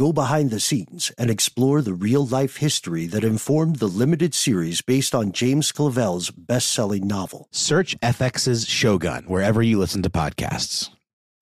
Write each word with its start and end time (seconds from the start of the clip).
go 0.00 0.14
behind 0.14 0.50
the 0.50 0.58
scenes, 0.58 1.12
and 1.18 1.28
explore 1.30 1.82
the 1.82 1.92
real 1.92 2.24
life 2.26 2.56
history 2.56 3.04
that 3.04 3.22
informed 3.22 3.76
the 3.76 3.86
limited 3.86 4.32
series 4.32 4.80
based 4.80 5.14
on 5.14 5.30
James 5.30 5.70
Clavell's 5.72 6.30
best 6.30 6.72
selling 6.72 7.06
novel. 7.06 7.48
Search 7.50 8.00
FX's 8.00 8.66
Shogun 8.66 9.24
wherever 9.24 9.60
you 9.62 9.78
listen 9.78 10.02
to 10.02 10.08
podcasts. 10.08 10.88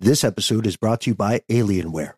This 0.01 0.25
episode 0.25 0.67
is 0.67 0.77
brought 0.77 1.03
to 1.03 1.11
you 1.11 1.15
by 1.15 1.43
Alienware. 1.49 2.18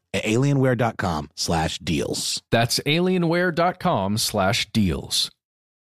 at 0.13 0.23
alienware.com 0.23 1.29
slash 1.35 1.79
deals. 1.79 2.41
That's 2.51 2.79
alienware.com 2.79 4.17
slash 4.17 4.71
deals. 4.71 5.31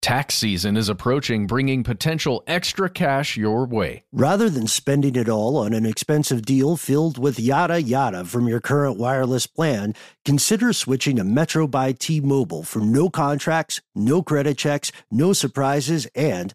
Tax 0.06 0.36
season 0.36 0.76
is 0.76 0.88
approaching, 0.88 1.48
bringing 1.48 1.82
potential 1.82 2.44
extra 2.46 2.88
cash 2.88 3.36
your 3.36 3.66
way. 3.66 4.04
Rather 4.12 4.48
than 4.48 4.68
spending 4.68 5.16
it 5.16 5.28
all 5.28 5.56
on 5.56 5.72
an 5.72 5.84
expensive 5.84 6.42
deal 6.42 6.76
filled 6.76 7.18
with 7.18 7.40
yada 7.40 7.82
yada 7.82 8.24
from 8.24 8.46
your 8.46 8.60
current 8.60 8.98
wireless 8.98 9.48
plan, 9.48 9.94
consider 10.24 10.72
switching 10.72 11.16
to 11.16 11.24
Metro 11.24 11.66
by 11.66 11.90
T 11.90 12.20
Mobile 12.20 12.62
for 12.62 12.78
no 12.78 13.10
contracts, 13.10 13.80
no 13.96 14.22
credit 14.22 14.56
checks, 14.56 14.92
no 15.10 15.32
surprises, 15.32 16.06
and 16.14 16.54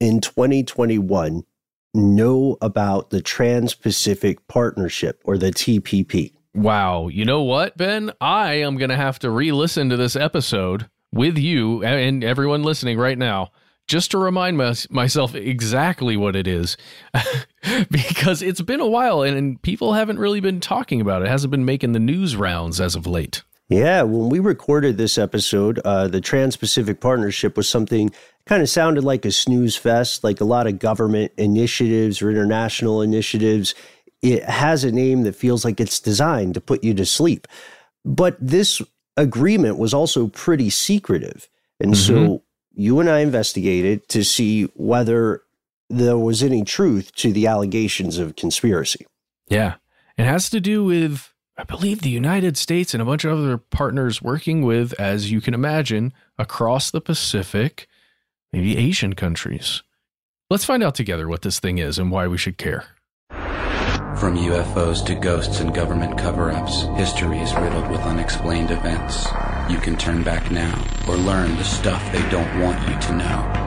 in 0.00 0.20
2021 0.20 1.44
know 1.94 2.56
about 2.60 3.10
the 3.10 3.22
Trans 3.22 3.74
Pacific 3.74 4.46
Partnership 4.48 5.20
or 5.24 5.38
the 5.38 5.50
TPP. 5.50 6.32
Wow. 6.54 7.08
You 7.08 7.24
know 7.24 7.42
what, 7.42 7.76
Ben? 7.76 8.12
I 8.20 8.54
am 8.54 8.76
going 8.76 8.90
to 8.90 8.96
have 8.96 9.18
to 9.20 9.30
re 9.30 9.52
listen 9.52 9.88
to 9.90 9.96
this 9.96 10.16
episode 10.16 10.88
with 11.12 11.38
you 11.38 11.84
and 11.84 12.22
everyone 12.22 12.62
listening 12.62 12.98
right 12.98 13.16
now 13.16 13.50
just 13.86 14.10
to 14.10 14.18
remind 14.18 14.58
my, 14.58 14.74
myself 14.90 15.34
exactly 15.34 16.16
what 16.16 16.34
it 16.34 16.46
is 16.46 16.76
because 17.90 18.42
it's 18.42 18.60
been 18.60 18.80
a 18.80 18.86
while 18.86 19.22
and, 19.22 19.36
and 19.36 19.62
people 19.62 19.92
haven't 19.92 20.18
really 20.18 20.40
been 20.40 20.60
talking 20.60 21.00
about 21.00 21.22
it. 21.22 21.26
it. 21.26 21.28
hasn't 21.28 21.50
been 21.50 21.64
making 21.64 21.92
the 21.92 22.00
news 22.00 22.36
rounds 22.36 22.80
as 22.80 22.94
of 22.94 23.06
late. 23.06 23.42
Yeah, 23.68 24.02
when 24.02 24.28
we 24.28 24.38
recorded 24.38 24.96
this 24.96 25.18
episode, 25.18 25.80
uh, 25.84 26.06
the 26.06 26.20
Trans 26.20 26.56
Pacific 26.56 27.00
Partnership 27.00 27.56
was 27.56 27.68
something 27.68 28.12
kind 28.46 28.62
of 28.62 28.68
sounded 28.68 29.04
like 29.04 29.24
a 29.24 29.32
snooze 29.32 29.76
fest, 29.76 30.24
like 30.24 30.40
a 30.40 30.44
lot 30.44 30.66
of 30.66 30.78
government 30.78 31.32
initiatives 31.36 32.22
or 32.22 32.30
international 32.30 33.02
initiatives. 33.02 33.74
It 34.22 34.44
has 34.44 34.84
a 34.84 34.92
name 34.92 35.22
that 35.22 35.34
feels 35.34 35.64
like 35.64 35.80
it's 35.80 36.00
designed 36.00 36.54
to 36.54 36.60
put 36.60 36.82
you 36.82 36.94
to 36.94 37.04
sleep. 37.04 37.46
But 38.04 38.36
this 38.40 38.80
agreement 39.16 39.78
was 39.78 39.92
also 39.92 40.28
pretty 40.28 40.70
secretive. 40.70 41.48
And 41.80 41.92
mm-hmm. 41.92 42.26
so 42.26 42.42
you 42.72 43.00
and 43.00 43.10
I 43.10 43.20
investigated 43.20 44.08
to 44.08 44.22
see 44.22 44.64
whether 44.74 45.42
there 45.88 46.18
was 46.18 46.42
any 46.42 46.62
truth 46.64 47.14
to 47.16 47.32
the 47.32 47.46
allegations 47.46 48.18
of 48.18 48.36
conspiracy. 48.36 49.06
Yeah. 49.48 49.74
It 50.16 50.24
has 50.24 50.50
to 50.50 50.60
do 50.60 50.84
with 50.84 51.32
I 51.58 51.64
believe 51.64 52.02
the 52.02 52.10
United 52.10 52.58
States 52.58 52.92
and 52.92 53.00
a 53.00 53.06
bunch 53.06 53.24
of 53.24 53.38
other 53.38 53.56
partners 53.56 54.20
working 54.20 54.62
with, 54.62 54.92
as 55.00 55.30
you 55.30 55.40
can 55.40 55.54
imagine, 55.54 56.12
across 56.38 56.90
the 56.90 57.00
Pacific, 57.00 57.88
maybe 58.52 58.76
Asian 58.76 59.14
countries. 59.14 59.82
Let's 60.50 60.64
find 60.64 60.82
out 60.82 60.94
together 60.94 61.28
what 61.28 61.42
this 61.42 61.58
thing 61.60 61.78
is 61.78 61.98
and 61.98 62.10
why 62.10 62.26
we 62.28 62.38
should 62.38 62.58
care. 62.58 62.84
From 64.18 64.36
UFOs 64.38 65.04
to 65.06 65.14
ghosts 65.14 65.60
and 65.60 65.74
government 65.74 66.16
cover 66.16 66.50
ups, 66.50 66.82
history 66.96 67.38
is 67.38 67.54
riddled 67.54 67.90
with 67.90 68.00
unexplained 68.00 68.70
events. 68.70 69.26
You 69.68 69.78
can 69.78 69.96
turn 69.96 70.22
back 70.22 70.50
now 70.50 70.74
or 71.06 71.16
learn 71.16 71.54
the 71.56 71.64
stuff 71.64 72.02
they 72.12 72.26
don't 72.30 72.60
want 72.60 72.80
you 72.88 72.98
to 73.08 73.16
know. 73.16 73.62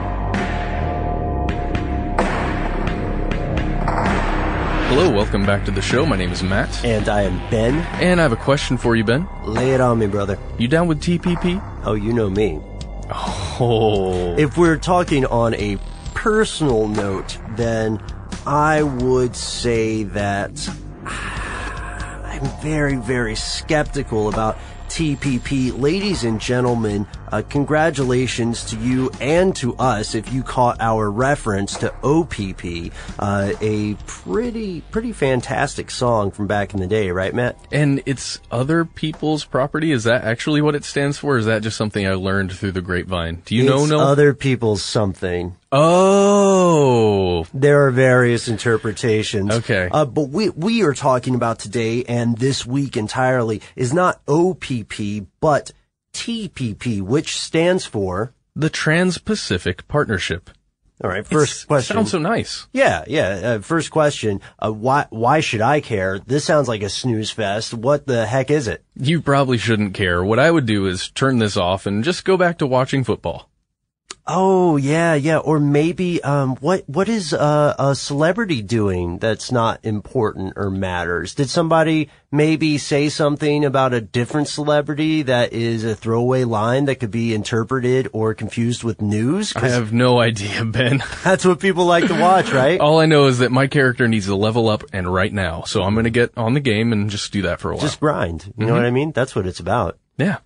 Hello, 4.88 5.08
welcome 5.08 5.46
back 5.46 5.64
to 5.66 5.70
the 5.70 5.80
show. 5.80 6.04
My 6.04 6.16
name 6.16 6.32
is 6.32 6.42
Matt. 6.42 6.84
And 6.84 7.08
I 7.08 7.22
am 7.22 7.38
Ben. 7.48 7.74
And 8.02 8.18
I 8.18 8.24
have 8.24 8.32
a 8.32 8.36
question 8.36 8.76
for 8.76 8.96
you, 8.96 9.04
Ben. 9.04 9.28
Lay 9.44 9.70
it 9.70 9.80
on 9.80 10.00
me, 10.00 10.08
brother. 10.08 10.36
You 10.58 10.66
down 10.66 10.88
with 10.88 11.00
TPP? 11.00 11.62
Oh, 11.84 11.94
you 11.94 12.12
know 12.12 12.28
me. 12.28 12.60
Oh. 13.12 14.36
If 14.38 14.56
we're 14.56 14.78
talking 14.78 15.26
on 15.26 15.54
a 15.54 15.78
personal 16.14 16.88
note, 16.88 17.38
then 17.56 18.02
I 18.46 18.82
would 18.82 19.34
say 19.36 20.04
that 20.04 20.68
I'm 21.04 22.62
very, 22.62 22.96
very 22.96 23.34
skeptical 23.34 24.28
about 24.28 24.56
TPP. 24.88 25.78
Ladies 25.78 26.24
and 26.24 26.40
gentlemen, 26.40 27.06
uh, 27.32 27.42
congratulations 27.48 28.64
to 28.66 28.76
you 28.76 29.10
and 29.20 29.54
to 29.56 29.74
us 29.76 30.14
if 30.14 30.32
you 30.32 30.42
caught 30.42 30.80
our 30.80 31.10
reference 31.10 31.76
to 31.78 31.92
OPP, 32.04 32.92
uh, 33.18 33.52
a 33.60 33.94
pretty, 34.06 34.82
pretty 34.92 35.12
fantastic 35.12 35.90
song 35.90 36.30
from 36.30 36.46
back 36.46 36.74
in 36.74 36.80
the 36.80 36.86
day, 36.86 37.10
right, 37.10 37.34
Matt? 37.34 37.56
And 37.72 38.02
it's 38.06 38.40
other 38.50 38.84
people's 38.84 39.44
property. 39.44 39.92
Is 39.92 40.04
that 40.04 40.24
actually 40.24 40.62
what 40.62 40.74
it 40.74 40.84
stands 40.84 41.18
for? 41.18 41.40
is 41.40 41.46
that 41.46 41.62
just 41.62 41.76
something 41.76 42.06
I 42.06 42.14
learned 42.14 42.52
through 42.52 42.72
the 42.72 42.82
grapevine? 42.82 43.42
Do 43.44 43.56
you 43.56 43.62
it's 43.62 43.70
know? 43.70 43.86
No, 43.86 44.00
other 44.00 44.34
people's 44.34 44.82
something. 44.82 45.56
Oh, 45.72 47.46
there 47.54 47.86
are 47.86 47.90
various 47.90 48.48
interpretations. 48.48 49.52
Okay, 49.52 49.88
uh, 49.90 50.04
but 50.04 50.28
we 50.28 50.50
we 50.50 50.82
are 50.82 50.94
talking 50.94 51.34
about 51.34 51.58
today 51.58 52.04
and 52.04 52.36
this 52.36 52.66
week 52.66 52.96
entirely 52.96 53.62
is 53.76 53.92
not 53.92 54.20
OPP, 54.26 55.26
but 55.40 55.72
TPP, 56.12 57.00
which 57.00 57.38
stands 57.38 57.86
for 57.86 58.32
the 58.54 58.70
Trans-Pacific 58.70 59.88
Partnership. 59.88 60.50
All 61.02 61.08
right, 61.08 61.26
first 61.26 61.52
it's, 61.52 61.64
question. 61.64 61.96
Sounds 61.96 62.10
so 62.10 62.18
nice. 62.18 62.68
Yeah, 62.72 63.04
yeah. 63.06 63.28
Uh, 63.28 63.58
first 63.60 63.90
question. 63.90 64.42
Uh, 64.58 64.70
why 64.70 65.06
why 65.08 65.40
should 65.40 65.62
I 65.62 65.80
care? 65.80 66.18
This 66.18 66.44
sounds 66.44 66.68
like 66.68 66.82
a 66.82 66.90
snooze 66.90 67.30
fest. 67.30 67.72
What 67.72 68.06
the 68.06 68.26
heck 68.26 68.50
is 68.50 68.68
it? 68.68 68.84
You 68.96 69.22
probably 69.22 69.56
shouldn't 69.56 69.94
care. 69.94 70.22
What 70.22 70.38
I 70.38 70.50
would 70.50 70.66
do 70.66 70.86
is 70.86 71.08
turn 71.10 71.38
this 71.38 71.56
off 71.56 71.86
and 71.86 72.04
just 72.04 72.26
go 72.26 72.36
back 72.36 72.58
to 72.58 72.66
watching 72.66 73.02
football. 73.02 73.49
Oh 74.26 74.76
yeah, 74.76 75.14
yeah. 75.14 75.38
Or 75.38 75.58
maybe 75.58 76.22
um, 76.22 76.56
what 76.56 76.88
what 76.88 77.08
is 77.08 77.32
uh, 77.32 77.74
a 77.78 77.94
celebrity 77.94 78.62
doing 78.62 79.18
that's 79.18 79.50
not 79.50 79.80
important 79.82 80.52
or 80.56 80.70
matters? 80.70 81.34
Did 81.34 81.50
somebody 81.50 82.10
maybe 82.30 82.78
say 82.78 83.08
something 83.08 83.64
about 83.64 83.92
a 83.92 84.00
different 84.00 84.48
celebrity 84.48 85.22
that 85.22 85.52
is 85.52 85.84
a 85.84 85.96
throwaway 85.96 86.44
line 86.44 86.84
that 86.84 86.96
could 86.96 87.10
be 87.10 87.34
interpreted 87.34 88.08
or 88.12 88.34
confused 88.34 88.84
with 88.84 89.00
news? 89.00 89.54
I 89.56 89.68
have 89.68 89.92
no 89.92 90.20
idea, 90.20 90.64
Ben. 90.64 91.02
That's 91.24 91.44
what 91.44 91.58
people 91.58 91.86
like 91.86 92.06
to 92.06 92.20
watch, 92.20 92.52
right? 92.52 92.80
All 92.80 93.00
I 93.00 93.06
know 93.06 93.26
is 93.26 93.38
that 93.38 93.50
my 93.50 93.66
character 93.66 94.06
needs 94.06 94.26
to 94.26 94.36
level 94.36 94.68
up 94.68 94.84
and 94.92 95.12
right 95.12 95.32
now. 95.32 95.62
So 95.62 95.82
I'm 95.82 95.94
going 95.94 96.04
to 96.04 96.10
get 96.10 96.36
on 96.36 96.54
the 96.54 96.60
game 96.60 96.92
and 96.92 97.10
just 97.10 97.32
do 97.32 97.42
that 97.42 97.58
for 97.60 97.70
a 97.70 97.74
while. 97.74 97.82
Just 97.82 98.00
grind. 98.00 98.52
You 98.56 98.66
know 98.66 98.74
what 98.74 98.84
I 98.84 98.90
mean? 98.90 99.12
That's 99.12 99.34
what 99.34 99.46
it's 99.46 99.60
about. 99.60 99.98
yeah. 100.16 100.38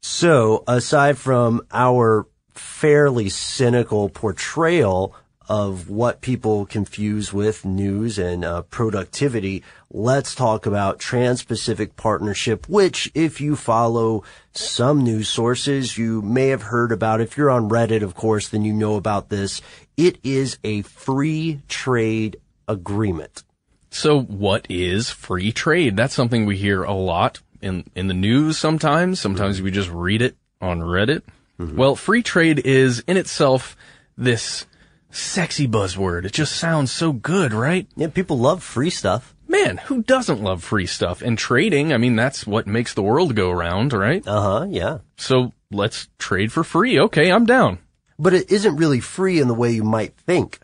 So, 0.00 0.62
aside 0.68 1.18
from 1.18 1.62
our 1.72 2.28
fairly 2.58 3.28
cynical 3.28 4.08
portrayal 4.08 5.14
of 5.48 5.88
what 5.88 6.20
people 6.20 6.66
confuse 6.66 7.32
with 7.32 7.64
news 7.64 8.18
and 8.18 8.44
uh, 8.44 8.62
productivity, 8.62 9.62
let's 9.90 10.34
talk 10.34 10.66
about 10.66 10.98
Trans-Pacific 10.98 11.96
Partnership, 11.96 12.68
which 12.68 13.10
if 13.14 13.40
you 13.40 13.54
follow 13.54 14.24
some 14.52 15.04
news 15.04 15.28
sources, 15.28 15.96
you 15.96 16.20
may 16.22 16.48
have 16.48 16.62
heard 16.62 16.90
about. 16.90 17.20
If 17.20 17.36
you're 17.36 17.50
on 17.50 17.70
Reddit, 17.70 18.02
of 18.02 18.14
course, 18.14 18.48
then 18.48 18.64
you 18.64 18.72
know 18.72 18.96
about 18.96 19.28
this. 19.28 19.62
It 19.96 20.18
is 20.24 20.58
a 20.64 20.82
free 20.82 21.60
trade 21.68 22.38
agreement. 22.66 23.44
So 23.90 24.20
what 24.20 24.66
is 24.68 25.10
free 25.10 25.52
trade? 25.52 25.96
That's 25.96 26.14
something 26.14 26.44
we 26.44 26.56
hear 26.56 26.82
a 26.82 26.92
lot 26.92 27.40
in, 27.62 27.84
in 27.94 28.08
the 28.08 28.14
news 28.14 28.58
sometimes. 28.58 29.20
Sometimes 29.20 29.62
we 29.62 29.70
just 29.70 29.90
read 29.90 30.22
it 30.22 30.36
on 30.60 30.80
Reddit. 30.80 31.22
Well, 31.58 31.96
free 31.96 32.22
trade 32.22 32.58
is 32.58 33.02
in 33.06 33.16
itself 33.16 33.76
this 34.16 34.66
sexy 35.10 35.66
buzzword. 35.66 36.24
It 36.24 36.32
just 36.32 36.56
sounds 36.56 36.92
so 36.92 37.12
good, 37.12 37.52
right? 37.52 37.86
Yeah, 37.96 38.08
people 38.08 38.38
love 38.38 38.62
free 38.62 38.90
stuff. 38.90 39.34
Man, 39.48 39.78
who 39.78 40.02
doesn't 40.02 40.42
love 40.42 40.62
free 40.62 40.86
stuff? 40.86 41.22
And 41.22 41.38
trading, 41.38 41.92
I 41.92 41.98
mean, 41.98 42.16
that's 42.16 42.46
what 42.46 42.66
makes 42.66 42.94
the 42.94 43.02
world 43.02 43.34
go 43.34 43.50
round, 43.50 43.92
right? 43.92 44.26
Uh 44.26 44.40
huh, 44.40 44.66
yeah. 44.68 44.98
So 45.16 45.52
let's 45.70 46.08
trade 46.18 46.52
for 46.52 46.64
free. 46.64 46.98
Okay, 47.00 47.30
I'm 47.30 47.46
down. 47.46 47.78
But 48.18 48.34
it 48.34 48.50
isn't 48.50 48.76
really 48.76 49.00
free 49.00 49.40
in 49.40 49.48
the 49.48 49.54
way 49.54 49.70
you 49.70 49.84
might 49.84 50.14
think. 50.16 50.58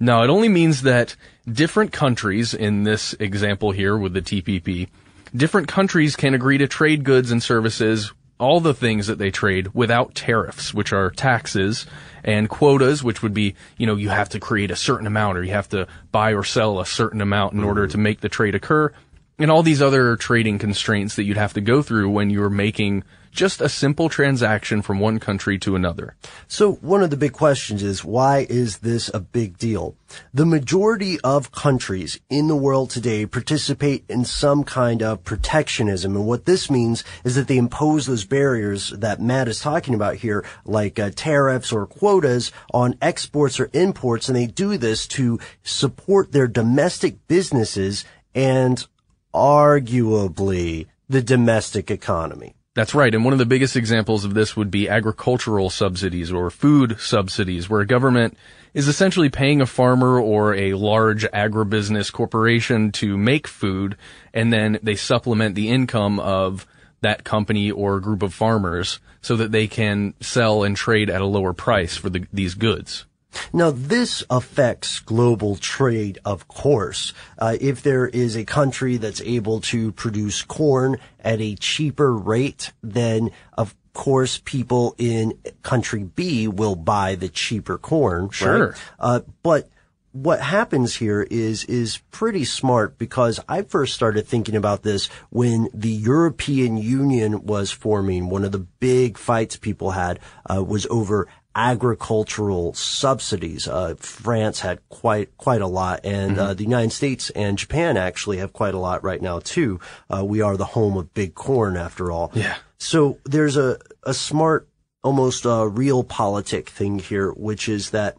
No, 0.00 0.22
it 0.22 0.30
only 0.30 0.48
means 0.48 0.82
that 0.82 1.14
different 1.50 1.92
countries, 1.92 2.54
in 2.54 2.84
this 2.84 3.14
example 3.20 3.70
here 3.70 3.96
with 3.96 4.14
the 4.14 4.22
TPP, 4.22 4.88
different 5.34 5.68
countries 5.68 6.16
can 6.16 6.34
agree 6.34 6.58
to 6.58 6.66
trade 6.66 7.04
goods 7.04 7.30
and 7.30 7.42
services, 7.42 8.12
all 8.40 8.60
the 8.60 8.74
things 8.74 9.06
that 9.06 9.18
they 9.18 9.30
trade 9.30 9.68
without 9.74 10.14
tariffs, 10.14 10.74
which 10.74 10.92
are 10.92 11.10
taxes, 11.10 11.86
and 12.24 12.48
quotas, 12.48 13.04
which 13.04 13.22
would 13.22 13.34
be, 13.34 13.54
you 13.76 13.86
know, 13.86 13.96
you 13.96 14.08
have 14.08 14.30
to 14.30 14.40
create 14.40 14.70
a 14.70 14.76
certain 14.76 15.06
amount 15.06 15.38
or 15.38 15.44
you 15.44 15.52
have 15.52 15.68
to 15.68 15.86
buy 16.10 16.32
or 16.32 16.42
sell 16.42 16.80
a 16.80 16.86
certain 16.86 17.20
amount 17.20 17.52
in 17.52 17.62
order 17.62 17.82
mm-hmm. 17.82 17.92
to 17.92 17.98
make 17.98 18.20
the 18.20 18.28
trade 18.28 18.54
occur, 18.54 18.92
and 19.38 19.50
all 19.50 19.62
these 19.62 19.82
other 19.82 20.16
trading 20.16 20.58
constraints 20.58 21.16
that 21.16 21.24
you'd 21.24 21.36
have 21.36 21.54
to 21.54 21.60
go 21.60 21.82
through 21.82 22.10
when 22.10 22.30
you're 22.30 22.50
making 22.50 23.04
just 23.30 23.60
a 23.60 23.68
simple 23.68 24.08
transaction 24.08 24.82
from 24.82 25.00
one 25.00 25.18
country 25.18 25.58
to 25.58 25.76
another. 25.76 26.16
So 26.48 26.72
one 26.74 27.02
of 27.02 27.10
the 27.10 27.16
big 27.16 27.32
questions 27.32 27.82
is 27.82 28.04
why 28.04 28.46
is 28.48 28.78
this 28.78 29.10
a 29.12 29.20
big 29.20 29.58
deal? 29.58 29.94
The 30.34 30.46
majority 30.46 31.20
of 31.20 31.52
countries 31.52 32.18
in 32.28 32.48
the 32.48 32.56
world 32.56 32.90
today 32.90 33.26
participate 33.26 34.04
in 34.08 34.24
some 34.24 34.64
kind 34.64 35.02
of 35.02 35.24
protectionism. 35.24 36.16
And 36.16 36.26
what 36.26 36.44
this 36.44 36.70
means 36.70 37.04
is 37.24 37.34
that 37.36 37.48
they 37.48 37.56
impose 37.56 38.06
those 38.06 38.24
barriers 38.24 38.90
that 38.90 39.20
Matt 39.20 39.48
is 39.48 39.60
talking 39.60 39.94
about 39.94 40.16
here, 40.16 40.44
like 40.64 40.98
uh, 40.98 41.10
tariffs 41.14 41.72
or 41.72 41.86
quotas 41.86 42.50
on 42.72 42.96
exports 43.00 43.60
or 43.60 43.70
imports. 43.72 44.28
And 44.28 44.36
they 44.36 44.46
do 44.46 44.76
this 44.76 45.06
to 45.08 45.38
support 45.62 46.32
their 46.32 46.48
domestic 46.48 47.26
businesses 47.28 48.04
and 48.34 48.86
arguably 49.34 50.86
the 51.08 51.22
domestic 51.22 51.90
economy. 51.90 52.54
That's 52.74 52.94
right. 52.94 53.12
And 53.12 53.24
one 53.24 53.32
of 53.32 53.40
the 53.40 53.46
biggest 53.46 53.74
examples 53.74 54.24
of 54.24 54.34
this 54.34 54.56
would 54.56 54.70
be 54.70 54.88
agricultural 54.88 55.70
subsidies 55.70 56.30
or 56.30 56.50
food 56.50 57.00
subsidies, 57.00 57.68
where 57.68 57.80
a 57.80 57.86
government 57.86 58.36
is 58.74 58.86
essentially 58.86 59.28
paying 59.28 59.60
a 59.60 59.66
farmer 59.66 60.20
or 60.20 60.54
a 60.54 60.74
large 60.74 61.24
agribusiness 61.32 62.12
corporation 62.12 62.92
to 62.92 63.18
make 63.18 63.48
food, 63.48 63.96
and 64.32 64.52
then 64.52 64.78
they 64.84 64.94
supplement 64.94 65.56
the 65.56 65.68
income 65.68 66.20
of 66.20 66.64
that 67.00 67.24
company 67.24 67.72
or 67.72 67.98
group 67.98 68.22
of 68.22 68.32
farmers 68.32 69.00
so 69.20 69.34
that 69.36 69.50
they 69.50 69.66
can 69.66 70.14
sell 70.20 70.62
and 70.62 70.76
trade 70.76 71.10
at 71.10 71.20
a 71.20 71.26
lower 71.26 71.52
price 71.52 71.96
for 71.96 72.08
the, 72.08 72.24
these 72.32 72.54
goods. 72.54 73.04
Now, 73.52 73.70
this 73.70 74.24
affects 74.30 75.00
global 75.00 75.56
trade, 75.56 76.18
of 76.24 76.48
course. 76.48 77.12
Uh, 77.38 77.56
if 77.60 77.82
there 77.82 78.06
is 78.06 78.36
a 78.36 78.44
country 78.44 78.96
that's 78.96 79.20
able 79.22 79.60
to 79.62 79.92
produce 79.92 80.42
corn 80.42 80.98
at 81.20 81.40
a 81.40 81.56
cheaper 81.56 82.12
rate, 82.12 82.72
then 82.82 83.30
of 83.56 83.74
course 83.92 84.40
people 84.44 84.94
in 84.98 85.38
country 85.62 86.04
B 86.04 86.48
will 86.48 86.76
buy 86.76 87.14
the 87.14 87.28
cheaper 87.28 87.78
corn. 87.78 88.30
Sure. 88.30 88.68
Right? 88.68 88.78
Uh, 88.98 89.20
but 89.42 89.68
what 90.12 90.40
happens 90.40 90.96
here 90.96 91.22
is 91.30 91.64
is 91.64 91.98
pretty 92.10 92.44
smart 92.44 92.98
because 92.98 93.38
I 93.48 93.62
first 93.62 93.94
started 93.94 94.26
thinking 94.26 94.56
about 94.56 94.82
this 94.82 95.06
when 95.30 95.68
the 95.72 95.90
European 95.90 96.76
Union 96.76 97.46
was 97.46 97.70
forming. 97.70 98.28
One 98.28 98.44
of 98.44 98.50
the 98.50 98.58
big 98.58 99.16
fights 99.16 99.56
people 99.56 99.92
had 99.92 100.18
uh, 100.48 100.64
was 100.64 100.86
over 100.90 101.28
agricultural 101.54 102.74
subsidies. 102.74 103.66
Uh, 103.66 103.94
France 103.98 104.60
had 104.60 104.80
quite 104.88 105.36
quite 105.36 105.60
a 105.60 105.66
lot, 105.66 106.00
and 106.04 106.38
uh, 106.38 106.54
the 106.54 106.64
United 106.64 106.92
States 106.92 107.30
and 107.30 107.58
Japan 107.58 107.96
actually 107.96 108.38
have 108.38 108.52
quite 108.52 108.74
a 108.74 108.78
lot 108.78 109.02
right 109.02 109.20
now 109.20 109.40
too. 109.40 109.80
Uh, 110.08 110.24
we 110.24 110.40
are 110.40 110.56
the 110.56 110.64
home 110.64 110.96
of 110.96 111.12
big 111.14 111.34
corn, 111.34 111.76
after 111.76 112.12
all. 112.12 112.30
Yeah. 112.34 112.56
So 112.78 113.18
there's 113.24 113.56
a 113.56 113.78
a 114.04 114.14
smart, 114.14 114.68
almost 115.02 115.44
a 115.44 115.66
realpolitik 115.68 116.66
thing 116.66 116.98
here, 116.98 117.30
which 117.32 117.68
is 117.68 117.90
that 117.90 118.16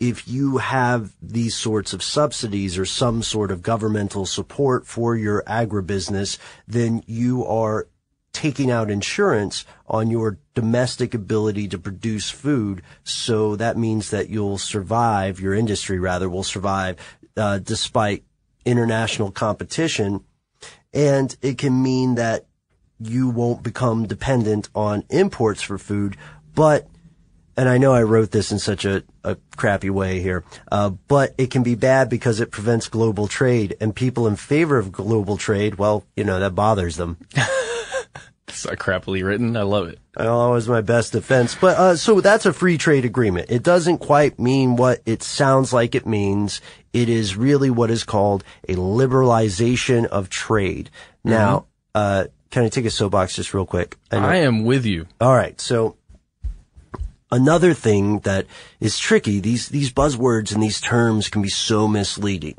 if 0.00 0.28
you 0.28 0.58
have 0.58 1.12
these 1.22 1.56
sorts 1.56 1.92
of 1.92 2.02
subsidies 2.02 2.76
or 2.76 2.84
some 2.84 3.22
sort 3.22 3.50
of 3.50 3.62
governmental 3.62 4.26
support 4.26 4.86
for 4.86 5.16
your 5.16 5.42
agribusiness, 5.46 6.38
then 6.66 7.02
you 7.06 7.44
are 7.46 7.86
taking 8.34 8.70
out 8.70 8.90
insurance 8.90 9.64
on 9.86 10.10
your 10.10 10.38
domestic 10.52 11.14
ability 11.14 11.68
to 11.68 11.78
produce 11.78 12.30
food. 12.30 12.82
So 13.04 13.56
that 13.56 13.78
means 13.78 14.10
that 14.10 14.28
you'll 14.28 14.58
survive, 14.58 15.40
your 15.40 15.54
industry 15.54 15.98
rather 15.98 16.28
will 16.28 16.42
survive, 16.42 16.98
uh, 17.36 17.60
despite 17.60 18.24
international 18.66 19.30
competition. 19.30 20.24
And 20.92 21.34
it 21.40 21.56
can 21.56 21.82
mean 21.82 22.16
that 22.16 22.46
you 23.00 23.30
won't 23.30 23.62
become 23.62 24.06
dependent 24.06 24.68
on 24.74 25.04
imports 25.08 25.62
for 25.62 25.78
food, 25.78 26.16
but 26.54 26.86
and 27.56 27.68
I 27.68 27.78
know 27.78 27.92
I 27.92 28.02
wrote 28.02 28.32
this 28.32 28.50
in 28.50 28.58
such 28.58 28.84
a, 28.84 29.04
a 29.22 29.36
crappy 29.56 29.88
way 29.88 30.20
here, 30.20 30.44
uh, 30.72 30.90
but 30.90 31.34
it 31.38 31.52
can 31.52 31.62
be 31.62 31.76
bad 31.76 32.08
because 32.08 32.40
it 32.40 32.50
prevents 32.50 32.88
global 32.88 33.28
trade 33.28 33.76
and 33.80 33.94
people 33.94 34.26
in 34.26 34.34
favor 34.34 34.76
of 34.76 34.90
global 34.90 35.36
trade, 35.36 35.76
well, 35.76 36.04
you 36.16 36.24
know, 36.24 36.40
that 36.40 36.56
bothers 36.56 36.96
them. 36.96 37.16
It's 38.54 38.62
so 38.62 38.70
crappily 38.76 39.24
written. 39.24 39.56
I 39.56 39.62
love 39.62 39.88
it. 39.88 39.98
Always 40.16 40.68
my 40.68 40.80
best 40.80 41.10
defense. 41.10 41.56
But, 41.60 41.76
uh, 41.76 41.96
so 41.96 42.20
that's 42.20 42.46
a 42.46 42.52
free 42.52 42.78
trade 42.78 43.04
agreement. 43.04 43.50
It 43.50 43.64
doesn't 43.64 43.98
quite 43.98 44.38
mean 44.38 44.76
what 44.76 45.02
it 45.04 45.24
sounds 45.24 45.72
like 45.72 45.96
it 45.96 46.06
means. 46.06 46.60
It 46.92 47.08
is 47.08 47.36
really 47.36 47.68
what 47.68 47.90
is 47.90 48.04
called 48.04 48.44
a 48.68 48.76
liberalization 48.76 50.06
of 50.06 50.30
trade. 50.30 50.88
Now, 51.24 51.66
uh, 51.96 52.26
can 52.50 52.62
I 52.62 52.68
take 52.68 52.84
a 52.84 52.90
soapbox 52.90 53.34
just 53.34 53.52
real 53.54 53.66
quick? 53.66 53.96
know- 54.12 54.18
I 54.20 54.36
am 54.36 54.64
with 54.64 54.86
you. 54.86 55.06
all 55.20 55.34
right. 55.34 55.60
So 55.60 55.96
another 57.34 57.74
thing 57.74 58.20
that 58.20 58.46
is 58.80 58.98
tricky, 58.98 59.40
these, 59.40 59.68
these 59.68 59.92
buzzwords 59.92 60.52
and 60.52 60.62
these 60.62 60.80
terms 60.80 61.28
can 61.28 61.42
be 61.42 61.48
so 61.48 61.88
misleading. 61.88 62.54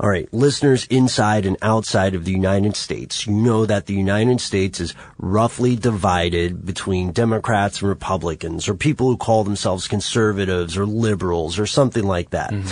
All 0.00 0.08
right. 0.08 0.32
Listeners 0.32 0.86
inside 0.86 1.46
and 1.46 1.56
outside 1.62 2.14
of 2.14 2.24
the 2.24 2.32
United 2.32 2.74
States, 2.74 3.26
you 3.26 3.34
know 3.34 3.66
that 3.66 3.86
the 3.86 3.94
United 3.94 4.40
States 4.40 4.80
is 4.80 4.94
roughly 5.18 5.76
divided 5.76 6.64
between 6.64 7.12
Democrats 7.12 7.80
and 7.80 7.88
Republicans 7.88 8.68
or 8.68 8.74
people 8.74 9.08
who 9.08 9.16
call 9.16 9.44
themselves 9.44 9.86
conservatives 9.86 10.76
or 10.76 10.86
liberals 10.86 11.58
or 11.58 11.66
something 11.66 12.04
like 12.04 12.30
that. 12.30 12.50
Mm-hmm. 12.50 12.70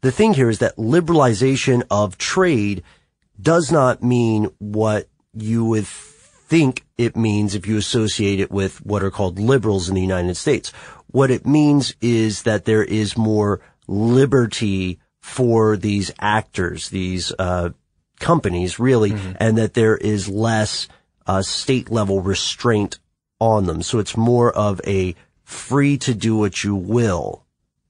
The 0.00 0.12
thing 0.12 0.34
here 0.34 0.50
is 0.50 0.58
that 0.58 0.76
liberalization 0.76 1.84
of 1.88 2.18
trade 2.18 2.82
does 3.40 3.70
not 3.70 4.02
mean 4.02 4.50
what 4.58 5.08
you 5.32 5.64
would 5.64 5.86
think 6.52 6.84
it 6.98 7.16
means 7.16 7.54
if 7.54 7.66
you 7.66 7.78
associate 7.78 8.38
it 8.38 8.50
with 8.50 8.84
what 8.84 9.02
are 9.02 9.10
called 9.10 9.38
liberals 9.38 9.88
in 9.88 9.94
the 9.94 10.02
United 10.02 10.36
States. 10.36 10.70
What 11.06 11.30
it 11.30 11.46
means 11.46 11.94
is 12.02 12.42
that 12.42 12.66
there 12.66 12.84
is 12.84 13.16
more 13.16 13.62
liberty 13.88 15.00
for 15.22 15.78
these 15.78 16.12
actors, 16.20 16.90
these 16.90 17.32
uh, 17.38 17.70
companies, 18.20 18.78
really, 18.78 19.14
and 19.40 19.56
that 19.56 19.72
there 19.72 19.96
is 19.96 20.28
less 20.28 20.88
uh, 21.26 21.40
state 21.40 21.90
level 21.90 22.20
restraint 22.20 22.98
on 23.40 23.64
them. 23.64 23.80
So 23.80 23.98
it's 23.98 24.14
more 24.14 24.52
of 24.52 24.78
a 24.86 25.14
free 25.44 25.96
to 25.98 26.12
do 26.12 26.36
what 26.36 26.62
you 26.62 26.74
will, 26.76 27.46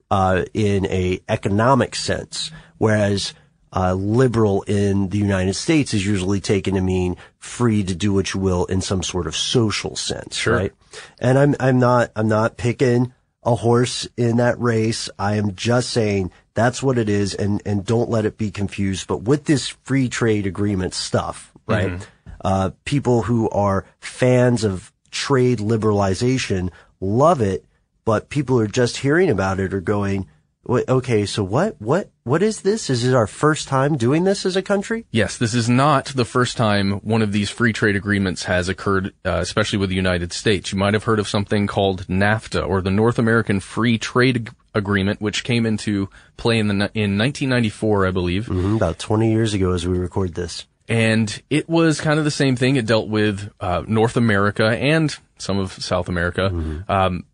uh, 0.08 0.44
in 0.54 0.86
a 0.86 1.18
economic 1.28 1.96
sense, 1.96 2.52
whereas 2.78 3.34
uh, 3.74 3.94
liberal 3.94 4.62
in 4.62 5.08
the 5.08 5.18
United 5.18 5.54
States 5.54 5.94
is 5.94 6.04
usually 6.06 6.40
taken 6.40 6.74
to 6.74 6.80
mean 6.80 7.16
free 7.38 7.82
to 7.82 7.94
do 7.94 8.12
what 8.12 8.34
you 8.34 8.40
will 8.40 8.64
in 8.66 8.80
some 8.80 9.02
sort 9.02 9.26
of 9.26 9.34
social 9.34 9.96
sense, 9.96 10.36
Sure. 10.36 10.56
right? 10.56 10.72
And 11.18 11.38
I'm 11.38 11.54
I'm 11.58 11.78
not 11.78 12.10
I'm 12.14 12.28
not 12.28 12.56
picking 12.56 13.12
a 13.44 13.54
horse 13.56 14.06
in 14.16 14.36
that 14.36 14.60
race. 14.60 15.08
I 15.18 15.36
am 15.36 15.54
just 15.54 15.90
saying 15.90 16.30
that's 16.54 16.82
what 16.82 16.98
it 16.98 17.08
is, 17.08 17.34
and 17.34 17.62
and 17.64 17.84
don't 17.84 18.10
let 18.10 18.26
it 18.26 18.36
be 18.36 18.50
confused. 18.50 19.06
But 19.06 19.22
with 19.22 19.46
this 19.46 19.68
free 19.68 20.08
trade 20.08 20.46
agreement 20.46 20.92
stuff, 20.94 21.50
right? 21.66 22.06
Uh, 22.44 22.70
people 22.84 23.22
who 23.22 23.48
are 23.50 23.86
fans 24.00 24.64
of 24.64 24.92
trade 25.10 25.58
liberalization 25.60 26.70
love 27.00 27.40
it, 27.40 27.64
but 28.04 28.28
people 28.28 28.56
who 28.58 28.62
are 28.64 28.66
just 28.66 28.98
hearing 28.98 29.30
about 29.30 29.60
it 29.60 29.72
are 29.72 29.80
going, 29.80 30.28
okay, 30.68 31.26
so 31.26 31.42
what, 31.42 31.80
what, 31.80 32.10
what 32.24 32.42
is 32.42 32.60
this? 32.62 32.88
Is 32.90 33.04
it 33.04 33.14
our 33.14 33.26
first 33.26 33.68
time 33.68 33.96
doing 33.96 34.24
this 34.24 34.46
as 34.46 34.56
a 34.56 34.62
country? 34.62 35.06
Yes, 35.10 35.36
this 35.38 35.54
is 35.54 35.68
not 35.68 36.06
the 36.06 36.24
first 36.24 36.56
time 36.56 36.92
one 37.00 37.22
of 37.22 37.32
these 37.32 37.50
free 37.50 37.72
trade 37.72 37.96
agreements 37.96 38.44
has 38.44 38.68
occurred, 38.68 39.12
uh, 39.24 39.38
especially 39.40 39.78
with 39.78 39.88
the 39.90 39.96
United 39.96 40.32
States. 40.32 40.72
You 40.72 40.78
might 40.78 40.94
have 40.94 41.04
heard 41.04 41.18
of 41.18 41.28
something 41.28 41.66
called 41.66 42.06
NAFTA 42.06 42.66
or 42.66 42.80
the 42.80 42.90
North 42.90 43.18
American 43.18 43.60
Free 43.60 43.98
Trade 43.98 44.36
Ag- 44.36 44.54
Agreement, 44.74 45.20
which 45.20 45.44
came 45.44 45.66
into 45.66 46.08
play 46.38 46.58
in 46.58 46.68
the 46.68 46.74
in 46.94 47.18
1994, 47.18 48.06
I 48.06 48.10
believe. 48.10 48.46
Mhm, 48.46 48.76
About 48.76 48.98
20 48.98 49.30
years 49.30 49.52
ago 49.52 49.72
as 49.72 49.86
we 49.86 49.98
record 49.98 50.34
this. 50.34 50.64
and 50.88 51.42
it 51.50 51.68
was 51.68 52.00
kind 52.00 52.18
of 52.18 52.24
the 52.24 52.30
same 52.30 52.56
thing. 52.56 52.76
It 52.76 52.86
dealt 52.86 53.08
with 53.08 53.50
uh, 53.60 53.82
North 53.86 54.16
America 54.16 54.66
and 54.66 55.14
some 55.38 55.58
of 55.58 55.72
South 55.72 56.08
America. 56.08 56.50
Mm-hmm. 56.52 56.90
Um, 56.90 57.24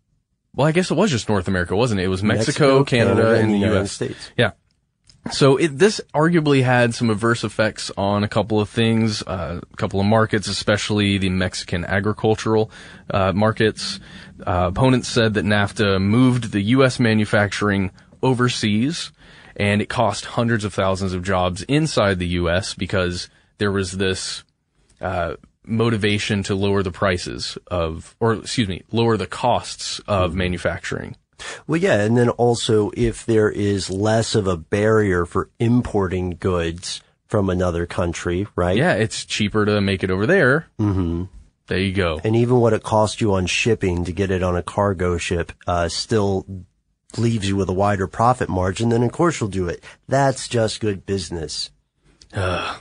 well, 0.58 0.66
I 0.66 0.72
guess 0.72 0.90
it 0.90 0.94
was 0.94 1.12
just 1.12 1.28
North 1.28 1.46
America, 1.46 1.76
wasn't 1.76 2.00
it? 2.00 2.04
It 2.04 2.08
was 2.08 2.24
Mexico, 2.24 2.82
Canada, 2.82 3.34
and 3.34 3.54
the 3.54 3.58
United 3.58 3.76
U.S. 3.76 3.92
States. 3.92 4.32
Yeah. 4.36 4.50
So 5.30 5.56
it, 5.56 5.78
this 5.78 6.00
arguably 6.12 6.64
had 6.64 6.96
some 6.96 7.10
adverse 7.10 7.44
effects 7.44 7.92
on 7.96 8.24
a 8.24 8.28
couple 8.28 8.60
of 8.60 8.68
things, 8.68 9.22
uh, 9.22 9.60
a 9.62 9.76
couple 9.76 10.00
of 10.00 10.06
markets, 10.06 10.48
especially 10.48 11.16
the 11.16 11.30
Mexican 11.30 11.84
agricultural 11.84 12.72
uh, 13.08 13.32
markets. 13.32 14.00
Uh, 14.44 14.70
opponents 14.74 15.06
said 15.06 15.34
that 15.34 15.44
NAFTA 15.44 16.02
moved 16.02 16.50
the 16.50 16.62
U.S. 16.62 16.98
manufacturing 16.98 17.92
overseas, 18.20 19.12
and 19.54 19.80
it 19.80 19.88
cost 19.88 20.24
hundreds 20.24 20.64
of 20.64 20.74
thousands 20.74 21.12
of 21.12 21.22
jobs 21.22 21.62
inside 21.62 22.18
the 22.18 22.28
U.S. 22.28 22.74
because 22.74 23.30
there 23.58 23.70
was 23.70 23.92
this 23.92 24.42
uh, 25.00 25.34
motivation 25.68 26.42
to 26.44 26.54
lower 26.54 26.82
the 26.82 26.90
prices 26.90 27.58
of, 27.68 28.16
or 28.20 28.34
excuse 28.34 28.68
me, 28.68 28.82
lower 28.90 29.16
the 29.16 29.26
costs 29.26 30.00
of 30.08 30.34
manufacturing. 30.34 31.16
Well, 31.66 31.80
yeah, 31.80 32.00
and 32.00 32.16
then 32.16 32.30
also 32.30 32.90
if 32.96 33.25
there 33.25 33.48
is 33.50 33.90
less 33.90 34.34
of 34.34 34.46
a 34.46 34.56
barrier 34.56 35.25
for 35.25 35.50
importing 35.58 36.30
goods 36.30 37.00
from 37.26 37.50
another 37.50 37.87
country, 37.87 38.46
right? 38.56 38.76
Yeah, 38.76 38.94
it's 38.94 39.25
cheaper 39.25 39.64
to 39.64 39.80
make 39.80 40.02
it 40.02 40.10
over 40.10 40.26
there. 40.26 40.66
Mm-hmm. 40.80 41.25
There 41.66 41.78
you 41.78 41.92
go. 41.92 42.20
And 42.25 42.34
even 42.34 42.56
what 42.56 42.72
it 42.72 42.82
costs 42.82 43.20
you 43.20 43.34
on 43.34 43.46
shipping 43.46 44.04
to 44.06 44.12
get 44.12 44.30
it 44.30 44.42
on 44.42 44.56
a 44.56 44.62
cargo 44.62 45.18
ship, 45.18 45.52
uh, 45.66 45.88
still 45.88 46.46
leaves 47.16 47.48
you 47.48 47.56
with 47.56 47.68
a 47.68 47.75
wider 47.75 48.06
profit 48.06 48.48
margin, 48.48 48.88
then 48.88 49.02
of 49.02 49.12
course 49.12 49.40
you'll 49.40 49.50
do 49.50 49.68
it. 49.68 49.84
That's 50.08 50.48
just 50.48 50.80
good 50.80 51.06
business. 51.06 51.70
Uh, 52.32 52.78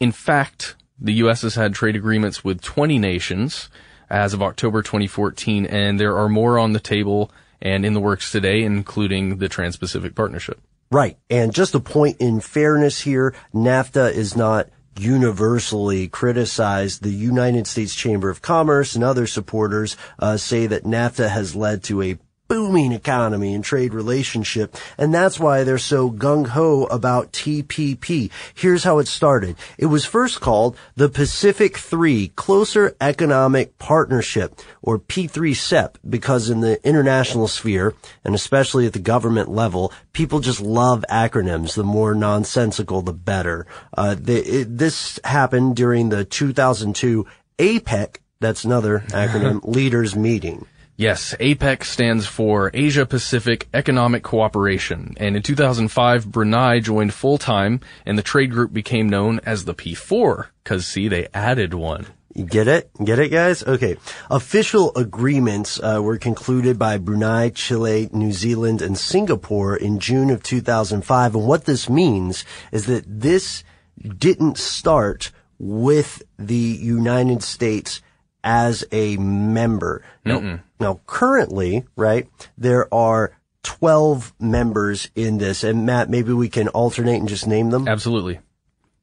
In 0.00 0.12
fact, 0.12 0.76
the 1.00 1.14
U.S. 1.14 1.42
has 1.42 1.54
had 1.54 1.74
trade 1.74 1.96
agreements 1.96 2.42
with 2.44 2.60
20 2.60 2.98
nations 2.98 3.68
as 4.10 4.34
of 4.34 4.42
October 4.42 4.82
2014, 4.82 5.66
and 5.66 6.00
there 6.00 6.16
are 6.16 6.28
more 6.28 6.58
on 6.58 6.72
the 6.72 6.80
table 6.80 7.30
and 7.60 7.84
in 7.84 7.94
the 7.94 8.00
works 8.00 8.30
today, 8.30 8.62
including 8.62 9.38
the 9.38 9.48
Trans-Pacific 9.48 10.14
Partnership. 10.14 10.60
Right. 10.90 11.18
And 11.28 11.52
just 11.52 11.74
a 11.74 11.80
point 11.80 12.16
in 12.18 12.40
fairness 12.40 13.00
here, 13.00 13.34
NAFTA 13.52 14.12
is 14.12 14.36
not 14.36 14.70
universally 14.98 16.08
criticized. 16.08 17.02
The 17.02 17.10
United 17.10 17.66
States 17.66 17.94
Chamber 17.94 18.30
of 18.30 18.42
Commerce 18.42 18.94
and 18.94 19.04
other 19.04 19.26
supporters 19.26 19.96
uh, 20.18 20.36
say 20.36 20.66
that 20.66 20.84
NAFTA 20.84 21.28
has 21.28 21.54
led 21.54 21.82
to 21.84 22.02
a 22.02 22.18
booming 22.48 22.92
economy 22.92 23.54
and 23.54 23.62
trade 23.62 23.94
relationship, 23.94 24.74
and 24.96 25.12
that's 25.12 25.38
why 25.38 25.62
they're 25.62 25.78
so 25.78 26.10
gung-ho 26.10 26.84
about 26.86 27.32
TPP. 27.32 28.30
Here's 28.54 28.84
how 28.84 28.98
it 28.98 29.06
started. 29.06 29.56
It 29.76 29.86
was 29.86 30.04
first 30.04 30.40
called 30.40 30.76
the 30.96 31.08
Pacific 31.08 31.76
3 31.76 32.28
Closer 32.28 32.96
Economic 33.00 33.78
Partnership, 33.78 34.58
or 34.82 34.98
P3CEP, 34.98 35.96
because 36.08 36.48
in 36.48 36.60
the 36.60 36.84
international 36.86 37.48
sphere, 37.48 37.94
and 38.24 38.34
especially 38.34 38.86
at 38.86 38.94
the 38.94 38.98
government 38.98 39.50
level, 39.50 39.92
people 40.12 40.40
just 40.40 40.60
love 40.60 41.04
acronyms. 41.10 41.74
The 41.74 41.84
more 41.84 42.14
nonsensical, 42.14 43.02
the 43.02 43.12
better. 43.12 43.66
Uh, 43.96 44.16
the, 44.18 44.60
it, 44.60 44.78
this 44.78 45.20
happened 45.24 45.76
during 45.76 46.08
the 46.08 46.24
2002 46.24 47.26
APEC, 47.58 48.16
that's 48.40 48.64
another 48.64 49.00
acronym, 49.08 49.60
leaders 49.64 50.16
meeting. 50.16 50.66
Yes, 50.98 51.32
APEC 51.38 51.84
stands 51.84 52.26
for 52.26 52.72
Asia 52.74 53.06
Pacific 53.06 53.68
Economic 53.72 54.24
Cooperation, 54.24 55.14
and 55.16 55.36
in 55.36 55.42
2005, 55.42 56.32
Brunei 56.32 56.80
joined 56.80 57.14
full 57.14 57.38
time, 57.38 57.78
and 58.04 58.18
the 58.18 58.22
trade 58.22 58.50
group 58.50 58.72
became 58.72 59.08
known 59.08 59.38
as 59.46 59.64
the 59.64 59.74
P4, 59.74 60.46
cause 60.64 60.86
see, 60.86 61.06
they 61.06 61.28
added 61.32 61.72
one. 61.72 62.06
You 62.34 62.44
get 62.44 62.66
it? 62.66 62.90
Get 63.04 63.20
it, 63.20 63.28
guys? 63.28 63.62
Okay. 63.62 63.96
Official 64.28 64.90
agreements 64.96 65.78
uh, 65.80 66.00
were 66.02 66.18
concluded 66.18 66.80
by 66.80 66.98
Brunei, 66.98 67.50
Chile, 67.50 68.10
New 68.12 68.32
Zealand, 68.32 68.82
and 68.82 68.98
Singapore 68.98 69.76
in 69.76 70.00
June 70.00 70.30
of 70.30 70.42
2005. 70.42 71.36
And 71.36 71.46
what 71.46 71.64
this 71.64 71.88
means 71.88 72.44
is 72.72 72.86
that 72.86 73.04
this 73.06 73.62
didn't 74.00 74.58
start 74.58 75.30
with 75.60 76.24
the 76.40 76.56
United 76.56 77.44
States 77.44 78.02
as 78.42 78.84
a 78.90 79.16
member. 79.16 80.02
Now, 80.24 80.58
now 80.80 81.00
currently, 81.06 81.84
right, 81.96 82.28
there 82.56 82.92
are 82.92 83.36
12 83.62 84.34
members 84.40 85.10
in 85.14 85.38
this. 85.38 85.64
And 85.64 85.84
Matt, 85.84 86.08
maybe 86.08 86.32
we 86.32 86.48
can 86.48 86.68
alternate 86.68 87.16
and 87.18 87.28
just 87.28 87.46
name 87.46 87.70
them. 87.70 87.86
Absolutely. 87.88 88.40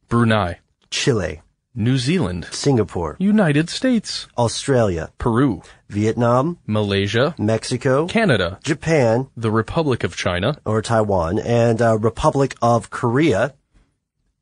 Brunei, 0.08 0.60
Chile, 0.90 1.42
New 1.74 1.98
Zealand, 1.98 2.48
Singapore, 2.52 3.18
United 3.20 3.70
States, 3.70 4.28
Australia, 4.38 5.12
Peru, 5.18 5.62
Vietnam, 5.90 6.58
Malaysia, 6.66 7.36
Mexico, 7.38 8.08
Canada, 8.08 8.60
Japan, 8.64 9.28
the 9.36 9.52
Republic 9.52 10.04
of 10.04 10.16
China, 10.16 10.58
or 10.66 10.82
Taiwan, 10.82 11.38
and 11.40 11.82
uh, 11.82 11.98
Republic 11.98 12.56
of 12.62 12.90
Korea. 12.90 13.54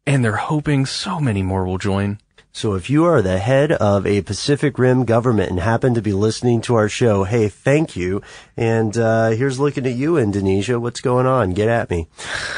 and 0.05 0.23
they're 0.23 0.35
hoping 0.35 0.85
so 0.85 1.19
many 1.19 1.41
more 1.41 1.65
will 1.65 1.77
join. 1.77 2.19
So 2.55 2.75
if 2.75 2.87
you 2.87 3.03
are 3.05 3.23
the 3.23 3.39
head 3.39 3.71
of 3.71 4.05
a 4.05 4.21
Pacific 4.21 4.77
Rim 4.77 5.05
government 5.05 5.49
and 5.49 5.59
happen 5.59 5.95
to 5.95 6.03
be 6.03 6.13
listening 6.13 6.61
to 6.61 6.75
our 6.75 6.87
show, 6.87 7.23
hey, 7.23 7.49
thank 7.49 7.95
you. 7.95 8.21
And 8.55 8.95
uh, 8.95 9.31
here's 9.31 9.59
looking 9.59 9.87
at 9.87 9.95
you, 9.95 10.17
Indonesia. 10.17 10.79
What's 10.79 11.01
going 11.01 11.25
on? 11.25 11.53
Get 11.53 11.67
at 11.67 11.89
me. 11.89 12.07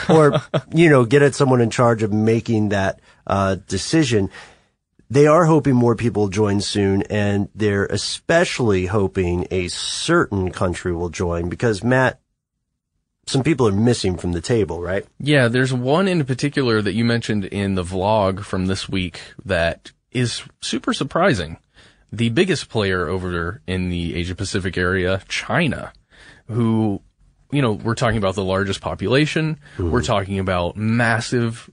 Or, 0.10 0.40
you 0.72 0.90
know, 0.90 1.06
get 1.06 1.24
at 1.24 1.34
someone 1.34 1.62
in 1.62 1.72
charge 1.72 2.04
of 2.04 2.14
making 2.14 2.70
that 2.70 3.00
uh, 3.26 3.56
decision. 3.68 4.30
They 5.10 5.26
are 5.26 5.46
hoping 5.46 5.76
more 5.76 5.96
people 5.96 6.28
join 6.28 6.62
soon, 6.62 7.02
and 7.04 7.50
they're 7.56 7.86
especially 7.86 8.86
hoping 8.88 9.48
a 9.50 9.70
certain 9.70 10.52
country 10.52 10.94
will 10.94 11.10
join 11.10 11.50
because, 11.50 11.84
Matt, 11.84 12.20
some 13.28 13.44
people 13.44 13.68
are 13.68 13.72
missing 13.72 14.18
from 14.18 14.34
the 14.34 14.42
table, 14.42 14.82
right? 14.82 15.06
Yeah, 15.20 15.48
there's 15.48 15.74
one 15.74 16.08
in 16.08 16.24
particular 16.26 16.82
that 16.82 16.94
you 16.94 17.04
mentioned 17.04 17.46
in 17.46 17.76
the 17.76 17.84
vlog 17.84 18.44
from 18.44 18.68
this 18.68 18.88
week 18.88 19.20
that 19.44 19.92
is 20.12 20.44
super 20.62 20.94
surprising. 20.94 21.58
The 22.12 22.30
biggest 22.30 22.70
player 22.70 23.08
over 23.08 23.32
there 23.32 23.62
in 23.68 23.90
the 23.90 24.16
Asia 24.16 24.36
Pacific 24.36 24.78
area, 24.78 25.22
China, 25.28 25.92
who, 26.48 27.02
you 27.52 27.62
know, 27.62 27.74
we're 27.74 27.96
talking 27.96 28.18
about 28.18 28.36
the 28.36 28.44
largest 28.44 28.80
population. 28.80 29.60
We're 29.78 30.04
talking 30.04 30.40
about 30.40 30.78
massive, 30.78 31.70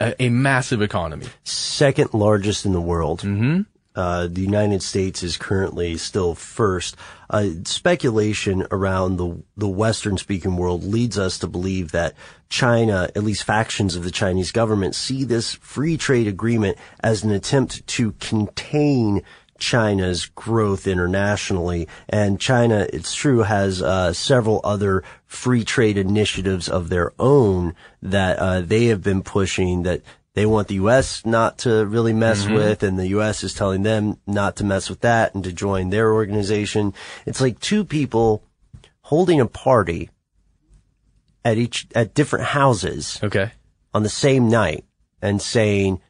a, 0.00 0.20
a 0.20 0.28
massive 0.30 0.82
economy. 0.82 1.26
second 1.44 2.14
largest 2.14 2.64
in 2.64 2.72
the 2.72 2.80
world. 2.80 3.20
Mm-hmm. 3.20 3.62
Uh, 3.94 4.26
the 4.26 4.40
United 4.40 4.82
States 4.82 5.22
is 5.22 5.36
currently 5.36 5.96
still 5.96 6.34
first. 6.34 6.96
Uh, 7.30 7.48
speculation 7.64 8.66
around 8.70 9.16
the 9.16 9.42
the 9.56 9.68
Western 9.68 10.18
speaking 10.18 10.56
world 10.56 10.82
leads 10.82 11.18
us 11.18 11.38
to 11.38 11.46
believe 11.46 11.92
that 11.92 12.14
China, 12.48 13.08
at 13.14 13.22
least 13.22 13.44
factions 13.44 13.94
of 13.94 14.02
the 14.02 14.10
Chinese 14.10 14.50
government, 14.50 14.94
see 14.94 15.24
this 15.24 15.54
free 15.54 15.96
trade 15.96 16.26
agreement 16.26 16.76
as 17.00 17.22
an 17.22 17.30
attempt 17.30 17.86
to 17.86 18.12
contain 18.12 19.22
China's 19.58 20.26
growth 20.26 20.86
internationally. 20.86 21.88
And 22.08 22.40
China, 22.40 22.86
it's 22.92 23.14
true, 23.14 23.40
has 23.40 23.80
uh, 23.80 24.12
several 24.12 24.60
other 24.64 25.04
free 25.26 25.64
trade 25.64 25.96
initiatives 25.96 26.68
of 26.68 26.88
their 26.88 27.12
own 27.18 27.74
that 28.02 28.38
uh, 28.38 28.60
they 28.60 28.86
have 28.86 29.02
been 29.02 29.22
pushing 29.22 29.84
that 29.84 30.02
they 30.34 30.46
want 30.46 30.68
the 30.68 30.74
U.S. 30.74 31.24
not 31.24 31.58
to 31.58 31.86
really 31.86 32.12
mess 32.12 32.44
mm-hmm. 32.44 32.54
with, 32.54 32.82
and 32.82 32.98
the 32.98 33.08
U.S. 33.08 33.44
is 33.44 33.54
telling 33.54 33.82
them 33.82 34.18
not 34.26 34.56
to 34.56 34.64
mess 34.64 34.90
with 34.90 35.00
that 35.00 35.34
and 35.34 35.44
to 35.44 35.52
join 35.52 35.90
their 35.90 36.12
organization. 36.12 36.92
It's 37.24 37.40
like 37.40 37.60
two 37.60 37.84
people 37.84 38.42
holding 39.02 39.40
a 39.40 39.46
party 39.46 40.10
at 41.44 41.56
each, 41.56 41.86
at 41.94 42.14
different 42.14 42.46
houses 42.46 43.20
Okay. 43.22 43.52
on 43.92 44.02
the 44.02 44.08
same 44.08 44.48
night 44.48 44.84
and 45.22 45.40
saying, 45.40 46.00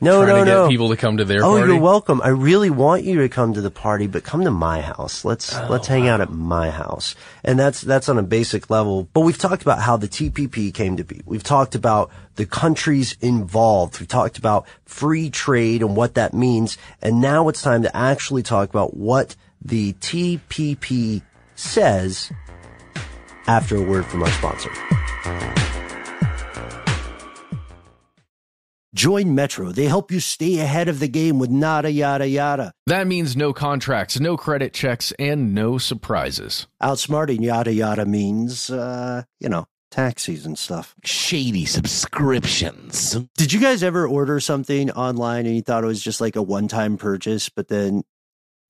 no, 0.00 0.24
no, 0.24 0.44
no. 0.44 0.68
people 0.68 0.88
to 0.90 0.96
come 0.96 1.16
to 1.18 1.24
their 1.24 1.44
Oh, 1.44 1.56
party. 1.56 1.72
you're 1.72 1.80
welcome. 1.80 2.20
I 2.22 2.28
really 2.28 2.70
want 2.70 3.04
you 3.04 3.20
to 3.22 3.28
come 3.28 3.54
to 3.54 3.60
the 3.60 3.70
party, 3.70 4.06
but 4.06 4.24
come 4.24 4.44
to 4.44 4.50
my 4.50 4.80
house. 4.80 5.24
Let's 5.24 5.54
Oh, 5.54 5.66
let's 5.70 5.86
hang 5.86 6.08
out 6.08 6.20
at 6.20 6.30
my 6.30 6.70
house. 6.70 7.14
And 7.42 7.58
that's 7.58 7.80
that's 7.80 8.08
on 8.08 8.18
a 8.18 8.22
basic 8.22 8.70
level. 8.70 9.08
But 9.12 9.20
we've 9.20 9.38
talked 9.38 9.62
about 9.62 9.80
how 9.80 9.96
the 9.96 10.08
TPP 10.08 10.72
came 10.74 10.96
to 10.96 11.04
be. 11.04 11.20
We've 11.24 11.42
talked 11.42 11.74
about 11.74 12.10
the 12.36 12.46
countries 12.46 13.16
involved. 13.20 13.98
We've 14.00 14.08
talked 14.08 14.38
about 14.38 14.66
free 14.84 15.30
trade 15.30 15.82
and 15.82 15.96
what 15.96 16.14
that 16.14 16.34
means. 16.34 16.76
And 17.02 17.20
now 17.20 17.48
it's 17.48 17.62
time 17.62 17.82
to 17.82 17.96
actually 17.96 18.42
talk 18.42 18.68
about 18.70 18.96
what 18.96 19.36
the 19.64 19.92
TPP 19.94 21.22
says 21.54 22.30
after 23.46 23.76
a 23.76 23.82
word 23.82 24.04
from 24.06 24.22
our 24.22 24.30
sponsor. 24.30 24.70
Join 28.94 29.34
Metro. 29.34 29.72
They 29.72 29.86
help 29.86 30.12
you 30.12 30.20
stay 30.20 30.60
ahead 30.60 30.88
of 30.88 31.00
the 31.00 31.08
game 31.08 31.40
with 31.40 31.50
nada 31.50 31.90
yada 31.90 32.28
yada. 32.28 32.72
That 32.86 33.08
means 33.08 33.36
no 33.36 33.52
contracts, 33.52 34.20
no 34.20 34.36
credit 34.36 34.72
checks, 34.72 35.12
and 35.18 35.52
no 35.52 35.78
surprises. 35.78 36.68
Outsmarting 36.80 37.42
yada 37.42 37.72
yada 37.72 38.06
means, 38.06 38.70
uh, 38.70 39.24
you 39.40 39.48
know, 39.48 39.66
taxis 39.90 40.46
and 40.46 40.56
stuff. 40.56 40.94
Shady 41.02 41.64
subscriptions. 41.64 43.18
Did 43.36 43.52
you 43.52 43.58
guys 43.58 43.82
ever 43.82 44.06
order 44.06 44.38
something 44.38 44.92
online 44.92 45.46
and 45.46 45.56
you 45.56 45.62
thought 45.62 45.82
it 45.82 45.88
was 45.88 46.02
just 46.02 46.20
like 46.20 46.36
a 46.36 46.42
one 46.42 46.68
time 46.68 46.96
purchase, 46.96 47.48
but 47.48 47.66
then 47.66 48.04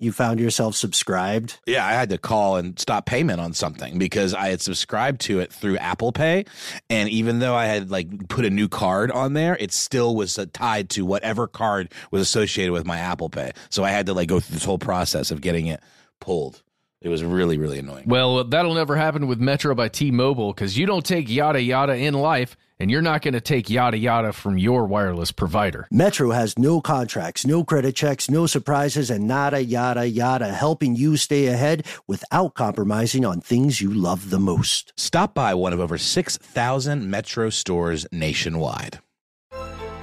you 0.05 0.13
found 0.13 0.39
yourself 0.39 0.77
subscribed? 0.77 1.59
Yeah, 1.67 1.85
I 1.85 1.93
had 1.93 2.11
to 2.11 2.19
call 2.19 2.57
and 2.57 2.79
stop 2.79 3.07
payment 3.07 3.41
on 3.41 3.55
something 3.55 3.99
because 3.99 4.35
I 4.35 4.49
had 4.51 4.61
subscribed 4.61 5.23
to 5.23 5.41
it 5.41 5.53
through 5.53 5.79
Apple 5.79 6.13
Pay, 6.13 6.45
and 6.89 7.09
even 7.09 7.41
though 7.41 7.55
I 7.55 7.67
had 7.67 7.91
like 7.91 8.29
put 8.29 8.45
a 8.45 8.51
new 8.51 8.69
card 8.69 9.11
on 9.11 9.33
there, 9.33 9.57
it 9.59 9.73
still 9.73 10.15
was 10.15 10.39
uh, 10.39 10.47
tied 10.53 10.91
to 10.91 11.05
whatever 11.05 11.47
card 11.47 11.93
was 12.11 12.23
associated 12.23 12.73
with 12.73 12.87
my 12.87 12.99
Apple 12.99 13.29
Pay. 13.31 13.53
So 13.71 13.83
I 13.83 13.91
had 13.91 14.07
to 14.07 14.15
like 14.15 14.29
go 14.29 14.39
through 14.41 14.55
this 14.55 14.65
whole 14.65 14.79
process 14.79 15.31
of 15.31 15.41
getting 15.41 15.67
it 15.67 15.81
pulled. 16.21 16.63
It 17.01 17.09
was 17.09 17.23
really 17.23 17.59
really 17.59 17.79
annoying. 17.79 18.05
Well, 18.07 18.45
that'll 18.45 18.75
never 18.75 18.97
happen 18.97 19.27
with 19.27 19.39
Metro 19.39 19.75
by 19.75 19.89
T 19.89 20.11
Mobile 20.11 20.53
because 20.53 20.79
you 20.79 20.87
don't 20.87 21.05
take 21.05 21.29
yada 21.29 21.61
yada 21.61 21.95
in 21.95 22.15
life, 22.15 22.57
and 22.79 22.91
you're 22.91 23.03
not 23.03 23.23
going 23.23 23.35
to 23.35 23.41
take 23.41 23.71
yada 23.71 23.97
yada 23.97 24.33
from 24.33 24.59
your 24.59 24.87
wireless 24.87 25.33
provider. 25.33 25.87
Metro 25.91 26.31
has 26.31 26.59
no 26.59 26.81
contracts, 26.81 27.47
no 27.47 27.65
credit 27.65 27.95
checks, 27.95 28.31
no 28.31 28.47
surprises, 28.47 29.11
and 29.11 29.27
nada 29.27 29.63
yada 29.63 30.09
yada, 30.09 30.53
helping 30.53 30.97
you 30.97 31.17
stay 31.17 31.47
ahead 31.47 31.87
without 32.07 32.55
compromising 32.55 33.25
on 33.25 33.41
things 33.41 33.81
you 33.81 33.93
love 33.93 34.31
the 34.31 34.41
most. 34.41 34.93
Stop 34.97 35.35
by 35.35 35.55
one 35.55 35.73
of 35.73 35.81
over 35.81 35.99
6,000 35.99 37.11
Metro 37.11 37.51
stores 37.51 38.07
nationwide. 38.11 38.99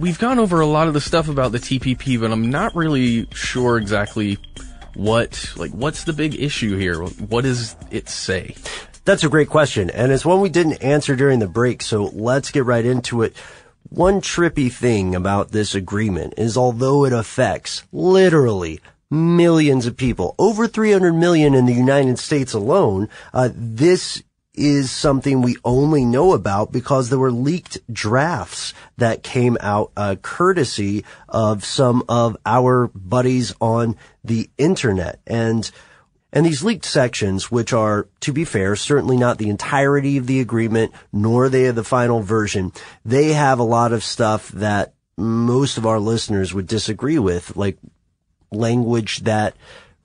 we've 0.00 0.18
gone 0.18 0.38
over 0.38 0.60
a 0.60 0.66
lot 0.66 0.88
of 0.88 0.94
the 0.94 1.00
stuff 1.00 1.28
about 1.28 1.52
the 1.52 1.58
TPP, 1.58 2.18
but 2.18 2.32
I'm 2.32 2.50
not 2.50 2.74
really 2.74 3.28
sure 3.34 3.76
exactly 3.76 4.38
what, 4.94 5.52
like, 5.56 5.70
what's 5.72 6.04
the 6.04 6.12
big 6.12 6.40
issue 6.40 6.76
here? 6.76 7.02
What 7.02 7.44
does 7.44 7.76
it 7.90 8.08
say? 8.08 8.56
That's 9.04 9.24
a 9.24 9.28
great 9.28 9.48
question, 9.48 9.90
and 9.90 10.10
it's 10.10 10.24
one 10.24 10.40
we 10.40 10.48
didn't 10.48 10.82
answer 10.82 11.16
during 11.16 11.38
the 11.38 11.48
break, 11.48 11.82
so 11.82 12.04
let's 12.04 12.50
get 12.50 12.64
right 12.64 12.84
into 12.84 13.22
it. 13.22 13.36
One 13.88 14.20
trippy 14.20 14.72
thing 14.72 15.14
about 15.14 15.50
this 15.50 15.74
agreement 15.74 16.34
is 16.38 16.56
although 16.56 17.04
it 17.04 17.12
affects 17.12 17.82
literally 17.92 18.80
millions 19.10 19.86
of 19.86 19.96
people, 19.96 20.34
over 20.38 20.66
300 20.66 21.12
million 21.12 21.54
in 21.54 21.66
the 21.66 21.74
United 21.74 22.18
States 22.18 22.52
alone, 22.52 23.08
uh, 23.34 23.50
this 23.54 24.22
is 24.60 24.90
something 24.90 25.40
we 25.40 25.56
only 25.64 26.04
know 26.04 26.34
about 26.34 26.70
because 26.70 27.08
there 27.08 27.18
were 27.18 27.32
leaked 27.32 27.78
drafts 27.90 28.74
that 28.98 29.22
came 29.22 29.56
out 29.60 29.90
uh, 29.96 30.16
courtesy 30.20 31.04
of 31.28 31.64
some 31.64 32.04
of 32.08 32.36
our 32.44 32.88
buddies 32.88 33.54
on 33.60 33.96
the 34.22 34.50
internet. 34.58 35.18
And 35.26 35.70
and 36.32 36.46
these 36.46 36.62
leaked 36.62 36.84
sections, 36.84 37.50
which 37.50 37.72
are, 37.72 38.06
to 38.20 38.32
be 38.32 38.44
fair, 38.44 38.76
certainly 38.76 39.16
not 39.16 39.38
the 39.38 39.48
entirety 39.48 40.16
of 40.16 40.28
the 40.28 40.40
agreement, 40.40 40.92
nor 41.12 41.48
they 41.48 41.66
are 41.66 41.72
the 41.72 41.82
final 41.82 42.20
version, 42.20 42.72
they 43.04 43.32
have 43.32 43.58
a 43.58 43.64
lot 43.64 43.92
of 43.92 44.04
stuff 44.04 44.48
that 44.50 44.94
most 45.16 45.76
of 45.76 45.86
our 45.86 45.98
listeners 45.98 46.54
would 46.54 46.68
disagree 46.68 47.18
with, 47.18 47.56
like 47.56 47.78
language 48.52 49.20
that 49.20 49.56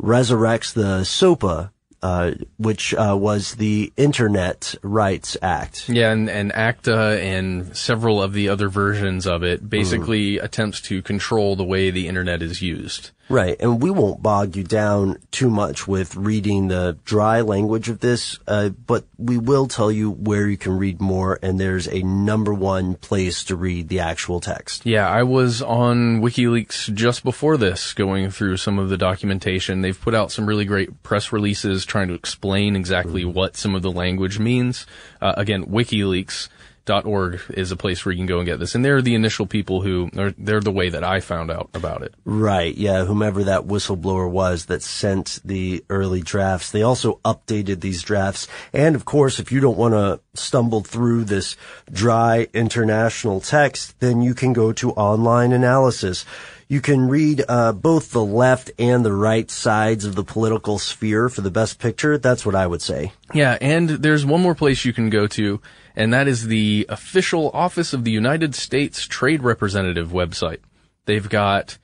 resurrects 0.01 0.73
the 0.73 1.03
SOPA, 1.03 1.71
uh, 2.05 2.35
which 2.57 2.93
uh, 2.93 3.17
was 3.19 3.55
the 3.55 3.91
Internet 3.97 4.75
Rights 4.83 5.37
Act. 5.41 5.89
Yeah, 5.89 6.11
and, 6.11 6.29
and 6.29 6.53
ACTA 6.53 7.19
and 7.19 7.75
several 7.75 8.21
of 8.21 8.33
the 8.33 8.47
other 8.47 8.69
versions 8.69 9.25
of 9.25 9.41
it 9.41 9.67
basically 9.67 10.37
attempts 10.37 10.81
to 10.81 11.01
control 11.01 11.55
the 11.55 11.63
way 11.63 11.89
the 11.89 12.07
internet 12.07 12.43
is 12.43 12.61
used. 12.61 13.09
Right. 13.27 13.55
And 13.59 13.81
we 13.81 13.89
won't 13.89 14.21
bog 14.21 14.55
you 14.55 14.63
down 14.63 15.17
too 15.31 15.49
much 15.49 15.87
with 15.87 16.15
reading 16.15 16.67
the 16.67 16.97
dry 17.05 17.41
language 17.41 17.89
of 17.89 17.99
this, 17.99 18.39
uh, 18.47 18.69
but 18.69 19.05
we 19.17 19.37
will 19.37 19.67
tell 19.67 19.91
you 19.91 20.11
where 20.11 20.47
you 20.47 20.57
can 20.57 20.77
read 20.77 21.01
more, 21.01 21.39
and 21.41 21.59
there's 21.59 21.87
a 21.87 22.03
number 22.03 22.53
one 22.53 22.95
place 22.95 23.43
to 23.45 23.55
read 23.55 23.87
the 23.89 23.99
actual 23.99 24.39
text. 24.39 24.85
Yeah, 24.85 25.09
I 25.09 25.23
was 25.23 25.61
on 25.61 26.21
WikiLeaks 26.21 26.93
just 26.93 27.23
before 27.23 27.57
this, 27.57 27.93
going 27.93 28.29
through 28.29 28.57
some 28.57 28.77
of 28.77 28.89
the 28.89 28.97
documentation. 28.97 29.81
They've 29.81 29.99
put 29.99 30.13
out 30.13 30.31
some 30.31 30.45
really 30.45 30.65
great 30.65 31.01
press 31.01 31.31
releases 31.31 31.83
trying 31.85 32.09
to 32.09 32.13
explain 32.13 32.75
exactly 32.75 33.23
mm-hmm. 33.23 33.33
what 33.33 33.57
some 33.57 33.73
of 33.73 33.81
the 33.81 33.91
language 33.91 34.37
means. 34.37 34.85
Uh, 35.19 35.33
again, 35.35 35.65
WikiLeaks 35.65 36.49
org 36.89 37.41
is 37.49 37.71
a 37.71 37.75
place 37.75 38.05
where 38.05 38.11
you 38.11 38.19
can 38.19 38.25
go 38.25 38.37
and 38.37 38.45
get 38.45 38.59
this. 38.59 38.75
And 38.75 38.83
they're 38.83 39.01
the 39.01 39.15
initial 39.15 39.45
people 39.45 39.81
who 39.81 40.09
are, 40.17 40.31
they're 40.37 40.61
the 40.61 40.71
way 40.71 40.89
that 40.89 41.03
I 41.03 41.19
found 41.19 41.51
out 41.51 41.69
about 41.73 42.01
it. 42.01 42.13
Right. 42.25 42.75
Yeah. 42.75 43.05
Whomever 43.05 43.43
that 43.45 43.63
whistleblower 43.63 44.29
was 44.29 44.65
that 44.65 44.83
sent 44.83 45.39
the 45.43 45.83
early 45.89 46.21
drafts. 46.21 46.71
They 46.71 46.83
also 46.83 47.19
updated 47.25 47.81
these 47.81 48.01
drafts. 48.01 48.47
And 48.73 48.95
of 48.95 49.05
course, 49.05 49.39
if 49.39 49.51
you 49.51 49.59
don't 49.59 49.77
want 49.77 49.93
to 49.93 50.19
stumble 50.33 50.81
through 50.81 51.25
this 51.25 51.55
dry 51.91 52.47
international 52.53 53.41
text, 53.41 53.99
then 53.99 54.21
you 54.21 54.33
can 54.33 54.53
go 54.53 54.71
to 54.73 54.91
online 54.91 55.51
analysis. 55.51 56.25
You 56.67 56.81
can 56.81 57.07
read 57.07 57.43
uh, 57.47 57.73
both 57.73 58.11
the 58.11 58.25
left 58.25 58.71
and 58.79 59.05
the 59.05 59.13
right 59.13 59.49
sides 59.51 60.03
of 60.03 60.15
the 60.15 60.23
political 60.23 60.79
sphere 60.79 61.29
for 61.29 61.41
the 61.41 61.51
best 61.51 61.77
picture. 61.77 62.17
That's 62.17 62.43
what 62.43 62.55
I 62.55 62.65
would 62.65 62.81
say. 62.81 63.13
Yeah, 63.33 63.57
and 63.61 63.87
there's 63.89 64.25
one 64.25 64.41
more 64.41 64.55
place 64.55 64.83
you 64.83 64.91
can 64.91 65.11
go 65.11 65.27
to, 65.27 65.61
and 65.95 66.13
that 66.13 66.27
is 66.27 66.47
the 66.47 66.85
official 66.89 67.49
Office 67.53 67.93
of 67.93 68.03
the 68.03 68.11
United 68.11 68.55
States 68.55 69.05
Trade 69.05 69.43
Representative 69.43 70.09
website. 70.09 70.59
They've 71.05 71.27
got, 71.27 71.77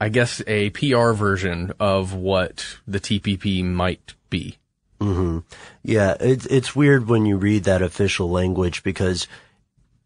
I 0.00 0.08
guess, 0.08 0.42
a 0.46 0.70
PR 0.70 1.12
version 1.12 1.72
of 1.80 2.14
what 2.14 2.78
the 2.86 3.00
TPP 3.00 3.64
might 3.64 4.14
be. 4.28 4.58
Mm-hmm. 5.00 5.38
Yeah, 5.82 6.16
it's 6.20 6.44
it's 6.46 6.76
weird 6.76 7.08
when 7.08 7.24
you 7.24 7.38
read 7.38 7.64
that 7.64 7.80
official 7.80 8.28
language 8.28 8.82
because 8.82 9.26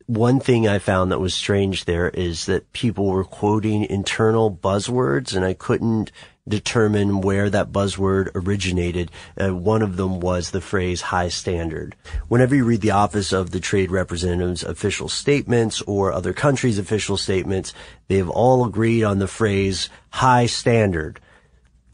one 0.07 0.39
thing 0.39 0.69
I 0.69 0.79
found 0.79 1.11
that 1.11 1.19
was 1.19 1.35
strange 1.35 1.85
there 1.85 2.11
is 2.11 2.47
that 2.47 2.73
people 2.73 3.07
were 3.07 3.25
quoting 3.25 3.85
internal 3.85 4.55
buzzwords 4.55 5.35
and 5.35 5.45
I 5.45 5.55
couldn't 5.55 6.13
determine 6.47 7.21
where 7.21 7.49
that 7.49 7.73
buzzword 7.73 8.31
originated. 8.35 9.11
Uh, 9.41 9.55
one 9.55 9.83
of 9.83 9.97
them 9.97 10.21
was 10.21 10.51
the 10.51 10.61
phrase 10.61 11.01
high 11.01 11.29
standard. 11.29 11.97
Whenever 12.29 12.55
you 12.55 12.65
read 12.65 12.83
the 12.83 12.91
Office 12.91 13.33
of 13.33 13.51
the 13.51 13.61
Trade 13.61 13.91
Representative's 13.91 14.63
official 14.63 15.09
statements 15.09 15.81
or 15.83 16.13
other 16.13 16.33
countries' 16.33 16.79
official 16.79 17.17
statements, 17.17 17.73
they've 18.09 18.29
all 18.29 18.67
agreed 18.67 19.05
on 19.05 19.19
the 19.19 19.29
phrase 19.29 19.89
high 20.11 20.47
standard. 20.47 21.19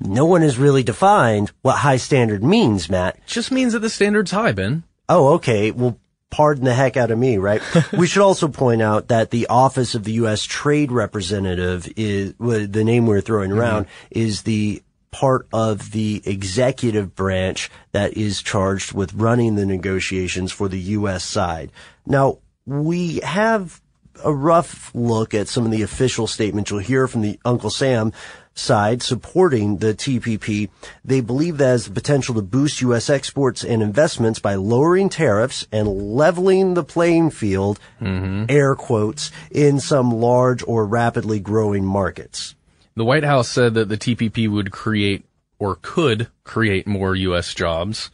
No 0.00 0.24
one 0.24 0.42
has 0.42 0.58
really 0.58 0.82
defined 0.82 1.52
what 1.62 1.76
high 1.76 1.98
standard 1.98 2.42
means, 2.42 2.88
Matt. 2.88 3.24
Just 3.26 3.52
means 3.52 3.74
that 3.74 3.80
the 3.80 3.90
standard's 3.90 4.30
high, 4.30 4.52
Ben. 4.52 4.82
Oh, 5.08 5.34
okay. 5.34 5.70
Well, 5.70 5.98
pardon 6.30 6.64
the 6.64 6.74
heck 6.74 6.96
out 6.96 7.10
of 7.10 7.18
me, 7.18 7.38
right? 7.38 7.62
we 7.92 8.06
should 8.06 8.22
also 8.22 8.48
point 8.48 8.82
out 8.82 9.08
that 9.08 9.30
the 9.30 9.48
Office 9.48 9.94
of 9.94 10.04
the 10.04 10.12
U.S. 10.12 10.44
Trade 10.44 10.92
Representative 10.92 11.92
is 11.96 12.34
well, 12.38 12.66
the 12.66 12.84
name 12.84 13.06
we're 13.06 13.20
throwing 13.20 13.52
around 13.52 13.84
mm-hmm. 13.84 14.18
is 14.18 14.42
the 14.42 14.82
part 15.10 15.48
of 15.52 15.90
the 15.90 16.22
executive 16.24 17.14
branch 17.16 17.70
that 17.92 18.16
is 18.16 18.42
charged 18.42 18.92
with 18.92 19.12
running 19.14 19.56
the 19.56 19.66
negotiations 19.66 20.52
for 20.52 20.68
the 20.68 20.78
U.S. 20.78 21.24
side. 21.24 21.72
Now, 22.06 22.38
we 22.64 23.18
have 23.20 23.80
a 24.24 24.32
rough 24.32 24.94
look 24.94 25.34
at 25.34 25.48
some 25.48 25.64
of 25.64 25.72
the 25.72 25.82
official 25.82 26.26
statements 26.26 26.70
you'll 26.70 26.80
hear 26.80 27.08
from 27.08 27.22
the 27.22 27.40
Uncle 27.44 27.70
Sam 27.70 28.12
side 28.54 29.02
supporting 29.02 29.78
the 29.78 29.94
TPP. 29.94 30.68
They 31.04 31.20
believe 31.20 31.58
that 31.58 31.66
has 31.66 31.84
the 31.86 31.92
potential 31.92 32.34
to 32.34 32.42
boost 32.42 32.80
U.S. 32.82 33.10
exports 33.10 33.64
and 33.64 33.82
investments 33.82 34.38
by 34.38 34.54
lowering 34.54 35.08
tariffs 35.08 35.66
and 35.72 36.14
leveling 36.14 36.74
the 36.74 36.84
playing 36.84 37.30
field, 37.30 37.80
mm-hmm. 38.00 38.44
air 38.48 38.74
quotes, 38.74 39.30
in 39.50 39.80
some 39.80 40.10
large 40.10 40.62
or 40.66 40.86
rapidly 40.86 41.40
growing 41.40 41.84
markets. 41.84 42.54
The 42.96 43.04
White 43.04 43.24
House 43.24 43.48
said 43.48 43.74
that 43.74 43.88
the 43.88 43.96
TPP 43.96 44.50
would 44.50 44.72
create 44.72 45.24
or 45.58 45.78
could 45.80 46.28
create 46.44 46.86
more 46.86 47.14
U.S. 47.14 47.54
jobs. 47.54 48.10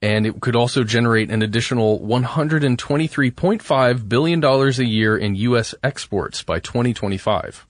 And 0.00 0.26
it 0.26 0.40
could 0.40 0.54
also 0.54 0.84
generate 0.84 1.28
an 1.30 1.42
additional 1.42 1.98
$123.5 2.00 4.08
billion 4.08 4.44
a 4.44 4.68
year 4.84 5.16
in 5.16 5.34
U.S. 5.34 5.74
exports 5.82 6.44
by 6.44 6.60
2025. 6.60 7.66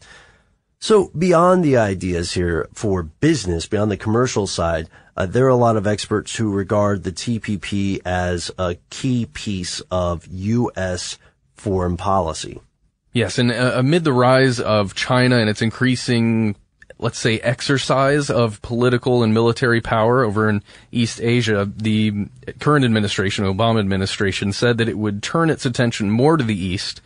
So 0.81 1.11
beyond 1.17 1.65
the 1.65 1.77
ideas 1.77 2.33
here 2.33 2.69
for 2.73 3.03
business, 3.03 3.67
beyond 3.67 3.91
the 3.91 3.97
commercial 3.97 4.47
side, 4.47 4.89
uh, 5.17 5.27
there 5.27 5.47
are 5.47 5.49
a 5.49 5.57
lot 5.57 5.77
of 5.77 5.87
experts 5.87 6.37
who 6.37 6.53
regard 6.53 7.03
the 7.03 7.11
TPP 7.11 8.01
as 8.05 8.53
a 8.59 8.77
key 8.91 9.27
piece 9.27 9.81
of 9.91 10.27
U.S. 10.29 11.19
foreign 11.57 11.97
policy. 11.97 12.61
Yes, 13.13 13.39
and 13.39 13.51
uh, 13.51 13.73
amid 13.75 14.05
the 14.05 14.13
rise 14.13 14.61
of 14.61 14.95
China 14.95 15.39
and 15.39 15.51
its 15.51 15.63
increasing, 15.63 16.55
let's 16.99 17.19
say, 17.19 17.41
exercise 17.41 18.31
of 18.31 18.63
political 18.63 19.25
and 19.25 19.35
military 19.35 19.81
power 19.81 20.23
over 20.23 20.49
in 20.49 20.63
East 20.93 21.21
Asia, 21.21 21.69
the 21.77 22.27
current 22.61 22.85
administration, 22.85 23.45
Obama 23.45 23.81
administration, 23.81 24.53
said 24.53 24.79
that 24.79 24.89
it 24.89 24.99
would 24.99 25.25
turn 25.25 25.51
its 25.51 25.67
attention 25.67 26.11
more 26.13 26.37
to 26.37 26.45
the 26.45 26.57
East. 26.57 27.01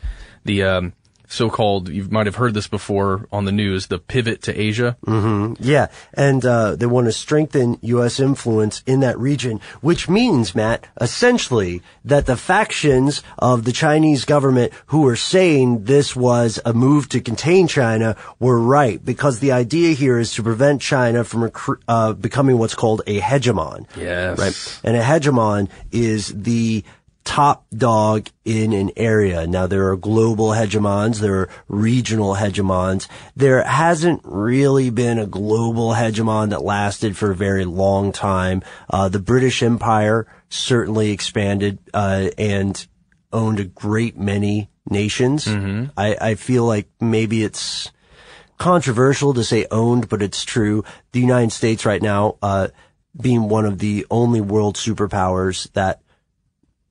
The 0.44 0.64
um, 0.64 0.92
so-called, 1.32 1.88
you 1.88 2.04
might 2.04 2.26
have 2.26 2.36
heard 2.36 2.54
this 2.54 2.68
before 2.68 3.26
on 3.32 3.44
the 3.44 3.52
news, 3.52 3.86
the 3.86 3.98
pivot 3.98 4.42
to 4.42 4.60
Asia. 4.60 4.96
Mm-hmm. 5.06 5.54
Yeah. 5.60 5.88
And, 6.14 6.44
uh, 6.44 6.76
they 6.76 6.86
want 6.86 7.06
to 7.06 7.12
strengthen 7.12 7.78
U.S. 7.80 8.20
influence 8.20 8.82
in 8.86 9.00
that 9.00 9.18
region, 9.18 9.60
which 9.80 10.08
means, 10.08 10.54
Matt, 10.54 10.86
essentially 11.00 11.82
that 12.04 12.26
the 12.26 12.36
factions 12.36 13.22
of 13.38 13.64
the 13.64 13.72
Chinese 13.72 14.24
government 14.24 14.72
who 14.86 15.02
were 15.02 15.16
saying 15.16 15.84
this 15.84 16.14
was 16.14 16.60
a 16.64 16.72
move 16.74 17.08
to 17.08 17.20
contain 17.20 17.66
China 17.66 18.16
were 18.38 18.60
right 18.60 19.02
because 19.04 19.38
the 19.38 19.52
idea 19.52 19.94
here 19.94 20.18
is 20.18 20.34
to 20.34 20.42
prevent 20.42 20.80
China 20.82 21.24
from 21.24 21.50
uh, 21.88 22.12
becoming 22.12 22.58
what's 22.58 22.74
called 22.74 23.02
a 23.06 23.20
hegemon. 23.20 23.86
Yes. 23.96 24.38
Right. 24.38 24.80
And 24.84 24.96
a 24.96 25.02
hegemon 25.02 25.68
is 25.90 26.28
the 26.28 26.84
top 27.24 27.64
dog 27.74 28.28
in 28.44 28.72
an 28.72 28.90
area. 28.96 29.46
Now 29.46 29.66
there 29.66 29.90
are 29.90 29.96
global 29.96 30.48
hegemons, 30.48 31.20
there 31.20 31.36
are 31.36 31.48
regional 31.68 32.34
hegemons. 32.34 33.08
There 33.36 33.62
hasn't 33.62 34.22
really 34.24 34.90
been 34.90 35.18
a 35.18 35.26
global 35.26 35.92
hegemon 35.92 36.50
that 36.50 36.62
lasted 36.62 37.16
for 37.16 37.30
a 37.30 37.36
very 37.36 37.64
long 37.64 38.12
time. 38.12 38.62
Uh, 38.90 39.08
the 39.08 39.20
British 39.20 39.62
Empire 39.62 40.26
certainly 40.48 41.10
expanded 41.10 41.78
uh, 41.94 42.30
and 42.36 42.86
owned 43.32 43.60
a 43.60 43.64
great 43.64 44.18
many 44.18 44.70
nations. 44.88 45.46
Mm-hmm. 45.46 45.90
I, 45.96 46.16
I 46.20 46.34
feel 46.34 46.64
like 46.64 46.88
maybe 47.00 47.44
it's 47.44 47.90
controversial 48.58 49.34
to 49.34 49.44
say 49.44 49.66
owned, 49.70 50.08
but 50.08 50.22
it's 50.22 50.44
true. 50.44 50.84
The 51.12 51.20
United 51.20 51.52
States 51.52 51.86
right 51.86 52.02
now, 52.02 52.36
uh, 52.42 52.68
being 53.20 53.48
one 53.48 53.64
of 53.66 53.78
the 53.78 54.06
only 54.10 54.40
world 54.40 54.76
superpowers 54.76 55.70
that 55.72 56.01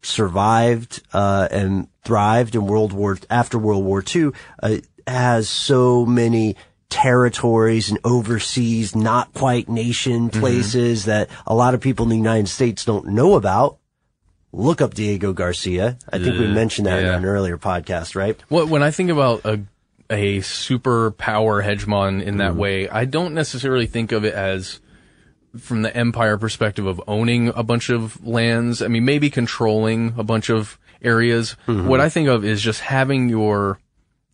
survived 0.01 1.01
uh, 1.13 1.47
and 1.51 1.87
thrived 2.03 2.55
in 2.55 2.65
World 2.65 2.93
War 2.93 3.17
after 3.29 3.57
World 3.57 3.83
War 3.85 4.03
II 4.15 4.31
uh, 4.61 4.77
has 5.07 5.49
so 5.49 6.05
many 6.05 6.55
territories 6.89 7.89
and 7.89 7.99
overseas, 8.03 8.95
not 8.95 9.33
quite 9.33 9.69
nation 9.69 10.29
mm-hmm. 10.29 10.39
places 10.39 11.01
mm-hmm. 11.01 11.11
that 11.11 11.29
a 11.47 11.55
lot 11.55 11.73
of 11.73 11.81
people 11.81 12.03
in 12.03 12.09
the 12.09 12.17
United 12.17 12.47
States 12.47 12.85
don't 12.85 13.07
know 13.07 13.35
about. 13.35 13.77
Look 14.53 14.81
up 14.81 14.93
Diego 14.93 15.31
Garcia. 15.31 15.97
I 16.11 16.19
think 16.19 16.37
we 16.37 16.45
mentioned 16.45 16.85
that 16.85 17.01
yeah. 17.01 17.11
in 17.11 17.23
an 17.23 17.25
earlier 17.25 17.57
podcast, 17.57 18.15
right? 18.15 18.37
Well, 18.49 18.67
when 18.67 18.83
I 18.83 18.91
think 18.91 19.09
about 19.09 19.45
a 19.45 19.61
a 20.09 20.39
superpower 20.39 21.63
hegemon 21.63 22.21
in 22.21 22.37
that 22.37 22.51
mm. 22.51 22.57
way, 22.57 22.89
I 22.89 23.05
don't 23.05 23.33
necessarily 23.33 23.85
think 23.85 24.11
of 24.11 24.25
it 24.25 24.33
as 24.33 24.81
from 25.57 25.81
the 25.81 25.95
empire 25.95 26.37
perspective 26.37 26.85
of 26.85 27.01
owning 27.07 27.49
a 27.49 27.63
bunch 27.63 27.89
of 27.89 28.25
lands. 28.25 28.81
I 28.81 28.87
mean, 28.87 29.05
maybe 29.05 29.29
controlling 29.29 30.13
a 30.17 30.23
bunch 30.23 30.49
of 30.49 30.79
areas. 31.01 31.55
Mm-hmm. 31.67 31.87
What 31.87 31.99
I 31.99 32.09
think 32.09 32.29
of 32.29 32.45
is 32.45 32.61
just 32.61 32.81
having 32.81 33.29
your, 33.29 33.79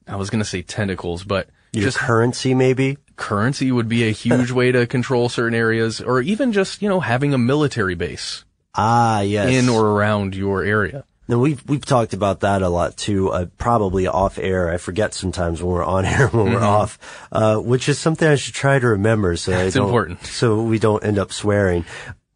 I 0.07 0.15
was 0.15 0.29
going 0.29 0.39
to 0.39 0.45
say 0.45 0.61
tentacles, 0.61 1.23
but 1.23 1.49
your 1.73 1.85
just 1.85 1.97
currency 1.97 2.53
maybe. 2.53 2.97
Currency 3.15 3.71
would 3.71 3.89
be 3.89 4.07
a 4.07 4.11
huge 4.11 4.51
way 4.51 4.71
to 4.71 4.85
control 4.85 5.27
certain 5.27 5.55
areas 5.55 6.01
or 6.01 6.21
even 6.21 6.53
just, 6.53 6.81
you 6.81 6.89
know, 6.89 6.99
having 6.99 7.33
a 7.33 7.37
military 7.37 7.95
base. 7.95 8.43
Ah, 8.75 9.21
yes. 9.21 9.49
In 9.51 9.69
or 9.69 9.87
around 9.87 10.35
your 10.35 10.63
area. 10.63 11.03
Now 11.27 11.39
we've 11.39 11.61
we've 11.67 11.85
talked 11.85 12.13
about 12.13 12.39
that 12.41 12.61
a 12.61 12.69
lot 12.69 12.95
too. 12.95 13.29
Uh, 13.29 13.45
probably 13.57 14.07
off 14.07 14.37
air. 14.37 14.69
I 14.71 14.77
forget 14.77 15.13
sometimes 15.13 15.61
when 15.61 15.73
we're 15.73 15.83
on 15.83 16.05
air 16.13 16.27
when 16.27 16.45
mm-hmm. 16.45 16.55
we're 16.55 16.63
off, 16.63 16.97
uh, 17.31 17.57
which 17.57 17.89
is 17.89 17.99
something 17.99 18.27
I 18.27 18.35
should 18.35 18.53
try 18.53 18.79
to 18.79 18.87
remember. 18.87 19.35
So 19.35 19.51
it's 19.51 19.75
important. 19.75 20.25
So 20.25 20.61
we 20.61 20.79
don't 20.79 21.03
end 21.03 21.19
up 21.19 21.33
swearing. 21.33 21.85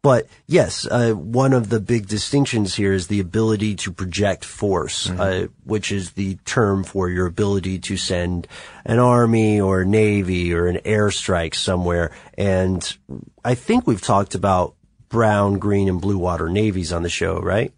but 0.02 0.26
yes, 0.46 0.84
uh, 0.90 1.12
one 1.12 1.52
of 1.52 1.68
the 1.68 1.80
big 1.80 2.08
distinctions 2.08 2.74
here 2.74 2.92
is 2.92 3.06
the 3.06 3.20
ability 3.20 3.76
to 3.76 3.92
project 3.92 4.44
force, 4.44 5.06
Mm-hmm. 5.06 5.20
uh, 5.20 5.46
which 5.64 5.90
is 5.92 6.12
the 6.12 6.34
term 6.44 6.84
for 6.84 7.08
your 7.08 7.26
ability 7.26 7.78
to 7.78 7.96
send 7.96 8.46
an 8.84 8.98
army 8.98 9.60
or 9.60 9.82
a 9.82 9.86
navy 9.86 10.52
or 10.52 10.66
an 10.66 10.78
airstrike 10.84 11.54
somewhere. 11.54 12.10
And 12.36 12.96
I 13.44 13.54
think 13.54 13.86
we've 13.86 14.02
talked 14.02 14.34
about 14.34 14.74
brown, 15.08 15.58
green, 15.58 15.88
and 15.88 16.00
blue 16.00 16.18
water 16.18 16.48
navies 16.48 16.92
on 16.92 17.02
the 17.02 17.08
show, 17.08 17.38
right? 17.40 17.72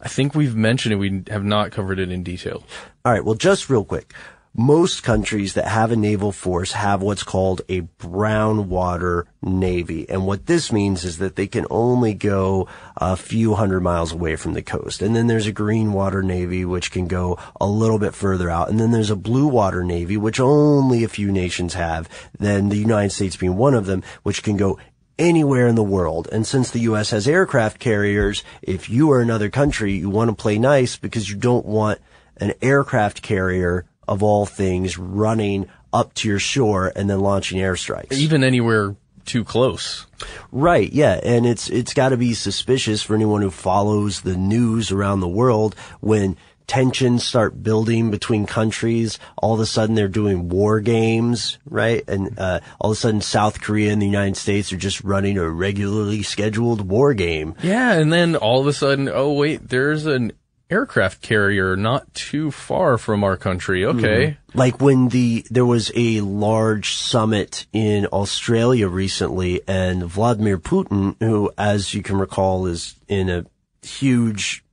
I 0.00 0.08
think 0.08 0.34
we've 0.34 0.54
mentioned 0.54 0.92
it. 0.92 0.96
We 0.96 1.22
have 1.28 1.44
not 1.44 1.72
covered 1.72 1.98
it 1.98 2.10
in 2.10 2.22
detail. 2.22 2.62
All 3.04 3.12
right. 3.12 3.24
Well, 3.24 3.34
just 3.34 3.68
real 3.68 3.84
quick. 3.84 4.14
Most 4.54 5.02
countries 5.02 5.54
that 5.54 5.68
have 5.68 5.92
a 5.92 5.96
naval 5.96 6.32
force 6.32 6.72
have 6.72 7.02
what's 7.02 7.22
called 7.22 7.62
a 7.68 7.80
brown 7.80 8.68
water 8.68 9.26
navy. 9.42 10.08
And 10.08 10.26
what 10.26 10.46
this 10.46 10.72
means 10.72 11.04
is 11.04 11.18
that 11.18 11.36
they 11.36 11.46
can 11.46 11.66
only 11.70 12.14
go 12.14 12.66
a 12.96 13.16
few 13.16 13.54
hundred 13.54 13.82
miles 13.82 14.12
away 14.12 14.36
from 14.36 14.54
the 14.54 14.62
coast. 14.62 15.00
And 15.02 15.14
then 15.14 15.26
there's 15.26 15.46
a 15.46 15.52
green 15.52 15.92
water 15.92 16.22
navy, 16.22 16.64
which 16.64 16.90
can 16.90 17.06
go 17.06 17.38
a 17.60 17.66
little 17.66 17.98
bit 17.98 18.14
further 18.14 18.50
out. 18.50 18.68
And 18.68 18.80
then 18.80 18.90
there's 18.90 19.10
a 19.10 19.16
blue 19.16 19.46
water 19.46 19.84
navy, 19.84 20.16
which 20.16 20.40
only 20.40 21.04
a 21.04 21.08
few 21.08 21.30
nations 21.30 21.74
have. 21.74 22.08
Then 22.38 22.68
the 22.68 22.78
United 22.78 23.10
States 23.10 23.36
being 23.36 23.56
one 23.56 23.74
of 23.74 23.86
them, 23.86 24.02
which 24.22 24.42
can 24.42 24.56
go 24.56 24.78
anywhere 25.18 25.66
in 25.66 25.74
the 25.74 25.82
world. 25.82 26.28
And 26.30 26.46
since 26.46 26.70
the 26.70 26.80
U.S. 26.80 27.10
has 27.10 27.26
aircraft 27.26 27.78
carriers, 27.78 28.44
if 28.62 28.88
you 28.88 29.10
are 29.10 29.20
another 29.20 29.50
country, 29.50 29.94
you 29.94 30.10
want 30.10 30.30
to 30.30 30.36
play 30.36 30.58
nice 30.58 30.96
because 30.96 31.28
you 31.28 31.36
don't 31.36 31.66
want 31.66 32.00
an 32.38 32.54
aircraft 32.62 33.22
carrier 33.22 33.84
of 34.06 34.22
all 34.22 34.46
things 34.46 34.96
running 34.96 35.68
up 35.92 36.14
to 36.14 36.28
your 36.28 36.38
shore 36.38 36.92
and 36.94 37.08
then 37.10 37.20
launching 37.20 37.58
airstrikes. 37.60 38.12
Even 38.12 38.44
anywhere 38.44 38.96
too 39.28 39.44
close. 39.44 40.06
Right, 40.50 40.90
yeah, 40.92 41.20
and 41.22 41.46
it's 41.46 41.68
it's 41.68 41.94
got 41.94 42.08
to 42.08 42.16
be 42.16 42.34
suspicious 42.34 43.02
for 43.02 43.14
anyone 43.14 43.42
who 43.42 43.50
follows 43.50 44.22
the 44.22 44.36
news 44.36 44.90
around 44.90 45.20
the 45.20 45.28
world 45.28 45.76
when 46.00 46.36
tensions 46.68 47.24
start 47.24 47.60
building 47.62 48.12
between 48.12 48.46
countries. 48.46 49.18
All 49.36 49.54
of 49.54 49.60
a 49.60 49.66
sudden, 49.66 49.96
they're 49.96 50.06
doing 50.06 50.48
war 50.48 50.80
games, 50.80 51.58
right? 51.68 52.04
And 52.06 52.38
uh, 52.38 52.60
all 52.78 52.92
of 52.92 52.96
a 52.96 53.00
sudden, 53.00 53.20
South 53.20 53.60
Korea 53.60 53.92
and 53.92 54.00
the 54.00 54.06
United 54.06 54.36
States 54.36 54.72
are 54.72 54.76
just 54.76 55.02
running 55.02 55.38
a 55.38 55.48
regularly 55.48 56.22
scheduled 56.22 56.82
war 56.82 57.14
game. 57.14 57.56
Yeah, 57.62 57.94
and 57.94 58.12
then 58.12 58.36
all 58.36 58.60
of 58.60 58.68
a 58.68 58.72
sudden, 58.72 59.08
oh 59.12 59.32
wait, 59.32 59.68
there's 59.68 60.06
an 60.06 60.32
aircraft 60.70 61.22
carrier 61.22 61.76
not 61.76 62.12
too 62.14 62.50
far 62.50 62.98
from 62.98 63.24
our 63.24 63.36
country. 63.36 63.84
Okay. 63.84 64.36
Like 64.54 64.80
when 64.80 65.08
the 65.08 65.46
there 65.50 65.66
was 65.66 65.90
a 65.94 66.20
large 66.20 66.94
summit 66.94 67.66
in 67.72 68.06
Australia 68.06 68.88
recently, 68.88 69.62
and 69.66 70.04
Vladimir 70.04 70.58
Putin, 70.58 71.16
who, 71.20 71.50
as 71.56 71.94
you 71.94 72.02
can 72.02 72.18
recall, 72.18 72.66
is 72.66 72.96
in 73.08 73.30
a 73.30 73.46
huge, 73.82 74.64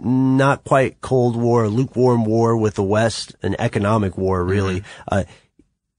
not 0.00 0.64
quite 0.64 1.00
Cold 1.00 1.36
War, 1.36 1.68
lukewarm 1.68 2.24
war 2.24 2.56
with 2.56 2.74
the 2.74 2.82
West, 2.82 3.34
an 3.42 3.56
economic 3.58 4.16
war, 4.16 4.44
really. 4.44 4.82
Uh, 5.10 5.24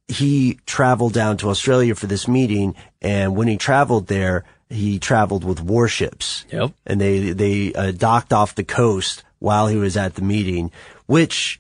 he 0.08 0.60
traveled 0.66 1.14
down 1.14 1.38
to 1.38 1.50
Australia 1.50 1.96
for 1.96 2.08
this 2.08 2.28
meeting, 2.28 2.76
and 3.02 3.36
when 3.36 3.48
he 3.48 3.58
traveled 3.58 4.08
there, 4.08 4.44
he 4.70 5.00
traveled 5.00 5.44
with 5.44 5.62
warships. 5.62 6.46
Yep. 6.52 6.72
And 6.86 7.00
they 7.00 7.32
they 7.32 7.74
uh, 7.74 7.92
docked 7.92 8.34
off 8.34 8.56
the 8.56 8.64
coast 8.64 9.24
while 9.40 9.68
he 9.68 9.78
was 9.78 9.98
at 9.98 10.16
the 10.16 10.22
meeting, 10.22 10.72
which 11.06 11.60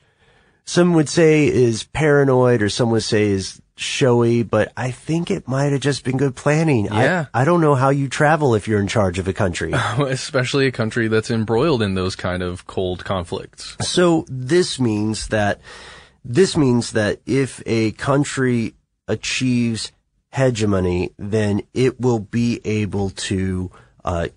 some 0.65 0.93
would 0.93 1.10
say 1.10 1.47
is 1.47 1.84
paranoid, 1.84 2.62
or 2.62 2.69
some 2.69 2.89
would 2.91 3.04
say 3.04 3.28
is 3.28 3.62
showy, 3.80 4.44
but 4.44 4.72
I 4.76 4.92
think 4.92 5.32
it 5.32 5.48
might 5.48 5.72
have 5.72 5.82
just 5.82 6.04
been 6.04 6.18
good 6.18 6.36
planning. 6.36 6.86
Yeah. 6.86 7.28
I, 7.34 7.42
I 7.42 7.46
don't 7.46 7.62
know 7.62 7.76
how 7.76 7.89
you 7.89 8.10
travel 8.10 8.54
if 8.56 8.68
you're 8.68 8.80
in 8.80 8.88
charge 8.88 9.20
of 9.20 9.28
a 9.28 9.34
country. 9.34 9.72
Especially 9.98 10.68
a 10.68 10.72
country 10.72 11.08
that's 11.08 11.32
embroiled 11.32 11.82
in 11.82 11.94
those 11.96 12.15
kind 12.15 12.44
of 12.44 12.68
cold 12.68 13.06
conflicts. 13.06 13.78
So 13.82 14.26
this 14.30 14.80
means 14.80 15.30
that 15.30 15.62
this 16.26 16.58
means 16.58 16.92
that 16.92 17.22
if 17.26 17.63
a 17.65 17.92
country 17.92 18.76
achieves 19.08 19.92
hegemony, 20.32 21.12
then 21.18 21.62
it 21.74 22.00
will 22.00 22.20
be 22.20 22.60
able 22.65 23.12
to 23.12 23.72
uh, 24.04 24.28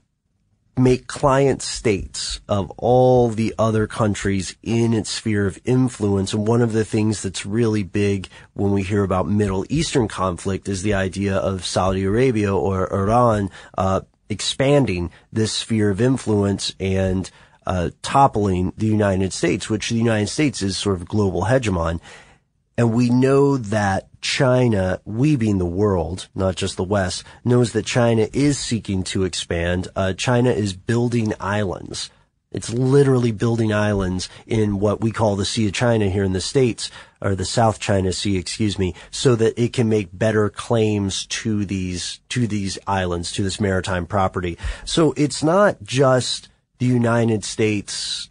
make 0.77 1.07
client 1.07 1.61
states 1.61 2.41
of 2.49 2.71
all 2.79 3.29
the 3.29 3.55
other 3.59 3.87
countries 3.87 4.57
in 4.63 4.95
its 4.95 5.11
sphere 5.11 5.47
of 5.47 5.61
influence. 5.65 6.33
And 6.33 6.47
one 6.47 6.63
of 6.63 6.73
the 6.73 6.85
things 6.85 7.23
that's 7.23 7.45
really 7.45 7.83
big 7.83 8.29
when 8.55 8.73
we 8.73 8.83
hear 8.83 9.05
about 9.05 9.29
Middle 9.29 9.67
Eastern 9.69 10.09
conflict 10.09 10.69
is 10.69 10.83
the 10.83 10.95
idea 10.95 11.37
of 11.37 11.67
Saudi 11.67 12.05
Arabia 12.05 12.55
or 12.55 12.91
Iran 12.93 13.51
uh, 13.77 14.01
expanding 14.31 15.11
this 15.31 15.53
sphere 15.53 15.91
of 15.91 16.01
influence 16.01 16.75
and 16.81 17.31
uh, 17.67 17.91
toppling 18.01 18.73
the 18.77 18.87
United 18.87 19.33
States, 19.33 19.69
which 19.69 19.91
the 19.91 19.97
United 19.97 20.29
States 20.29 20.63
is 20.63 20.77
sort 20.77 20.97
of 20.97 21.07
global 21.07 21.43
hegemon. 21.43 22.01
And 22.79 22.95
we 22.95 23.11
know 23.11 23.59
that 23.59 24.09
China, 24.23 25.01
we 25.05 25.37
being 25.37 25.59
the 25.59 25.67
world, 25.67 26.29
not 26.35 26.55
just 26.57 26.77
the 26.77 26.85
West, 26.85 27.25
knows 27.45 27.73
that 27.73 27.85
China 27.85 28.29
is 28.33 28.59
seeking 28.59 29.03
to 29.03 29.25
expand. 29.25 29.89
Uh, 29.95 30.15
China 30.15 30.51
is 30.51 30.73
building 30.73 31.35
islands. 31.39 32.09
It's 32.53 32.73
literally 32.73 33.33
building 33.33 33.73
islands 33.73 34.29
in 34.47 34.79
what 34.79 35.01
we 35.01 35.11
call 35.11 35.37
the 35.37 35.45
Sea 35.45 35.67
of 35.67 35.73
China 35.73 36.09
here 36.09 36.23
in 36.23 36.35
the 36.35 36.41
States, 36.41 36.91
or 37.21 37.35
the 37.35 37.45
South 37.45 37.81
China 37.81 38.13
Sea, 38.13 38.37
excuse 38.37 38.79
me, 38.79 38.95
so 39.11 39.35
that 39.37 39.61
it 39.61 39.73
can 39.73 39.89
make 39.89 40.11
better 40.13 40.49
claims 40.49 41.27
to 41.27 41.65
these, 41.65 42.21
to 42.29 42.47
these 42.47 42.79
islands, 42.87 43.33
to 43.33 43.43
this 43.43 43.61
maritime 43.61 44.07
property. 44.07 44.57
So 44.85 45.15
it's 45.17 45.43
not 45.43 45.83
just 45.83 46.49
the 46.79 46.87
United 46.87 47.45
States 47.45 48.29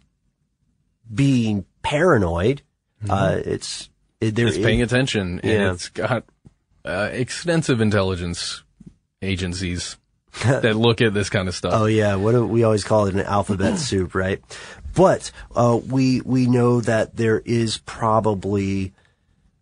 being 1.12 1.66
paranoid. 1.82 2.62
Uh, 3.10 3.40
it's, 3.44 3.82
it, 3.82 3.88
there 4.30 4.46
it's 4.48 4.58
paying 4.58 4.82
attention 4.82 5.40
and 5.40 5.44
Yeah. 5.44 5.72
it's 5.72 5.88
got 5.88 6.24
uh, 6.84 7.08
extensive 7.12 7.80
intelligence 7.80 8.62
agencies 9.20 9.96
that 10.44 10.76
look 10.76 11.00
at 11.00 11.12
this 11.14 11.28
kind 11.28 11.48
of 11.48 11.54
stuff. 11.54 11.74
Oh 11.74 11.86
yeah, 11.86 12.14
what 12.16 12.32
do, 12.32 12.46
we 12.46 12.64
always 12.64 12.84
call 12.84 13.06
it 13.06 13.14
an 13.14 13.20
alphabet 13.20 13.78
soup, 13.78 14.14
right? 14.14 14.40
But 14.94 15.30
uh, 15.54 15.78
we 15.88 16.20
we 16.22 16.46
know 16.46 16.80
that 16.82 17.16
there 17.16 17.40
is 17.40 17.78
probably, 17.78 18.92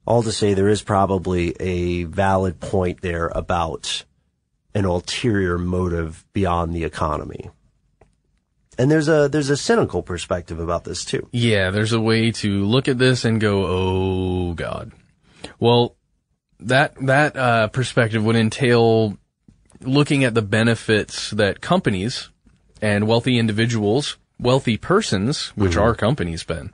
all 0.07 0.23
to 0.23 0.33
say, 0.33 0.55
there 0.55 0.69
is 0.69 0.83
probably 0.83 1.55
a 1.61 2.05
valid 2.05 2.61
point 2.61 3.01
there 3.01 3.29
about 3.29 4.05
an 4.75 4.85
ulterior 4.85 5.59
motive 5.59 6.25
beyond 6.33 6.75
the 6.75 6.85
economy. 6.85 7.51
And 8.79 8.91
there's 8.91 9.09
a 9.09 9.29
there's 9.29 9.51
a 9.51 9.57
cynical 9.57 10.03
perspective 10.03 10.59
about 10.61 10.85
this 10.85 11.05
too. 11.05 11.29
Yeah, 11.33 11.71
there's 11.71 11.93
a 11.93 12.01
way 12.01 12.31
to 12.33 12.65
look 12.65 12.89
at 12.89 12.99
this 12.99 13.25
and 13.25 13.41
go, 13.41 13.67
"Oh 13.67 14.55
God." 14.55 14.93
Well, 15.59 15.97
that 16.61 16.95
that 17.07 17.37
uh, 17.37 17.69
perspective 17.69 18.25
would 18.25 18.37
entail 18.37 19.19
looking 19.83 20.25
at 20.25 20.35
the 20.35 20.43
benefits 20.43 21.31
that 21.31 21.61
companies 21.61 22.31
and 22.81 23.07
wealthy 23.07 23.39
individuals, 23.39 24.17
wealthy 24.39 24.77
persons, 24.77 25.49
which 25.57 25.73
Mm-hmm. 25.73 25.81
are 25.81 25.95
companies, 25.95 26.45
Ben, 26.45 26.73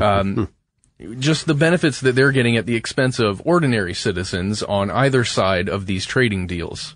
um, 0.00 0.48
just 1.18 1.46
the 1.46 1.54
benefits 1.54 2.00
that 2.00 2.14
they're 2.14 2.32
getting 2.32 2.56
at 2.56 2.66
the 2.66 2.76
expense 2.76 3.18
of 3.18 3.42
ordinary 3.44 3.94
citizens 3.94 4.62
on 4.62 4.90
either 4.90 5.24
side 5.24 5.68
of 5.68 5.86
these 5.86 6.06
trading 6.06 6.46
deals. 6.46 6.94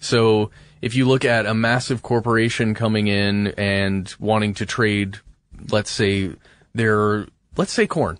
So 0.00 0.50
if 0.82 0.94
you 0.94 1.06
look 1.06 1.24
at 1.24 1.46
a 1.46 1.54
massive 1.54 2.02
corporation 2.02 2.74
coming 2.74 3.06
in 3.06 3.48
and 3.48 4.14
wanting 4.18 4.54
to 4.54 4.66
trade, 4.66 5.18
let's 5.70 5.90
say 5.90 6.32
their, 6.74 7.26
let's 7.56 7.72
say 7.72 7.86
corn. 7.86 8.18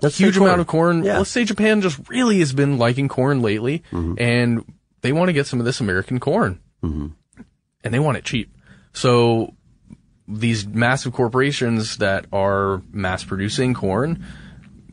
Let's 0.00 0.20
a 0.20 0.24
huge 0.24 0.36
corn. 0.36 0.48
amount 0.48 0.60
of 0.60 0.66
corn. 0.66 1.04
Yeah. 1.04 1.18
Let's 1.18 1.30
say 1.30 1.44
Japan 1.44 1.80
just 1.80 2.08
really 2.08 2.38
has 2.38 2.52
been 2.52 2.78
liking 2.78 3.08
corn 3.08 3.42
lately 3.42 3.82
mm-hmm. 3.90 4.14
and 4.18 4.64
they 5.00 5.12
want 5.12 5.28
to 5.28 5.32
get 5.32 5.46
some 5.46 5.58
of 5.58 5.66
this 5.66 5.80
American 5.80 6.20
corn 6.20 6.60
mm-hmm. 6.82 7.08
and 7.82 7.94
they 7.94 7.98
want 7.98 8.16
it 8.16 8.24
cheap. 8.24 8.54
So 8.92 9.54
these 10.28 10.66
massive 10.66 11.12
corporations 11.12 11.96
that 11.98 12.26
are 12.32 12.82
mass 12.92 13.24
producing 13.24 13.74
corn, 13.74 14.24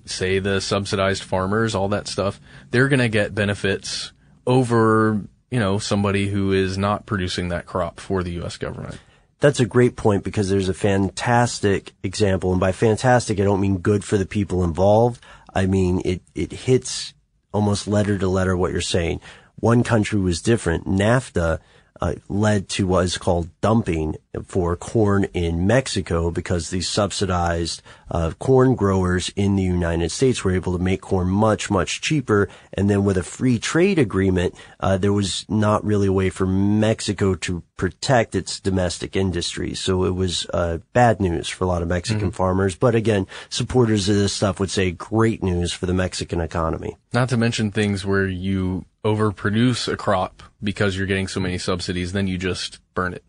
say 0.06 0.40
the 0.40 0.62
subsidized 0.62 1.24
farmers, 1.24 1.76
all 1.76 1.90
that 1.90 2.08
stuff, 2.08 2.40
they're 2.72 2.88
going 2.88 3.00
to 3.00 3.10
get 3.10 3.36
benefits 3.36 4.14
over, 4.48 5.22
you 5.52 5.60
know, 5.60 5.78
somebody 5.80 6.28
who 6.28 6.52
is 6.52 6.78
not 6.78 7.06
producing 7.06 7.50
that 7.50 7.66
crop 7.66 8.00
for 8.00 8.24
the 8.24 8.32
U.S. 8.34 8.58
government. 8.58 9.00
That's 9.40 9.60
a 9.60 9.66
great 9.66 9.96
point 9.96 10.24
because 10.24 10.50
there's 10.50 10.70
a 10.70 10.74
fantastic 10.74 11.94
example, 12.04 12.52
and 12.52 12.60
by 12.60 12.72
fantastic, 12.72 13.40
I 13.40 13.44
don't 13.44 13.62
mean 13.62 13.78
good 13.78 14.04
for 14.04 14.18
the 14.18 14.26
people 14.26 14.64
involved. 14.64 15.22
I 15.54 15.66
mean 15.66 16.02
it 16.04 16.22
it 16.36 16.52
hits 16.52 17.14
almost 17.54 17.88
letter 17.88 18.18
to 18.18 18.28
letter 18.28 18.58
what 18.58 18.72
you're 18.72 18.82
saying. 18.82 19.22
One 19.56 19.84
country 19.84 20.20
was 20.20 20.42
different. 20.42 20.86
NAFTA 20.86 21.60
uh, 22.02 22.16
led 22.28 22.68
to 22.70 22.86
what 22.88 23.06
is 23.06 23.18
called 23.18 23.50
dumping 23.62 24.16
for 24.46 24.76
corn 24.76 25.24
in 25.34 25.66
Mexico 25.66 26.30
because 26.30 26.70
these 26.70 26.90
subsidized 26.90 27.82
uh, 28.12 28.32
corn 28.38 28.76
growers 28.76 29.32
in 29.36 29.56
the 29.56 29.64
United 29.64 30.12
States 30.12 30.44
were 30.44 30.52
able 30.54 30.78
to 30.78 30.84
make 30.84 31.02
corn 31.02 31.28
much, 31.30 31.72
much 31.72 32.02
cheaper. 32.02 32.50
And 32.74 32.90
then 32.90 33.06
with 33.06 33.18
a 33.18 33.24
free 33.24 33.60
trade 33.60 33.98
agreement, 33.98 34.56
uh, 34.82 34.98
there 34.98 35.14
was 35.14 35.46
not 35.48 35.86
really 35.86 36.08
a 36.08 36.12
way 36.14 36.30
for 36.30 36.46
Mexico 36.46 37.34
to 37.36 37.64
protect 37.78 38.36
its 38.36 38.60
domestic 38.60 39.16
industry. 39.16 39.74
So 39.74 40.04
it 40.04 40.16
was 40.16 40.46
uh, 40.54 40.80
bad 40.94 41.20
news 41.22 41.48
for 41.50 41.64
a 41.64 41.68
lot 41.68 41.82
of 41.82 41.88
Mexican 41.88 42.28
Mm-hmm. 42.28 42.30
farmers. 42.32 42.76
But 42.76 42.96
again, 42.96 43.28
supporters 43.50 44.08
of 44.10 44.16
this 44.16 44.34
stuff 44.34 44.60
would 44.60 44.70
say 44.70 44.92
great 44.92 45.44
news 45.44 45.72
for 45.74 45.86
the 45.86 45.94
Mexican 45.94 46.40
economy. 46.42 46.98
Not 47.14 47.30
to 47.30 47.38
mention 47.38 47.72
things 47.72 48.06
where 48.06 48.26
you 48.28 48.86
overproduce 49.06 49.88
a 49.88 49.96
crop 49.96 50.42
because 50.62 50.98
you're 50.98 51.06
getting 51.06 51.28
so 51.28 51.40
many 51.40 51.58
subsidies, 51.58 52.12
then 52.12 52.28
you 52.28 52.38
just 52.38 52.80
burn 52.96 53.14
it. 53.14 53.24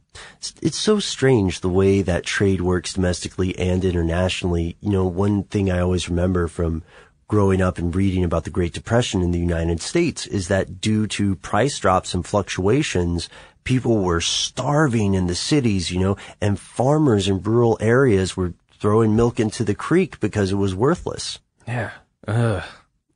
It's, 0.62 0.78
so 0.78 0.98
strange 0.98 1.60
the 1.60 1.68
way 1.68 2.00
that 2.00 2.24
trade 2.24 2.62
works 2.62 2.94
domestically 2.94 3.56
and 3.58 3.84
internationally. 3.84 4.76
You 4.80 4.90
know, 4.90 5.06
one 5.06 5.44
thing 5.44 5.70
I 5.70 5.80
always 5.80 6.08
remember 6.08 6.48
from 6.48 6.82
growing 7.28 7.60
up 7.60 7.76
and 7.76 7.94
reading 7.94 8.24
about 8.24 8.44
the 8.44 8.50
Great 8.50 8.72
Depression 8.72 9.20
in 9.20 9.32
the 9.32 9.38
United 9.38 9.82
States 9.82 10.26
is 10.26 10.48
that 10.48 10.80
due 10.80 11.06
to 11.08 11.36
price 11.36 11.78
drops 11.78 12.14
and 12.14 12.24
fluctuations, 12.24 13.28
people 13.64 13.98
were 13.98 14.22
starving 14.22 15.12
in 15.12 15.26
the 15.26 15.34
cities, 15.34 15.90
you 15.90 16.00
know, 16.00 16.16
and 16.40 16.58
farmers 16.58 17.28
in 17.28 17.42
rural 17.42 17.76
areas 17.80 18.36
were 18.36 18.54
throwing 18.78 19.14
milk 19.14 19.38
into 19.38 19.64
the 19.64 19.74
creek 19.74 20.18
because 20.20 20.52
it 20.52 20.56
was 20.56 20.74
worthless. 20.74 21.40
Yeah. 21.66 21.90
Ugh. 22.26 22.62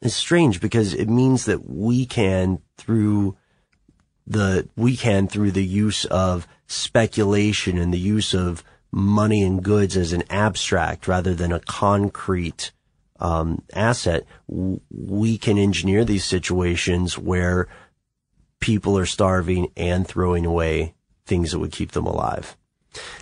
It's 0.03 0.15
strange 0.15 0.61
because 0.61 0.95
it 0.95 1.09
means 1.09 1.45
that 1.45 1.69
we 1.69 2.07
can 2.07 2.61
through 2.77 3.37
the 4.27 4.69
we 4.77 4.97
can 4.97 5.29
through 5.29 5.51
the 5.51 5.65
use 5.65 6.05
of 6.07 6.47
speculation 6.67 7.77
and 7.77 7.93
the 7.93 7.99
use 7.99 8.33
of 8.33 8.65
money 8.93 9.43
and 9.43 9.63
goods 9.63 9.97
as 9.97 10.13
an 10.13 10.23
abstract 10.31 11.07
rather 11.07 11.35
than 11.35 11.53
a 11.53 11.61
concrete 11.61 12.73
um, 13.21 13.63
asset, 13.75 14.25
we 14.49 15.39
can 15.39 15.59
engineer 15.59 16.05
these 16.05 16.25
situations 16.25 17.19
where 17.19 17.69
people 18.61 18.97
are 18.97 19.07
starving 19.07 19.71
and 19.77 20.07
throwing 20.07 20.47
away 20.47 20.95
things 21.27 21.53
that 21.53 21.59
would 21.59 21.73
keep 21.73 21.93
them 21.93 22.07
alive. 22.07 22.57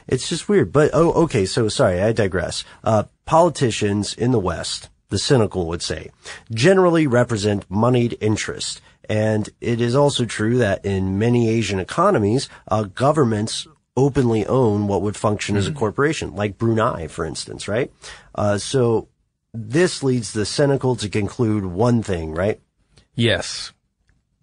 It's 0.06 0.28
just 0.28 0.48
weird. 0.48 0.72
But, 0.72 0.90
oh, 0.94 1.12
okay. 1.24 1.44
So 1.44 1.68
sorry, 1.68 2.00
I 2.00 2.12
digress. 2.12 2.64
Uh, 2.82 3.04
politicians 3.26 4.14
in 4.14 4.30
the 4.30 4.38
West, 4.38 4.88
the 5.08 5.18
cynical 5.18 5.66
would 5.66 5.82
say, 5.82 6.10
generally 6.52 7.06
represent 7.06 7.70
moneyed 7.70 8.16
interest. 8.20 8.80
And 9.08 9.48
it 9.60 9.80
is 9.80 9.94
also 9.94 10.24
true 10.24 10.58
that 10.58 10.84
in 10.84 11.18
many 11.18 11.48
Asian 11.48 11.80
economies, 11.80 12.48
uh, 12.68 12.82
governments 12.82 13.66
openly 13.96 14.46
own 14.46 14.86
what 14.86 15.02
would 15.02 15.16
function 15.16 15.56
as 15.56 15.66
a 15.66 15.72
corporation, 15.72 16.34
like 16.36 16.56
Brunei, 16.56 17.08
for 17.08 17.24
instance, 17.24 17.66
right? 17.66 17.90
Uh, 18.34 18.56
so 18.58 19.08
this 19.52 20.02
leads 20.02 20.32
the 20.32 20.46
cynical 20.46 20.94
to 20.96 21.08
conclude 21.08 21.64
one 21.64 22.02
thing, 22.02 22.32
right? 22.32 22.60
Yes. 23.14 23.72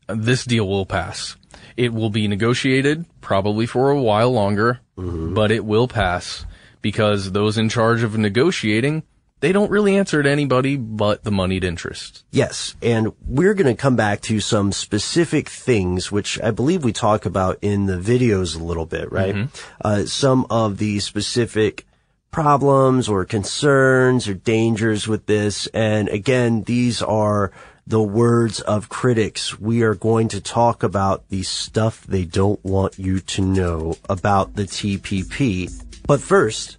This 0.08 0.44
deal 0.44 0.68
will 0.68 0.86
pass. 0.86 1.38
It 1.78 1.94
will 1.94 2.10
be 2.10 2.28
negotiated 2.28 3.06
probably 3.22 3.66
for 3.66 3.92
a 3.92 4.02
while 4.02 4.32
longer, 4.32 4.82
but 4.98 5.52
it 5.52 5.64
will 5.64 5.88
pass 5.88 6.46
because 6.82 7.32
those 7.32 7.58
in 7.58 7.70
charge 7.70 8.04
of 8.04 8.18
negotiating, 8.18 9.04
they 9.42 9.52
don't 9.52 9.70
really 9.70 9.98
answer 9.98 10.24
to 10.24 10.30
anybody 10.30 10.78
but 10.78 11.24
the 11.24 11.32
moneyed 11.32 11.64
interest. 11.64 12.24
Yes, 12.32 12.76
and 12.82 13.14
we're 13.26 13.54
going 13.54 13.74
to 13.74 13.80
come 13.80 13.96
back 13.96 14.22
to 14.22 14.40
some 14.40 14.72
specific 14.72 15.50
things, 15.50 16.12
which 16.12 16.42
I 16.42 16.52
believe 16.52 16.84
we 16.84 16.94
talk 16.94 17.26
about 17.26 17.58
in 17.62 17.86
the 17.86 17.98
videos 17.98 18.60
a 18.60 18.64
little 18.64 18.86
bit, 18.86 19.12
right? 19.12 19.48
Uh, 19.82 20.06
some 20.06 20.48
of 20.50 20.78
the 20.78 21.00
specific 21.00 21.86
problems 22.32 23.08
or 23.08 23.24
concerns 23.24 24.28
or 24.28 24.34
dangers 24.34 25.08
with 25.08 25.26
this. 25.26 25.68
And 25.68 26.10
again, 26.10 26.64
these 26.64 27.02
are 27.02 27.52
the 27.88 28.02
words 28.02 28.62
of 28.62 28.90
critics. 28.90 29.60
We 29.60 29.84
are 29.84 29.96
going 29.96 30.28
to 30.30 30.42
talk 30.42 30.82
about 30.84 31.30
the 31.30 31.44
stuff 31.44 32.06
they 32.06 32.26
don't 32.26 32.64
want 32.66 32.98
you 32.98 33.20
to 33.20 33.42
know 33.42 33.96
about 34.10 34.56
the 34.56 34.64
TPP. 34.64 35.72
But 36.08 36.20
first, 36.20 36.78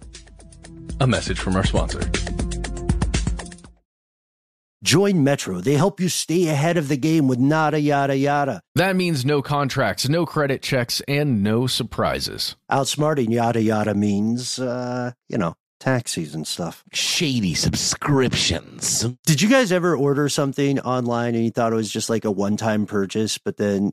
A 0.99 1.07
message 1.07 1.39
from 1.39 1.55
our 1.55 1.65
sponsor. 1.65 2.01
Join 4.83 5.23
Metro. 5.23 5.59
They 5.61 5.73
help 5.73 5.99
you 5.99 6.09
stay 6.09 6.47
ahead 6.47 6.77
of 6.77 6.87
the 6.87 6.97
game 6.97 7.27
with 7.27 7.39
nada 7.39 7.79
yada 7.79 8.17
yada. 8.17 8.61
That 8.75 8.95
means 8.95 9.25
no 9.25 9.41
contracts, 9.41 10.07
no 10.09 10.25
credit 10.25 10.61
checks, 10.61 11.01
and 11.07 11.43
no 11.43 11.67
surprises. 11.67 12.55
Outsmarting 12.71 13.31
yada 13.31 13.61
yada 13.61 13.93
means, 13.93 14.59
uh, 14.59 15.11
you 15.27 15.37
know, 15.37 15.55
taxis 15.79 16.33
and 16.33 16.47
stuff. 16.47 16.83
Shady 16.93 17.53
subscriptions. 17.53 19.05
Did 19.25 19.41
you 19.41 19.49
guys 19.49 19.71
ever 19.71 19.95
order 19.95 20.29
something 20.29 20.79
online 20.79 21.35
and 21.35 21.43
you 21.43 21.51
thought 21.51 21.73
it 21.73 21.77
was 21.77 21.91
just 21.91 22.09
like 22.09 22.25
a 22.25 22.31
one 22.31 22.57
time 22.57 22.85
purchase, 22.85 23.37
but 23.37 23.57
then 23.57 23.91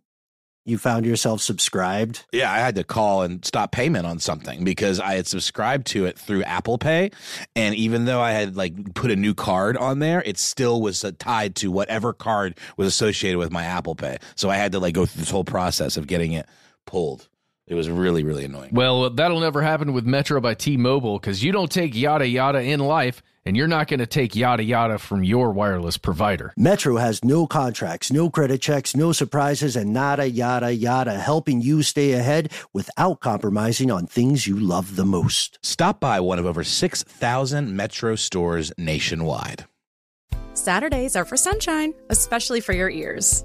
you 0.64 0.78
found 0.78 1.04
yourself 1.04 1.40
subscribed? 1.40 2.24
Yeah, 2.32 2.50
I 2.50 2.58
had 2.58 2.74
to 2.76 2.84
call 2.84 3.22
and 3.22 3.44
stop 3.44 3.72
payment 3.72 4.06
on 4.06 4.18
something 4.18 4.64
because 4.64 4.98
I 4.98 5.14
had 5.14 5.26
subscribed 5.26 5.86
to 5.88 6.06
it 6.06 6.18
through 6.18 6.42
Apple 6.44 6.78
Pay, 6.78 7.10
and 7.54 7.74
even 7.74 8.06
though 8.06 8.20
I 8.20 8.32
had 8.32 8.56
like 8.56 8.94
put 8.94 9.10
a 9.10 9.16
new 9.16 9.34
card 9.34 9.76
on 9.76 9.98
there, 9.98 10.22
it 10.22 10.38
still 10.38 10.80
was 10.80 11.04
tied 11.18 11.54
to 11.56 11.70
whatever 11.70 12.12
card 12.12 12.58
was 12.76 12.88
associated 12.88 13.38
with 13.38 13.52
my 13.52 13.64
Apple 13.64 13.94
Pay. 13.94 14.18
So 14.36 14.48
I 14.48 14.56
had 14.56 14.72
to 14.72 14.78
like 14.78 14.94
go 14.94 15.06
through 15.06 15.20
this 15.20 15.30
whole 15.30 15.44
process 15.44 15.96
of 15.96 16.06
getting 16.06 16.32
it 16.32 16.46
pulled. 16.86 17.28
It 17.66 17.74
was 17.74 17.88
really 17.88 18.24
really 18.24 18.44
annoying. 18.44 18.70
Well, 18.72 19.10
that'll 19.10 19.40
never 19.40 19.62
happen 19.62 19.92
with 19.92 20.04
Metro 20.04 20.40
by 20.40 20.54
T 20.54 20.76
Mobile 20.76 21.18
because 21.18 21.42
you 21.42 21.50
don't 21.52 21.70
take 21.70 21.94
yada 21.94 22.26
yada 22.26 22.60
in 22.60 22.80
life, 22.80 23.22
and 23.46 23.56
you're 23.56 23.68
not 23.68 23.88
going 23.88 24.00
to 24.00 24.06
take 24.06 24.36
yada 24.36 24.62
yada 24.62 24.98
from 24.98 25.24
your 25.24 25.50
wireless 25.50 25.96
provider. 25.96 26.52
Metro 26.58 26.96
has 26.96 27.24
no 27.24 27.46
contracts, 27.46 28.12
no 28.12 28.28
credit 28.28 28.60
checks, 28.60 28.94
no 28.94 29.12
surprises, 29.12 29.76
and 29.76 29.94
nada 29.94 30.28
yada 30.28 30.74
yada, 30.74 31.18
helping 31.18 31.62
you 31.62 31.82
stay 31.82 32.12
ahead 32.12 32.52
without 32.74 33.20
compromising 33.20 33.90
on 33.90 34.06
things 34.06 34.46
you 34.46 34.56
love 34.56 34.96
the 34.96 35.06
most. 35.06 35.58
Stop 35.62 36.00
by 36.00 36.20
one 36.20 36.38
of 36.38 36.44
over 36.44 36.64
6,000 36.64 37.74
Metro 37.74 38.14
stores 38.14 38.72
nationwide. 38.76 39.64
Saturdays 40.52 41.16
are 41.16 41.24
for 41.24 41.36
sunshine, 41.36 41.94
especially 42.10 42.60
for 42.60 42.72
your 42.72 42.90
ears. 42.90 43.44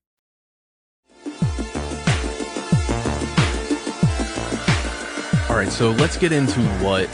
All 5.51 5.57
right, 5.57 5.69
so 5.69 5.91
let's 5.91 6.15
get 6.15 6.31
into 6.31 6.61
what 6.81 7.09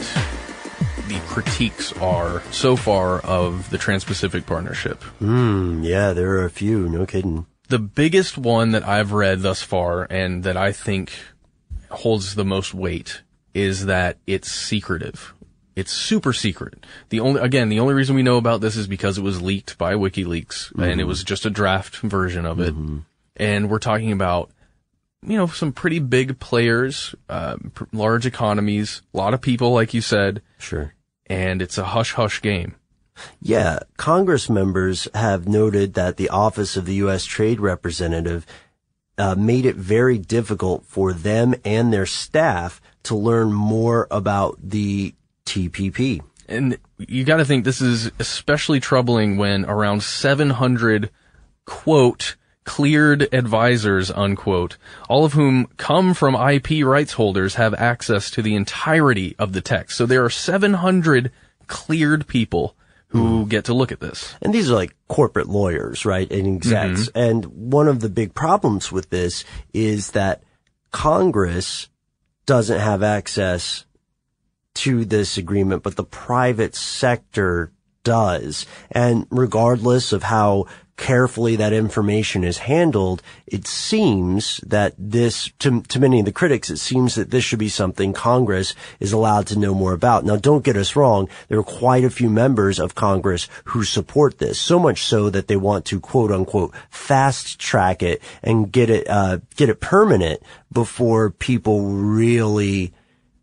the 1.08 1.20
critiques 1.26 1.92
are 1.94 2.40
so 2.52 2.76
far 2.76 3.18
of 3.22 3.68
the 3.70 3.78
Trans 3.78 4.04
Pacific 4.04 4.46
Partnership. 4.46 5.02
Hmm, 5.18 5.82
yeah, 5.82 6.12
there 6.12 6.30
are 6.36 6.44
a 6.44 6.50
few, 6.50 6.88
no 6.88 7.04
kidding. 7.04 7.46
The 7.68 7.80
biggest 7.80 8.38
one 8.38 8.70
that 8.70 8.86
I've 8.86 9.10
read 9.10 9.42
thus 9.42 9.60
far 9.62 10.04
and 10.04 10.44
that 10.44 10.56
I 10.56 10.70
think 10.70 11.10
holds 11.90 12.36
the 12.36 12.44
most 12.44 12.72
weight 12.72 13.22
is 13.54 13.86
that 13.86 14.18
it's 14.24 14.52
secretive. 14.52 15.34
It's 15.74 15.92
super 15.92 16.32
secret. 16.32 16.86
The 17.08 17.18
only, 17.18 17.40
again, 17.40 17.70
the 17.70 17.80
only 17.80 17.94
reason 17.94 18.14
we 18.14 18.22
know 18.22 18.36
about 18.36 18.60
this 18.60 18.76
is 18.76 18.86
because 18.86 19.18
it 19.18 19.22
was 19.22 19.42
leaked 19.42 19.76
by 19.78 19.94
WikiLeaks 19.94 20.46
mm-hmm. 20.46 20.82
and 20.84 21.00
it 21.00 21.04
was 21.08 21.24
just 21.24 21.44
a 21.44 21.50
draft 21.50 21.96
version 21.96 22.46
of 22.46 22.60
it. 22.60 22.72
Mm-hmm. 22.72 22.98
And 23.34 23.68
we're 23.68 23.80
talking 23.80 24.12
about 24.12 24.52
you 25.22 25.36
know, 25.36 25.46
some 25.46 25.72
pretty 25.72 25.98
big 25.98 26.38
players, 26.38 27.14
uh, 27.28 27.56
pr- 27.74 27.84
large 27.92 28.26
economies, 28.26 29.02
a 29.12 29.16
lot 29.16 29.34
of 29.34 29.40
people, 29.40 29.72
like 29.72 29.94
you 29.94 30.00
said. 30.00 30.42
Sure. 30.58 30.94
And 31.26 31.60
it's 31.60 31.78
a 31.78 31.84
hush 31.84 32.14
hush 32.14 32.40
game. 32.40 32.76
Yeah. 33.42 33.80
Congress 33.96 34.48
members 34.48 35.08
have 35.14 35.48
noted 35.48 35.94
that 35.94 36.16
the 36.16 36.28
Office 36.28 36.76
of 36.76 36.86
the 36.86 36.94
U.S. 36.96 37.24
Trade 37.24 37.60
Representative 37.60 38.46
uh, 39.18 39.34
made 39.34 39.66
it 39.66 39.76
very 39.76 40.18
difficult 40.18 40.84
for 40.86 41.12
them 41.12 41.54
and 41.64 41.92
their 41.92 42.06
staff 42.06 42.80
to 43.02 43.16
learn 43.16 43.52
more 43.52 44.06
about 44.10 44.56
the 44.62 45.14
TPP. 45.44 46.22
And 46.46 46.78
you 46.98 47.24
got 47.24 47.38
to 47.38 47.44
think 47.44 47.64
this 47.64 47.80
is 47.80 48.10
especially 48.18 48.80
troubling 48.80 49.36
when 49.36 49.64
around 49.64 50.02
700 50.02 51.10
quote 51.66 52.36
cleared 52.68 53.32
advisors, 53.32 54.10
unquote, 54.10 54.76
all 55.08 55.24
of 55.24 55.32
whom 55.32 55.68
come 55.78 56.12
from 56.12 56.34
IP 56.34 56.84
rights 56.84 57.14
holders 57.14 57.54
have 57.54 57.72
access 57.72 58.30
to 58.30 58.42
the 58.42 58.54
entirety 58.54 59.34
of 59.38 59.54
the 59.54 59.62
text. 59.62 59.96
So 59.96 60.04
there 60.04 60.22
are 60.22 60.28
700 60.28 61.32
cleared 61.66 62.26
people 62.26 62.76
who 63.06 63.46
get 63.46 63.64
to 63.64 63.72
look 63.72 63.90
at 63.90 64.00
this. 64.00 64.34
And 64.42 64.52
these 64.52 64.70
are 64.70 64.74
like 64.74 64.94
corporate 65.08 65.48
lawyers, 65.48 66.04
right? 66.04 66.30
And 66.30 66.46
execs. 66.46 67.08
Mm-hmm. 67.08 67.18
And 67.18 67.44
one 67.46 67.88
of 67.88 68.00
the 68.00 68.10
big 68.10 68.34
problems 68.34 68.92
with 68.92 69.08
this 69.08 69.44
is 69.72 70.10
that 70.10 70.42
Congress 70.90 71.88
doesn't 72.44 72.80
have 72.80 73.02
access 73.02 73.86
to 74.74 75.06
this 75.06 75.38
agreement, 75.38 75.82
but 75.82 75.96
the 75.96 76.04
private 76.04 76.74
sector 76.74 77.72
does. 78.04 78.66
And 78.90 79.26
regardless 79.30 80.12
of 80.12 80.24
how 80.24 80.66
carefully 80.98 81.56
that 81.56 81.72
information 81.72 82.44
is 82.44 82.58
handled, 82.58 83.22
it 83.46 83.66
seems 83.66 84.58
that 84.58 84.92
this, 84.98 85.50
to, 85.60 85.80
to 85.82 85.98
many 85.98 86.18
of 86.18 86.26
the 86.26 86.32
critics, 86.32 86.68
it 86.68 86.76
seems 86.76 87.14
that 87.14 87.30
this 87.30 87.44
should 87.44 87.58
be 87.58 87.70
something 87.70 88.12
Congress 88.12 88.74
is 89.00 89.12
allowed 89.12 89.46
to 89.46 89.58
know 89.58 89.74
more 89.74 89.94
about. 89.94 90.26
Now, 90.26 90.36
don't 90.36 90.64
get 90.64 90.76
us 90.76 90.96
wrong. 90.96 91.28
There 91.48 91.58
are 91.58 91.64
quite 91.64 92.04
a 92.04 92.10
few 92.10 92.28
members 92.28 92.78
of 92.78 92.94
Congress 92.94 93.48
who 93.66 93.84
support 93.84 94.38
this, 94.38 94.60
so 94.60 94.78
much 94.78 95.04
so 95.04 95.30
that 95.30 95.46
they 95.46 95.56
want 95.56 95.86
to 95.86 96.00
quote 96.00 96.30
unquote 96.30 96.74
fast 96.90 97.58
track 97.58 98.02
it 98.02 98.20
and 98.42 98.70
get 98.70 98.90
it, 98.90 99.08
uh, 99.08 99.38
get 99.56 99.70
it 99.70 99.80
permanent 99.80 100.42
before 100.70 101.30
people 101.30 101.86
really 101.86 102.92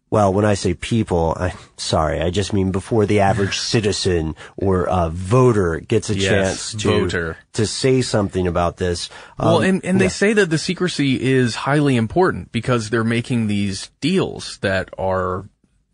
well, 0.09 0.31
when 0.33 0.45
I 0.45 0.53
say 0.53 0.73
people, 0.73 1.35
I'm 1.37 1.57
sorry, 1.77 2.21
I 2.21 2.29
just 2.29 2.53
mean 2.53 2.71
before 2.71 3.05
the 3.05 3.21
average 3.21 3.59
citizen 3.73 4.35
or 4.55 4.87
uh, 4.87 5.09
voter 5.09 5.79
gets 5.79 6.09
a 6.09 6.15
yes, 6.15 6.29
chance 6.71 6.83
to 6.83 6.87
voter. 6.87 7.37
to 7.53 7.65
say 7.65 8.01
something 8.01 8.47
about 8.47 8.77
this. 8.77 9.09
Um, 9.39 9.47
well, 9.47 9.61
and, 9.61 9.83
and 9.83 9.97
yeah. 9.97 10.05
they 10.05 10.09
say 10.09 10.33
that 10.33 10.49
the 10.49 10.57
secrecy 10.57 11.21
is 11.21 11.55
highly 11.55 11.95
important 11.95 12.51
because 12.51 12.89
they're 12.89 13.03
making 13.03 13.47
these 13.47 13.89
deals 13.99 14.57
that 14.59 14.89
are 14.97 15.49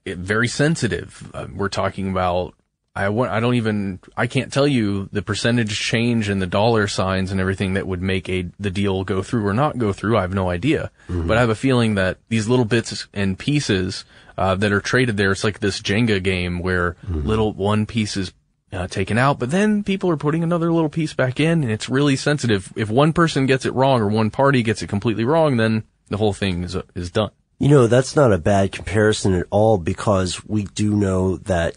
very 0.05 0.47
sensitive. 0.47 1.32
Uh, 1.34 1.47
we're 1.53 1.70
talking 1.70 2.09
about 2.09 2.53
I 2.94 3.08
want, 3.10 3.32
I 3.32 3.39
don't 3.39 3.56
even, 3.56 4.00
I 4.18 4.28
can't 4.28 4.52
tell 4.52 4.68
you 4.68 5.08
the 5.14 5.22
percentage 5.22 5.80
change 5.80 6.30
in 6.30 6.39
the 6.39 6.48
dollar 6.48 6.88
signs 6.88 7.32
and 7.32 7.39
everything 7.39 7.76
that 7.76 7.88
would 7.88 8.02
make 8.02 8.28
a, 8.28 8.50
the 8.60 8.70
deal 8.70 9.06
go 9.06 9.24
through 9.24 9.48
or 9.48 9.54
not 9.54 9.78
go 9.78 9.94
through. 9.94 10.18
I 10.18 10.22
have 10.22 10.34
no 10.34 10.50
idea. 10.50 10.92
Mm-hmm. 11.08 11.28
But 11.28 11.38
I 11.38 11.39
have 11.39 11.50
a 11.50 11.56
feeling 11.56 11.96
that 11.96 12.18
these 12.28 12.50
little 12.50 12.66
bits 12.66 13.08
and 13.14 13.39
pieces, 13.39 14.04
uh, 14.38 14.56
that 14.56 14.74
are 14.74 14.82
traded 14.82 15.16
there, 15.16 15.32
it's 15.32 15.44
like 15.44 15.60
this 15.60 15.82
Jenga 15.82 16.22
game 16.22 16.60
where 16.60 16.98
mm-hmm. 17.06 17.26
little 17.26 17.54
one 17.54 17.86
piece 17.86 18.18
is 18.18 18.34
uh, 18.74 18.88
taken 18.88 19.18
out, 19.18 19.39
but 19.39 19.52
then 19.52 19.84
people 19.84 20.10
are 20.10 20.18
putting 20.18 20.44
another 20.44 20.72
little 20.72 20.89
piece 20.89 21.14
back 21.14 21.39
in 21.39 21.64
and 21.64 21.72
it's 21.72 21.89
really 21.89 22.18
sensitive. 22.18 22.74
If 22.76 22.89
one 22.89 23.14
person 23.14 23.46
gets 23.46 23.66
it 23.66 23.74
wrong 23.74 24.02
or 24.02 24.08
one 24.08 24.32
party 24.32 24.64
gets 24.64 24.82
it 24.82 24.88
completely 24.88 25.24
wrong, 25.24 25.58
then 25.58 25.84
the 26.10 26.18
whole 26.18 26.34
thing 26.34 26.64
is, 26.64 26.76
is 26.94 27.12
done. 27.12 27.32
You 27.58 27.70
know, 27.70 27.88
that's 27.88 28.16
not 28.16 28.34
a 28.34 28.38
bad 28.38 28.72
comparison 28.72 29.34
at 29.34 29.46
all 29.50 29.78
because 29.78 30.44
we 30.46 30.64
do 30.64 30.96
know 30.96 31.38
that 31.38 31.76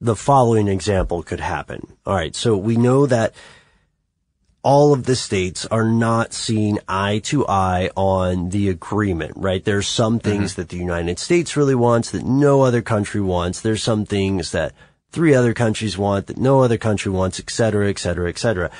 the 0.00 0.16
following 0.16 0.68
example 0.68 1.22
could 1.22 1.40
happen. 1.40 1.96
All 2.04 2.14
right. 2.14 2.34
So 2.34 2.56
we 2.56 2.76
know 2.76 3.06
that 3.06 3.34
all 4.62 4.92
of 4.92 5.04
the 5.04 5.14
states 5.14 5.64
are 5.66 5.84
not 5.84 6.32
seeing 6.32 6.78
eye 6.88 7.20
to 7.20 7.46
eye 7.46 7.88
on 7.94 8.48
the 8.48 8.68
agreement, 8.68 9.32
right? 9.36 9.64
There's 9.64 9.86
some 9.86 10.18
things 10.18 10.52
mm-hmm. 10.52 10.62
that 10.62 10.68
the 10.70 10.76
United 10.76 11.18
States 11.18 11.56
really 11.56 11.76
wants 11.76 12.10
that 12.10 12.24
no 12.24 12.62
other 12.62 12.82
country 12.82 13.20
wants. 13.20 13.60
There's 13.60 13.82
some 13.82 14.04
things 14.04 14.50
that 14.50 14.72
three 15.12 15.34
other 15.34 15.54
countries 15.54 15.96
want 15.96 16.26
that 16.26 16.36
no 16.36 16.60
other 16.60 16.78
country 16.78 17.12
wants, 17.12 17.38
et 17.38 17.48
cetera, 17.48 17.88
et 17.88 17.98
cetera, 17.98 18.28
et 18.28 18.38
cetera. 18.38 18.70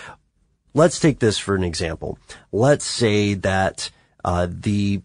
Let's 0.75 0.99
take 0.99 1.21
this 1.21 1.39
for 1.39 1.55
an 1.55 1.65
example. 1.65 2.19
Let's 2.53 2.85
say 2.85 3.35
that, 3.35 3.91
uh, 4.25 4.49
the 4.51 5.03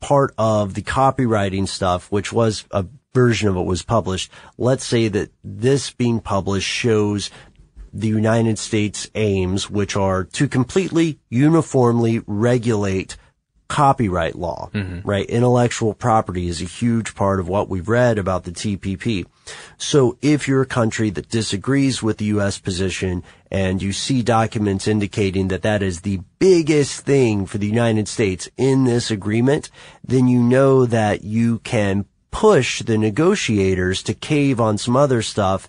part 0.00 0.34
of 0.38 0.74
the 0.74 0.82
copywriting 0.82 1.66
stuff, 1.66 2.12
which 2.12 2.32
was 2.32 2.64
a 2.70 2.84
version 3.14 3.48
of 3.48 3.56
it 3.56 3.64
was 3.64 3.82
published. 3.82 4.30
Let's 4.56 4.84
say 4.84 5.08
that 5.08 5.30
this 5.42 5.90
being 5.90 6.20
published 6.20 6.68
shows 6.68 7.30
the 7.92 8.08
United 8.08 8.58
States 8.58 9.10
aims, 9.14 9.68
which 9.68 9.96
are 9.96 10.24
to 10.24 10.48
completely 10.48 11.18
uniformly 11.28 12.22
regulate 12.26 13.16
copyright 13.70 14.34
law, 14.34 14.68
mm-hmm. 14.74 15.08
right? 15.08 15.26
Intellectual 15.26 15.94
property 15.94 16.48
is 16.48 16.60
a 16.60 16.64
huge 16.64 17.14
part 17.14 17.38
of 17.38 17.48
what 17.48 17.68
we've 17.68 17.88
read 17.88 18.18
about 18.18 18.42
the 18.42 18.50
TPP. 18.50 19.24
So 19.78 20.18
if 20.20 20.48
you're 20.48 20.62
a 20.62 20.66
country 20.66 21.08
that 21.10 21.28
disagrees 21.28 22.02
with 22.02 22.18
the 22.18 22.24
U.S. 22.26 22.58
position 22.58 23.22
and 23.48 23.80
you 23.80 23.92
see 23.92 24.22
documents 24.22 24.88
indicating 24.88 25.48
that 25.48 25.62
that 25.62 25.84
is 25.84 26.00
the 26.00 26.20
biggest 26.40 27.02
thing 27.02 27.46
for 27.46 27.58
the 27.58 27.66
United 27.66 28.08
States 28.08 28.48
in 28.56 28.84
this 28.84 29.08
agreement, 29.08 29.70
then 30.04 30.26
you 30.26 30.42
know 30.42 30.84
that 30.84 31.22
you 31.22 31.60
can 31.60 32.06
push 32.30 32.82
the 32.82 32.98
negotiators 32.98 34.02
to 34.04 34.14
cave 34.14 34.60
on 34.60 34.78
some 34.78 34.96
other 34.96 35.22
stuff 35.22 35.68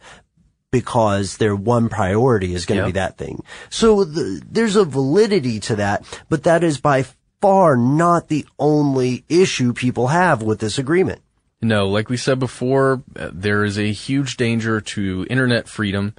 because 0.72 1.38
their 1.38 1.56
one 1.56 1.90
priority 1.90 2.54
is 2.54 2.66
going 2.66 2.78
to 2.78 2.88
yep. 2.88 2.94
be 2.94 3.00
that 3.00 3.18
thing. 3.18 3.44
So 3.70 4.06
the, 4.06 4.42
there's 4.50 4.76
a 4.76 4.86
validity 4.86 5.60
to 5.62 5.76
that, 5.78 6.06
but 6.30 6.44
that 6.44 6.64
is 6.64 6.80
by 6.80 7.06
far 7.42 7.76
not 7.76 8.30
the 8.30 8.46
only 8.58 9.26
issue 9.28 9.74
people 9.74 10.08
have 10.08 10.42
with 10.42 10.60
this 10.60 10.78
agreement. 10.78 11.22
No, 11.62 11.90
like 11.90 12.10
we 12.10 12.18
said 12.18 12.40
before, 12.40 13.04
uh, 13.16 13.30
there 13.34 13.64
is 13.64 13.78
a 13.78 13.92
huge 13.92 14.38
danger 14.38 14.82
to 14.82 15.28
internet 15.30 15.68
freedom. 15.68 16.16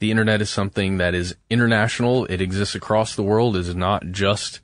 The 0.00 0.10
internet 0.10 0.42
is 0.42 0.50
something 0.50 0.98
that 0.98 1.14
is 1.14 1.36
international. 1.48 2.26
It 2.26 2.40
exists 2.40 2.74
across 2.74 3.14
the 3.14 3.22
world. 3.22 3.56
It 3.56 3.60
is 3.60 3.74
not 3.74 4.10
just 4.10 4.60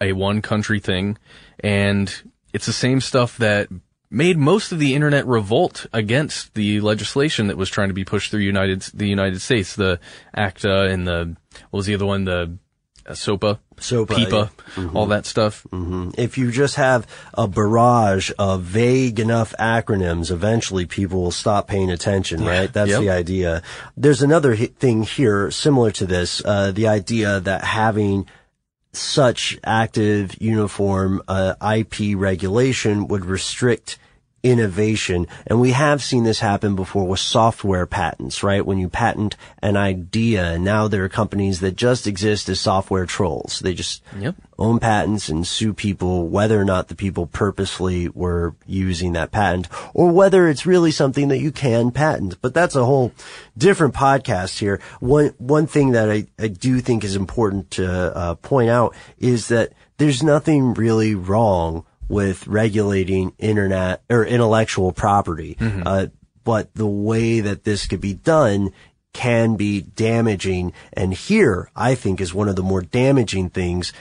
a 0.00 0.12
one 0.12 0.42
country 0.42 0.80
thing. 0.80 1.18
And 1.60 2.12
it's 2.52 2.66
the 2.66 2.72
same 2.72 3.00
stuff 3.00 3.36
that 3.36 3.68
made 4.12 4.36
most 4.36 4.72
of 4.72 4.78
the 4.78 4.94
internet 4.94 5.26
revolt 5.26 5.86
against 5.92 6.54
the 6.54 6.80
legislation 6.80 7.46
that 7.46 7.56
was 7.56 7.70
trying 7.70 7.88
to 7.88 7.94
be 7.94 8.04
pushed 8.04 8.30
through 8.30 8.40
United 8.40 8.82
the 8.94 9.08
United 9.08 9.40
States, 9.40 9.74
the 9.74 9.98
ACTA 10.34 10.84
and 10.84 11.06
the 11.06 11.36
what 11.70 11.78
was 11.78 11.86
the 11.86 11.94
other 11.94 12.06
one, 12.06 12.24
the 12.24 12.58
uh, 13.04 13.14
SOPA, 13.14 13.58
SOPA, 13.78 14.14
PIPA, 14.14 14.30
yeah. 14.30 14.74
mm-hmm. 14.74 14.96
all 14.96 15.06
that 15.06 15.26
stuff. 15.26 15.66
Mm-hmm. 15.72 16.10
If 16.16 16.38
you 16.38 16.52
just 16.52 16.76
have 16.76 17.06
a 17.34 17.48
barrage 17.48 18.30
of 18.38 18.62
vague 18.62 19.18
enough 19.18 19.54
acronyms, 19.58 20.30
eventually 20.30 20.86
people 20.86 21.22
will 21.22 21.32
stop 21.32 21.66
paying 21.66 21.90
attention, 21.90 22.44
right? 22.44 22.72
That's 22.72 22.90
yep. 22.90 23.00
the 23.00 23.10
idea. 23.10 23.62
There's 23.96 24.22
another 24.22 24.54
thing 24.54 25.02
here 25.02 25.50
similar 25.50 25.90
to 25.92 26.06
this, 26.06 26.44
uh, 26.44 26.70
the 26.70 26.86
idea 26.86 27.40
that 27.40 27.64
having 27.64 28.26
such 28.92 29.58
active 29.64 30.40
uniform 30.40 31.22
uh, 31.26 31.54
IP 31.76 32.16
regulation 32.16 33.08
would 33.08 33.24
restrict 33.24 33.98
innovation. 34.42 35.26
And 35.46 35.60
we 35.60 35.70
have 35.70 36.02
seen 36.02 36.24
this 36.24 36.40
happen 36.40 36.74
before 36.74 37.06
with 37.06 37.20
software 37.20 37.86
patents, 37.86 38.42
right? 38.42 38.64
When 38.64 38.78
you 38.78 38.88
patent 38.88 39.36
an 39.62 39.76
idea, 39.76 40.52
and 40.52 40.64
now 40.64 40.88
there 40.88 41.04
are 41.04 41.08
companies 41.08 41.60
that 41.60 41.76
just 41.76 42.06
exist 42.06 42.48
as 42.48 42.60
software 42.60 43.06
trolls. 43.06 43.60
They 43.60 43.74
just 43.74 44.02
Yep. 44.18 44.34
own 44.58 44.78
patents 44.78 45.28
and 45.28 45.46
sue 45.46 45.72
people 45.72 46.28
whether 46.28 46.60
or 46.60 46.64
not 46.64 46.88
the 46.88 46.94
people 46.94 47.26
purposely 47.26 48.08
were 48.08 48.54
using 48.66 49.12
that 49.12 49.30
patent 49.30 49.68
or 49.94 50.10
whether 50.10 50.48
it's 50.48 50.66
really 50.66 50.90
something 50.90 51.28
that 51.28 51.38
you 51.40 51.52
can 51.52 51.90
patent. 51.90 52.36
But 52.42 52.54
that's 52.54 52.76
a 52.76 52.84
whole 52.84 53.12
different 53.56 53.94
podcast 53.94 54.58
here. 54.58 54.80
One, 55.00 55.34
one 55.38 55.66
thing 55.66 55.92
that 55.92 56.10
I, 56.10 56.26
I 56.38 56.48
do 56.48 56.80
think 56.80 57.04
is 57.04 57.16
important 57.16 57.70
to 57.72 58.16
uh, 58.16 58.34
point 58.36 58.70
out 58.70 58.94
is 59.18 59.48
that 59.48 59.72
there's 59.98 60.22
nothing 60.22 60.74
really 60.74 61.14
wrong 61.14 61.84
with 62.12 62.46
regulating 62.46 63.32
internet 63.38 64.02
or 64.10 64.22
intellectual 64.22 64.92
property. 64.92 65.56
Uh, 65.86 66.06
but 66.44 66.74
the 66.74 66.86
way 66.86 67.40
that 67.40 67.64
this 67.64 67.86
could 67.86 68.02
be 68.02 68.12
done 68.12 68.70
can 69.14 69.56
be 69.56 69.80
damaging. 69.80 70.74
And 70.92 71.14
here, 71.14 71.70
I 71.74 71.94
think, 71.94 72.20
is 72.20 72.34
one 72.34 72.50
of 72.50 72.56
the 72.56 72.62
more 72.62 72.82
damaging 72.82 73.48
things. 73.48 73.94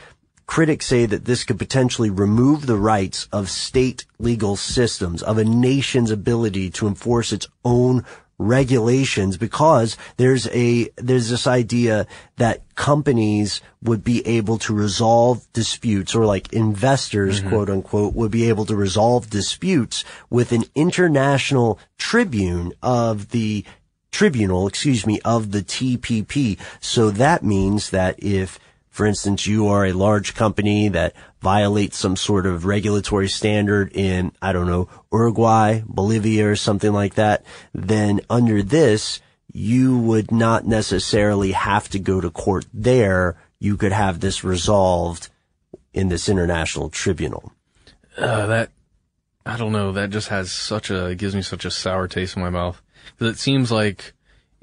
Critics 0.46 0.88
say 0.88 1.06
that 1.06 1.24
this 1.24 1.46
could 1.46 1.58
potentially 1.58 2.10
remove 2.10 2.66
the 2.66 2.76
rights 2.76 3.30
of 3.32 3.50
state 3.50 4.04
legal 4.20 4.58
systems, 4.58 5.24
of 5.24 5.38
a 5.38 5.46
nation's 5.46 6.12
ability 6.12 6.70
to 6.72 6.88
enforce 6.88 7.32
its 7.32 7.48
own 7.64 8.04
regulations 8.42 9.38
because 9.38 9.98
there's 10.18 10.48
a, 10.48 10.90
there's 10.98 11.30
this 11.30 11.48
idea 11.48 12.08
that 12.38 12.62
companies 12.76 13.62
would 13.84 14.04
be 14.04 14.26
able 14.26 14.58
to 14.58 14.74
resolve 14.74 15.46
disputes 15.54 16.16
or 16.16 16.26
like 16.26 16.52
investors, 16.54 17.40
mm-hmm. 17.40 17.50
quote 17.50 17.70
unquote, 17.70 18.14
would 18.14 18.32
be 18.32 18.50
able 18.50 18.66
to 18.66 18.76
resolve 18.76 19.30
disputes 19.30 20.04
with 20.30 20.52
an 20.52 20.64
international 20.76 21.80
tribune 21.98 22.74
of 22.82 23.30
the 23.30 23.64
tribunal, 24.12 24.68
excuse 24.68 25.06
me, 25.06 25.20
of 25.24 25.52
the 25.52 25.62
TPP. 25.62 26.60
So 26.80 27.12
that 27.12 27.44
means 27.44 27.90
that 27.92 28.22
if, 28.22 28.60
for 28.92 29.06
instance, 29.06 29.48
you 29.48 29.68
are 29.70 29.86
a 29.86 29.94
large 29.94 30.36
company 30.36 30.90
that 30.90 31.16
violates 31.40 31.98
some 31.98 32.18
sort 32.18 32.46
of 32.46 32.66
regulatory 32.66 33.30
standard 33.30 33.92
in, 33.96 34.34
I 34.42 34.52
don't 34.52 34.68
know, 34.68 34.90
Uruguay, 35.12 35.82
Bolivia, 35.88 36.50
or 36.50 36.58
something 36.58 36.92
like 36.92 37.16
that, 37.16 37.46
then 37.74 38.20
under 38.30 38.62
this, 38.62 39.22
you 39.54 39.98
would 39.98 40.30
not 40.30 40.68
necessarily 40.68 41.54
have 41.54 41.88
to 41.90 42.00
go 42.00 42.20
to 42.20 42.30
court 42.30 42.66
there. 42.74 43.38
You 43.60 43.78
could 43.78 43.94
have 43.94 44.20
this 44.20 44.44
resolved 44.44 45.30
in 45.94 46.10
this 46.10 46.28
international 46.28 46.90
tribunal. 46.90 47.54
Uh, 48.18 48.46
that 48.48 48.72
I 49.46 49.56
don't 49.56 49.72
know. 49.72 49.94
That 49.94 50.10
just 50.10 50.28
has 50.28 50.52
such 50.52 50.92
a 50.92 51.16
gives 51.16 51.34
me 51.34 51.42
such 51.42 51.64
a 51.64 51.72
sour 51.72 52.10
taste 52.10 52.36
in 52.36 52.44
my 52.44 52.50
mouth 52.50 52.82
because 53.18 53.34
it 53.34 53.40
seems 53.40 53.72
like 53.72 54.14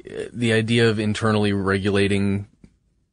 uh, 0.05 0.25
the 0.33 0.53
idea 0.53 0.91
of 0.91 0.99
internally 0.99 1.53
regulating 1.53 2.47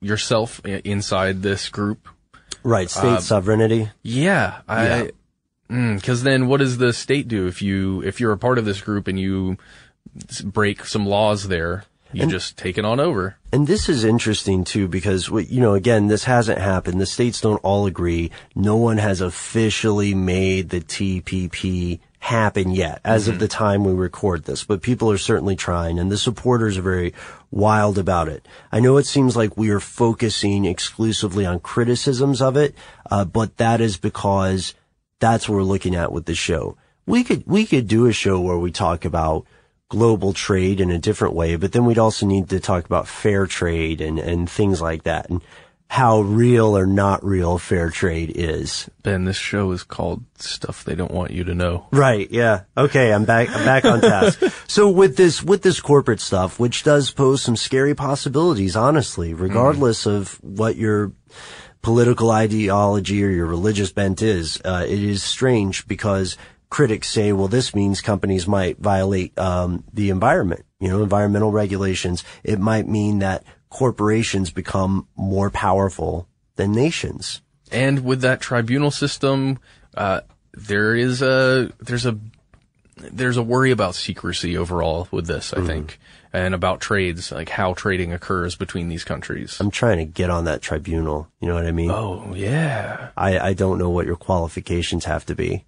yourself 0.06 0.60
inside 0.66 1.42
this 1.42 1.70
group. 1.70 2.08
Right. 2.64 2.90
State 2.90 3.18
Uh, 3.18 3.20
sovereignty. 3.20 3.90
Yeah, 4.04 4.62
I. 4.68 5.12
Because 5.68 6.22
then, 6.24 6.48
what 6.48 6.60
does 6.60 6.78
the 6.78 6.94
state 6.94 7.28
do 7.28 7.48
if 7.48 7.62
you 7.62 8.02
if 8.04 8.20
you're 8.20 8.32
a 8.32 8.38
part 8.38 8.58
of 8.60 8.66
this 8.66 8.82
group 8.82 9.08
and 9.08 9.20
you 9.20 9.58
break 10.44 10.86
some 10.86 11.06
laws 11.06 11.48
there? 11.48 11.86
You 12.14 12.22
And- 12.24 12.32
just 12.32 12.56
take 12.56 12.78
it 12.78 12.86
on 12.86 13.00
over. 13.00 13.36
And 13.52 13.68
this 13.68 13.90
is 13.90 14.04
interesting 14.04 14.64
too 14.64 14.88
because, 14.88 15.30
what- 15.30 15.50
you 15.50 15.60
know, 15.60 15.74
again, 15.74 16.08
this 16.08 16.26
hasn't 16.26 16.60
happened. 16.60 17.02
The 17.02 17.06
states 17.06 17.42
don't 17.42 17.58
all 17.64 17.86
agree. 17.88 18.32
No 18.56 18.76
one 18.78 18.98
has 19.00 19.22
officially 19.22 20.14
made 20.14 20.70
the 20.70 20.82
TPP 20.82 22.00
happen 22.26 22.72
yet 22.72 23.00
as 23.04 23.28
of 23.28 23.38
the 23.38 23.48
time 23.48 23.84
we 23.84 23.94
record 23.94 24.46
this, 24.46 24.64
but 24.64 24.82
people 24.82 25.12
are 25.12 25.18
certainly 25.18 25.56
trying 25.56 26.00
and 26.00 26.12
the 26.12 26.18
supporters 26.18 26.76
are 26.76 26.82
very 26.82 27.14
wild 27.52 28.00
about 28.00 28.28
it. 28.28 28.48
I 28.72 28.80
know 28.80 28.98
it 28.98 29.06
seems 29.06 29.38
like 29.38 29.56
we 29.56 29.70
are 29.70 29.80
focusing 29.80 30.66
exclusively 30.66 31.46
on 31.46 31.60
criticisms 31.60 32.42
of 32.42 32.58
it, 32.58 32.74
uh, 33.12 33.26
but 33.26 33.58
that 33.58 33.80
is 33.80 33.98
because 33.98 34.74
that's 35.20 35.48
what 35.48 35.58
we're 35.58 35.64
looking 35.64 35.94
at 35.94 36.12
with 36.12 36.26
the 36.26 36.34
show. 36.34 36.76
We 37.06 37.24
could, 37.24 37.46
we 37.46 37.64
could 37.68 37.88
do 37.88 38.08
a 38.08 38.12
show 38.12 38.42
where 38.42 38.58
we 38.58 38.72
talk 38.72 39.06
about 39.06 39.46
global 39.90 40.34
trade 40.34 40.82
in 40.82 40.90
a 40.90 40.98
different 40.98 41.36
way, 41.36 41.58
but 41.58 41.74
then 41.74 41.86
we'd 41.86 42.00
also 42.00 42.26
need 42.26 42.50
to 42.50 42.60
talk 42.60 42.86
about 42.86 43.08
fair 43.08 43.46
trade 43.46 44.02
and, 44.02 44.18
and 44.18 44.50
things 44.50 44.82
like 44.82 45.04
that 45.04 45.30
and 45.30 45.44
how 45.96 46.20
real 46.20 46.78
or 46.78 46.86
not 46.86 47.24
real 47.24 47.58
fair 47.58 47.90
trade 47.90 48.30
is. 48.36 48.90
Ben, 49.02 49.24
this 49.24 49.38
show 49.38 49.72
is 49.72 49.84
called 49.84 50.22
Stuff 50.36 50.84
They 50.84 50.94
Don't 50.94 51.14
Want 51.14 51.32
You 51.32 51.46
to 51.46 51.56
Know. 51.56 51.88
Right. 51.90 52.30
Yeah. 52.30 52.64
Okay. 52.76 53.14
I'm 53.14 53.24
back. 53.24 53.48
I'm 53.50 53.64
back 53.64 53.86
on 53.86 54.02
task. 54.02 54.44
so 54.68 54.90
with 54.90 55.16
this, 55.16 55.42
with 55.42 55.62
this 55.62 55.80
corporate 55.80 56.20
stuff, 56.20 56.60
which 56.60 56.84
does 56.84 57.12
pose 57.12 57.42
some 57.42 57.56
scary 57.56 57.96
possibilities, 57.96 58.76
honestly, 58.76 59.34
regardless 59.34 60.06
of 60.06 60.34
what 60.44 60.76
your 60.76 61.14
political 61.82 62.30
ideology 62.30 63.24
or 63.24 63.30
your 63.30 63.46
religious 63.46 63.94
bent 63.94 64.22
is, 64.22 64.60
uh, 64.66 64.84
it 64.86 65.02
is 65.02 65.24
strange 65.24 65.88
because 65.88 66.36
critics 66.70 67.08
say, 67.08 67.32
well, 67.32 67.48
this 67.48 67.74
means 67.74 68.02
companies 68.02 68.50
might 68.50 68.78
violate, 68.80 69.40
um, 69.40 69.86
the 69.94 70.10
environment, 70.10 70.66
you 70.82 70.90
know, 70.90 71.02
environmental 71.02 71.54
regulations. 71.54 72.26
It 72.44 72.60
might 72.60 72.86
mean 72.86 73.20
that 73.20 73.46
corporations 73.76 74.52
become 74.52 75.06
more 75.18 75.50
powerful 75.50 76.30
than 76.56 76.72
nations. 76.72 77.42
And 77.74 78.06
with 78.06 78.22
that 78.22 78.40
tribunal 78.40 78.90
system, 78.90 79.60
uh, 79.98 80.22
there 80.54 80.96
is 80.96 81.22
a 81.22 81.74
there's 81.82 82.06
a 82.06 82.18
there's 82.96 83.36
a 83.36 83.44
worry 83.44 83.72
about 83.72 83.96
secrecy 83.96 84.56
overall 84.58 85.10
with 85.12 85.28
this, 85.28 85.54
I 85.54 85.60
think, 85.66 86.00
and 86.32 86.56
about 86.56 86.80
trades, 86.80 87.34
like 87.34 87.50
how 87.50 87.74
trading 87.74 88.14
occurs 88.14 88.56
between 88.56 88.88
these 88.88 89.04
countries. 89.04 89.58
I'm 89.60 89.72
trying 89.72 89.98
to 89.98 90.06
get 90.06 90.30
on 90.30 90.46
that 90.46 90.62
tribunal. 90.62 91.28
You 91.42 91.50
know 91.50 91.56
what 91.56 91.66
I 91.66 91.74
mean? 91.74 91.92
Oh 91.92 92.34
yeah, 92.34 93.10
I, 93.18 93.38
I 93.40 93.54
don't 93.54 93.78
know 93.78 93.90
what 93.90 94.06
your 94.06 94.16
qualifications 94.16 95.04
have 95.04 95.26
to 95.26 95.36
be. 95.36 95.66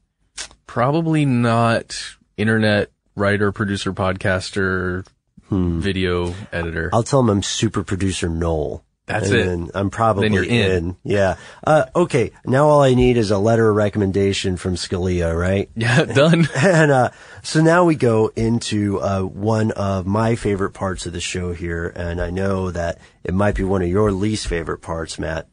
probably 0.66 1.26
not 1.26 2.16
internet 2.38 2.90
writer, 3.18 3.52
producer, 3.52 3.92
podcaster, 3.92 5.06
video 5.50 6.34
editor. 6.52 6.90
I'll 6.94 7.04
tell 7.04 7.22
them 7.22 7.30
I'm 7.30 7.44
super 7.44 7.84
producer 7.84 8.30
Noel. 8.30 8.84
That's 9.08 9.30
and 9.30 9.40
it. 9.40 9.46
Then 9.46 9.70
I'm 9.74 9.90
probably 9.90 10.24
Then 10.24 10.34
you're 10.34 10.44
in. 10.44 10.98
Yeah. 11.04 11.38
Uh, 11.66 11.86
okay. 11.96 12.32
Now 12.46 12.68
all 12.68 12.84
I 12.84 12.94
need 12.94 13.16
is 13.16 13.32
a 13.32 13.38
letter 13.38 13.70
of 13.70 13.76
recommendation 13.76 14.58
from 14.58 14.76
Scalia, 14.76 15.38
right? 15.38 15.70
Yeah, 15.76 16.04
done. 16.06 16.48
and 16.56 16.92
uh, 16.92 17.10
so 17.42 17.62
now 17.62 17.86
we 17.86 17.96
go 17.96 18.28
into 18.36 19.00
uh, 19.00 19.22
one 19.22 19.72
of 19.72 20.06
my 20.06 20.36
favorite 20.36 20.72
parts 20.72 21.06
of 21.06 21.14
the 21.14 21.22
show 21.22 21.54
here, 21.54 21.88
and 21.96 22.22
I 22.22 22.32
know 22.32 22.70
that 22.72 23.00
it 23.24 23.34
might 23.34 23.56
be 23.56 23.64
one 23.64 23.82
of 23.82 23.88
your 23.88 24.12
least 24.12 24.48
favorite 24.48 24.80
parts, 24.80 25.18
Matt. 25.18 25.48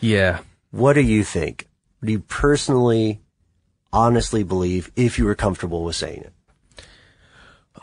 Yeah. 0.00 0.40
What 0.70 0.92
do 0.92 1.00
you 1.00 1.24
think? 1.24 1.68
Do 2.04 2.12
you 2.12 2.20
personally, 2.20 3.22
honestly 3.94 4.42
believe 4.42 4.92
if 4.94 5.18
you 5.18 5.24
were 5.24 5.34
comfortable 5.34 5.84
with 5.84 5.96
saying 5.96 6.20
it? 6.20 6.34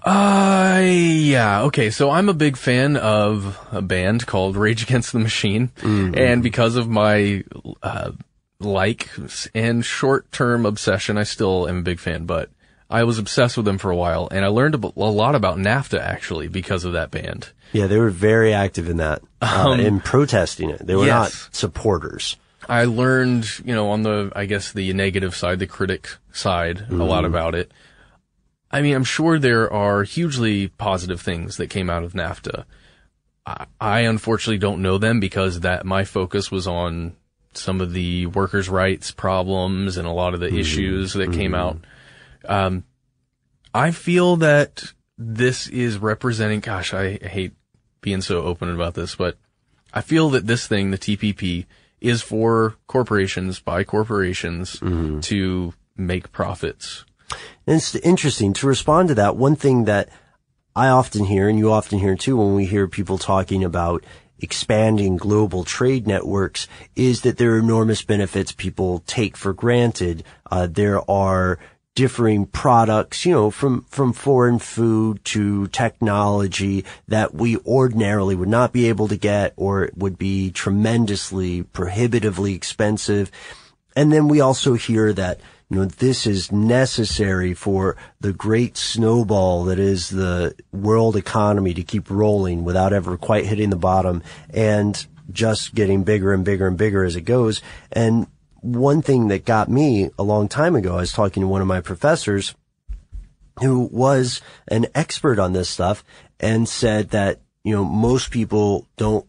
Uh, 0.03 0.81
yeah. 0.83 1.63
Okay. 1.63 1.89
So 1.89 2.09
I'm 2.11 2.29
a 2.29 2.33
big 2.33 2.57
fan 2.57 2.95
of 2.97 3.57
a 3.71 3.81
band 3.81 4.25
called 4.25 4.55
Rage 4.55 4.83
Against 4.83 5.11
the 5.13 5.19
Machine. 5.19 5.71
And 5.83 6.41
because 6.43 6.75
of 6.75 6.87
my, 6.87 7.43
uh, 7.83 8.11
like 8.59 9.09
and 9.53 9.83
short 9.85 10.31
term 10.31 10.65
obsession, 10.65 11.17
I 11.17 11.23
still 11.23 11.67
am 11.67 11.79
a 11.79 11.81
big 11.83 11.99
fan, 11.99 12.25
but 12.25 12.49
I 12.89 13.03
was 13.03 13.19
obsessed 13.19 13.57
with 13.57 13.65
them 13.65 13.77
for 13.77 13.91
a 13.91 13.95
while 13.95 14.29
and 14.31 14.43
I 14.45 14.47
learned 14.47 14.75
a, 14.75 14.87
a 14.95 15.11
lot 15.11 15.35
about 15.35 15.57
NAFTA 15.57 15.99
actually 15.99 16.47
because 16.47 16.85
of 16.85 16.93
that 16.93 17.11
band. 17.11 17.49
Yeah, 17.73 17.87
they 17.87 17.97
were 17.99 18.09
very 18.09 18.53
active 18.53 18.89
in 18.89 18.97
that, 18.97 19.21
uh, 19.41 19.65
Um, 19.71 19.79
in 19.81 19.99
protesting 19.99 20.69
it. 20.69 20.85
They 20.87 20.95
were 20.95 21.05
yes. 21.05 21.13
not 21.45 21.55
supporters. 21.55 22.37
I 22.69 22.85
learned, 22.85 23.47
you 23.65 23.75
know, 23.75 23.89
on 23.91 24.03
the, 24.03 24.31
I 24.35 24.45
guess 24.45 24.71
the 24.71 24.91
negative 24.93 25.35
side, 25.35 25.59
the 25.59 25.67
critic 25.67 26.09
side, 26.31 26.85
a 26.89 26.93
lot 26.95 27.23
Mhm. 27.23 27.27
about 27.27 27.55
it. 27.55 27.71
I 28.69 28.81
mean, 28.81 28.95
I'm 28.95 29.03
sure 29.03 29.39
there 29.39 29.71
are 29.71 30.03
hugely 30.03 30.67
positive 30.67 31.21
things 31.21 31.57
that 31.57 31.69
came 31.69 31.89
out 31.89 32.03
of 32.03 32.13
NAFTA. 32.13 32.65
I, 33.45 33.65
I 33.79 33.99
unfortunately 34.01 34.57
don't 34.57 34.81
know 34.81 34.97
them 34.97 35.19
because 35.19 35.61
that 35.61 35.85
my 35.85 36.03
focus 36.03 36.51
was 36.51 36.67
on 36.67 37.15
some 37.53 37.81
of 37.81 37.93
the 37.93 38.25
workers' 38.27 38.69
rights 38.69 39.11
problems 39.11 39.97
and 39.97 40.07
a 40.07 40.11
lot 40.11 40.33
of 40.33 40.39
the 40.39 40.47
mm-hmm. 40.47 40.57
issues 40.57 41.13
that 41.13 41.33
came 41.33 41.51
mm-hmm. 41.51 41.55
out. 41.55 41.79
Um, 42.45 42.83
I 43.73 43.91
feel 43.91 44.37
that 44.37 44.83
this 45.17 45.67
is 45.67 45.97
representing, 45.97 46.59
gosh, 46.59 46.93
I 46.93 47.17
hate 47.17 47.53
being 48.01 48.21
so 48.21 48.43
open 48.43 48.73
about 48.73 48.93
this, 48.93 49.15
but 49.15 49.37
I 49.93 50.01
feel 50.01 50.29
that 50.31 50.45
this 50.45 50.67
thing, 50.67 50.91
the 50.91 50.97
TPP, 50.97 51.65
is 51.99 52.21
for 52.21 52.75
corporations 52.87 53.59
by 53.59 53.83
corporations 53.83 54.79
mm-hmm. 54.79 55.19
to 55.21 55.73
make 55.95 56.31
profits. 56.31 57.05
And 57.67 57.75
it's 57.75 57.93
interesting 57.95 58.53
to 58.53 58.67
respond 58.67 59.09
to 59.09 59.15
that. 59.15 59.35
One 59.35 59.57
thing 59.57 59.83
that 59.83 60.09
I 60.75 60.87
often 60.87 61.25
hear, 61.25 61.49
and 61.49 61.59
you 61.59 61.71
often 61.71 61.99
hear 61.99 62.15
too, 62.15 62.37
when 62.37 62.55
we 62.55 62.65
hear 62.65 62.87
people 62.87 63.17
talking 63.17 63.63
about 63.63 64.05
expanding 64.39 65.17
global 65.17 65.63
trade 65.63 66.07
networks 66.07 66.67
is 66.95 67.21
that 67.21 67.37
there 67.37 67.55
are 67.55 67.59
enormous 67.59 68.03
benefits 68.03 68.51
people 68.51 69.03
take 69.05 69.35
for 69.35 69.51
granted. 69.53 70.23
Uh, 70.49 70.67
there 70.67 71.09
are 71.09 71.59
differing 71.95 72.45
products, 72.45 73.25
you 73.25 73.33
know, 73.33 73.49
from, 73.49 73.83
from 73.89 74.13
foreign 74.13 74.59
food 74.59 75.25
to 75.25 75.65
technology 75.69 76.85
that 77.07 77.33
we 77.33 77.57
ordinarily 77.65 78.35
would 78.35 78.47
not 78.47 78.71
be 78.71 78.87
able 78.87 79.07
to 79.07 79.17
get 79.17 79.51
or 79.57 79.83
it 79.83 79.97
would 79.97 80.17
be 80.17 80.51
tremendously 80.51 81.63
prohibitively 81.63 82.53
expensive. 82.53 83.31
And 83.95 84.13
then 84.13 84.27
we 84.27 84.39
also 84.39 84.75
hear 84.75 85.11
that, 85.13 85.41
you 85.69 85.77
know, 85.77 85.85
this 85.85 86.25
is 86.25 86.51
necessary 86.51 87.53
for 87.53 87.97
the 88.21 88.31
great 88.31 88.77
snowball 88.77 89.65
that 89.65 89.79
is 89.79 90.09
the 90.09 90.55
world 90.71 91.17
economy 91.17 91.73
to 91.73 91.83
keep 91.83 92.09
rolling 92.09 92.63
without 92.63 92.93
ever 92.93 93.17
quite 93.17 93.45
hitting 93.45 93.69
the 93.69 93.75
bottom 93.75 94.23
and 94.49 95.05
just 95.29 95.75
getting 95.75 96.03
bigger 96.03 96.33
and 96.33 96.45
bigger 96.45 96.67
and 96.67 96.77
bigger 96.77 97.03
as 97.03 97.17
it 97.17 97.21
goes. 97.21 97.61
And 97.91 98.27
one 98.61 99.01
thing 99.01 99.27
that 99.27 99.43
got 99.43 99.69
me 99.69 100.09
a 100.17 100.23
long 100.23 100.47
time 100.47 100.75
ago, 100.75 100.93
I 100.93 101.01
was 101.01 101.11
talking 101.11 101.41
to 101.41 101.47
one 101.47 101.61
of 101.61 101.67
my 101.67 101.81
professors 101.81 102.55
who 103.59 103.89
was 103.91 104.41
an 104.69 104.85
expert 104.95 105.37
on 105.37 105.51
this 105.51 105.69
stuff 105.69 106.03
and 106.39 106.69
said 106.69 107.09
that, 107.09 107.41
you 107.63 107.75
know, 107.75 107.83
most 107.83 108.31
people 108.31 108.87
don't 108.95 109.25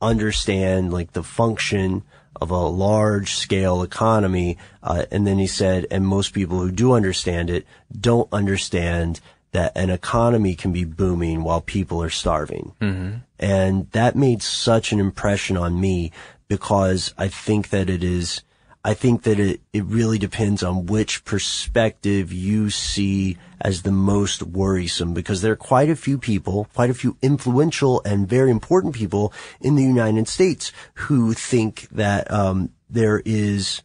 understand 0.00 0.92
like 0.92 1.12
the 1.12 1.22
function 1.22 2.02
of 2.40 2.50
a 2.50 2.66
large 2.66 3.34
scale 3.34 3.82
economy. 3.82 4.58
Uh, 4.82 5.04
and 5.10 5.26
then 5.26 5.38
he 5.38 5.46
said, 5.46 5.86
and 5.90 6.06
most 6.06 6.32
people 6.32 6.60
who 6.60 6.70
do 6.70 6.92
understand 6.92 7.50
it 7.50 7.66
don't 7.98 8.28
understand 8.32 9.20
that 9.52 9.72
an 9.76 9.90
economy 9.90 10.54
can 10.54 10.72
be 10.72 10.84
booming 10.84 11.42
while 11.42 11.60
people 11.60 12.02
are 12.02 12.10
starving. 12.10 12.72
Mm-hmm. 12.80 13.16
And 13.38 13.90
that 13.92 14.16
made 14.16 14.42
such 14.42 14.92
an 14.92 15.00
impression 15.00 15.56
on 15.56 15.80
me 15.80 16.12
because 16.48 17.14
I 17.16 17.28
think 17.28 17.70
that 17.70 17.88
it 17.88 18.04
is 18.04 18.42
I 18.84 18.94
think 18.94 19.24
that 19.24 19.40
it, 19.40 19.60
it 19.72 19.84
really 19.84 20.16
depends 20.16 20.62
on 20.62 20.86
which 20.86 21.24
perspective 21.24 22.32
you 22.32 22.70
see 22.70 23.36
as 23.60 23.82
the 23.82 23.92
most 23.92 24.42
worrisome 24.42 25.14
because 25.14 25.42
there 25.42 25.52
are 25.52 25.56
quite 25.56 25.90
a 25.90 25.96
few 25.96 26.18
people, 26.18 26.68
quite 26.74 26.90
a 26.90 26.94
few 26.94 27.16
influential 27.22 28.02
and 28.04 28.28
very 28.28 28.50
important 28.50 28.94
people 28.94 29.32
in 29.60 29.76
the 29.76 29.82
United 29.82 30.28
States 30.28 30.72
who 30.94 31.32
think 31.32 31.88
that 31.90 32.30
um, 32.30 32.70
there 32.88 33.22
is 33.24 33.82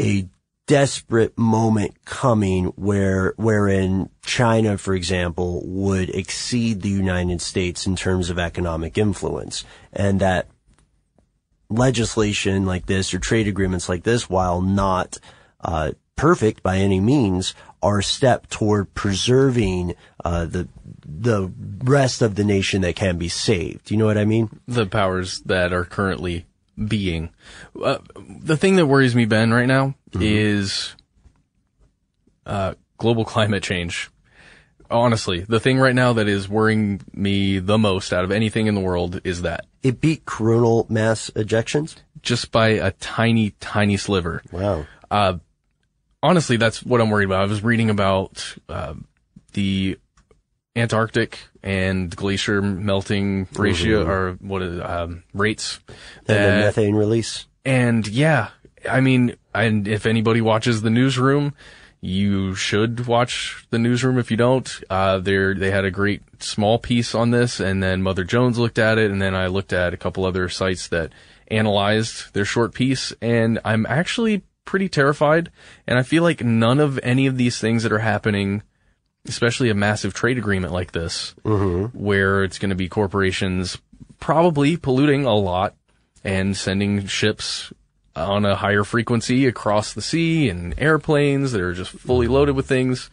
a 0.00 0.28
desperate 0.66 1.38
moment 1.38 2.04
coming 2.04 2.66
where 2.76 3.34
wherein 3.36 4.10
China, 4.24 4.76
for 4.76 4.94
example, 4.94 5.62
would 5.64 6.10
exceed 6.10 6.82
the 6.82 6.88
United 6.88 7.40
States 7.40 7.86
in 7.86 7.94
terms 7.94 8.30
of 8.30 8.38
economic 8.38 8.98
influence, 8.98 9.64
and 9.92 10.20
that 10.20 10.48
legislation 11.68 12.66
like 12.66 12.86
this 12.86 13.14
or 13.14 13.18
trade 13.18 13.48
agreements 13.48 13.88
like 13.88 14.02
this, 14.02 14.28
while 14.28 14.60
not 14.60 15.18
uh, 15.60 15.92
perfect 16.16 16.62
by 16.62 16.78
any 16.78 17.00
means, 17.00 17.54
a 17.86 18.02
step 18.02 18.48
toward 18.48 18.94
preserving 18.94 19.94
uh, 20.24 20.46
the 20.46 20.68
the 21.04 21.52
rest 21.84 22.22
of 22.22 22.34
the 22.34 22.44
nation 22.44 22.82
that 22.82 22.96
can 22.96 23.16
be 23.16 23.28
saved. 23.28 23.90
You 23.90 23.96
know 23.96 24.06
what 24.06 24.18
I 24.18 24.24
mean? 24.24 24.60
The 24.66 24.86
powers 24.86 25.40
that 25.40 25.72
are 25.72 25.84
currently 25.84 26.46
being. 26.82 27.30
Uh, 27.80 27.98
the 28.16 28.56
thing 28.56 28.76
that 28.76 28.86
worries 28.86 29.14
me, 29.14 29.24
Ben, 29.24 29.52
right 29.52 29.66
now 29.66 29.94
mm-hmm. 30.10 30.22
is 30.22 30.94
uh, 32.44 32.74
global 32.98 33.24
climate 33.34 33.62
change. 33.62 34.10
Honestly, 34.88 35.40
the 35.40 35.58
thing 35.58 35.78
right 35.78 35.94
now 35.94 36.12
that 36.12 36.28
is 36.28 36.48
worrying 36.48 37.00
me 37.12 37.58
the 37.58 37.78
most 37.78 38.12
out 38.12 38.24
of 38.24 38.30
anything 38.30 38.68
in 38.68 38.76
the 38.76 38.80
world 38.80 39.20
is 39.24 39.42
that 39.42 39.66
it 39.82 40.00
beat 40.00 40.24
coronal 40.26 40.86
mass 40.88 41.28
ejections 41.34 41.96
just 42.22 42.52
by 42.52 42.68
a 42.68 42.92
tiny, 42.92 43.50
tiny 43.58 43.96
sliver. 43.96 44.42
Wow. 44.52 44.86
Uh, 45.10 45.38
honestly, 46.22 46.56
that's 46.56 46.82
what 46.82 47.00
I'm 47.00 47.10
worried 47.10 47.26
about. 47.26 47.42
I 47.42 47.46
was 47.46 47.62
reading 47.62 47.90
about 47.90 48.56
uh, 48.68 48.94
the 49.52 49.98
Antarctic 50.74 51.38
and 51.62 52.14
glacier 52.14 52.60
melting 52.60 53.48
ratio 53.54 54.02
mm-hmm. 54.02 54.10
or 54.10 54.32
what 54.34 54.62
is 54.62 54.80
um, 54.80 55.24
rates 55.32 55.80
and 56.28 56.62
the 56.62 56.66
methane 56.66 56.94
release. 56.94 57.46
And 57.64 58.06
yeah, 58.06 58.50
I 58.88 59.00
mean, 59.00 59.36
and 59.54 59.88
if 59.88 60.06
anybody 60.06 60.40
watches 60.40 60.82
the 60.82 60.90
newsroom, 60.90 61.54
you 62.00 62.54
should 62.54 63.06
watch 63.06 63.66
the 63.70 63.78
newsroom 63.78 64.18
if 64.18 64.30
you 64.30 64.36
don't. 64.36 64.70
Uh, 64.90 65.18
they 65.18 65.54
they 65.54 65.70
had 65.70 65.84
a 65.84 65.90
great 65.90 66.22
small 66.40 66.78
piece 66.78 67.14
on 67.14 67.30
this, 67.30 67.58
and 67.58 67.82
then 67.82 68.02
Mother 68.02 68.24
Jones 68.24 68.58
looked 68.58 68.78
at 68.78 68.98
it, 68.98 69.10
and 69.10 69.20
then 69.20 69.34
I 69.34 69.46
looked 69.46 69.72
at 69.72 69.94
a 69.94 69.96
couple 69.96 70.24
other 70.24 70.48
sites 70.48 70.88
that 70.88 71.12
analyzed 71.48 72.34
their 72.34 72.44
short 72.44 72.74
piece, 72.74 73.12
and 73.22 73.58
I'm 73.64 73.86
actually 73.86 74.42
pretty 74.66 74.90
terrified. 74.90 75.50
And 75.86 75.98
I 75.98 76.02
feel 76.02 76.22
like 76.22 76.44
none 76.44 76.78
of 76.78 77.00
any 77.02 77.26
of 77.26 77.38
these 77.38 77.58
things 77.58 77.82
that 77.82 77.92
are 77.92 78.00
happening, 78.00 78.62
especially 79.26 79.70
a 79.70 79.74
massive 79.74 80.12
trade 80.12 80.36
agreement 80.36 80.74
like 80.74 80.92
this, 80.92 81.34
mm-hmm. 81.42 81.96
where 81.98 82.44
it's 82.44 82.58
going 82.58 82.70
to 82.70 82.76
be 82.76 82.88
corporations 82.88 83.78
probably 84.20 84.76
polluting 84.76 85.24
a 85.24 85.34
lot 85.34 85.74
and 86.24 86.56
sending 86.56 87.06
ships 87.06 87.72
on 88.14 88.44
a 88.44 88.56
higher 88.56 88.84
frequency 88.84 89.46
across 89.46 89.92
the 89.92 90.02
sea 90.02 90.48
and 90.48 90.74
airplanes 90.78 91.52
that 91.52 91.60
are 91.60 91.74
just 91.74 91.90
fully 91.90 92.26
loaded 92.26 92.56
with 92.56 92.66
things. 92.66 93.10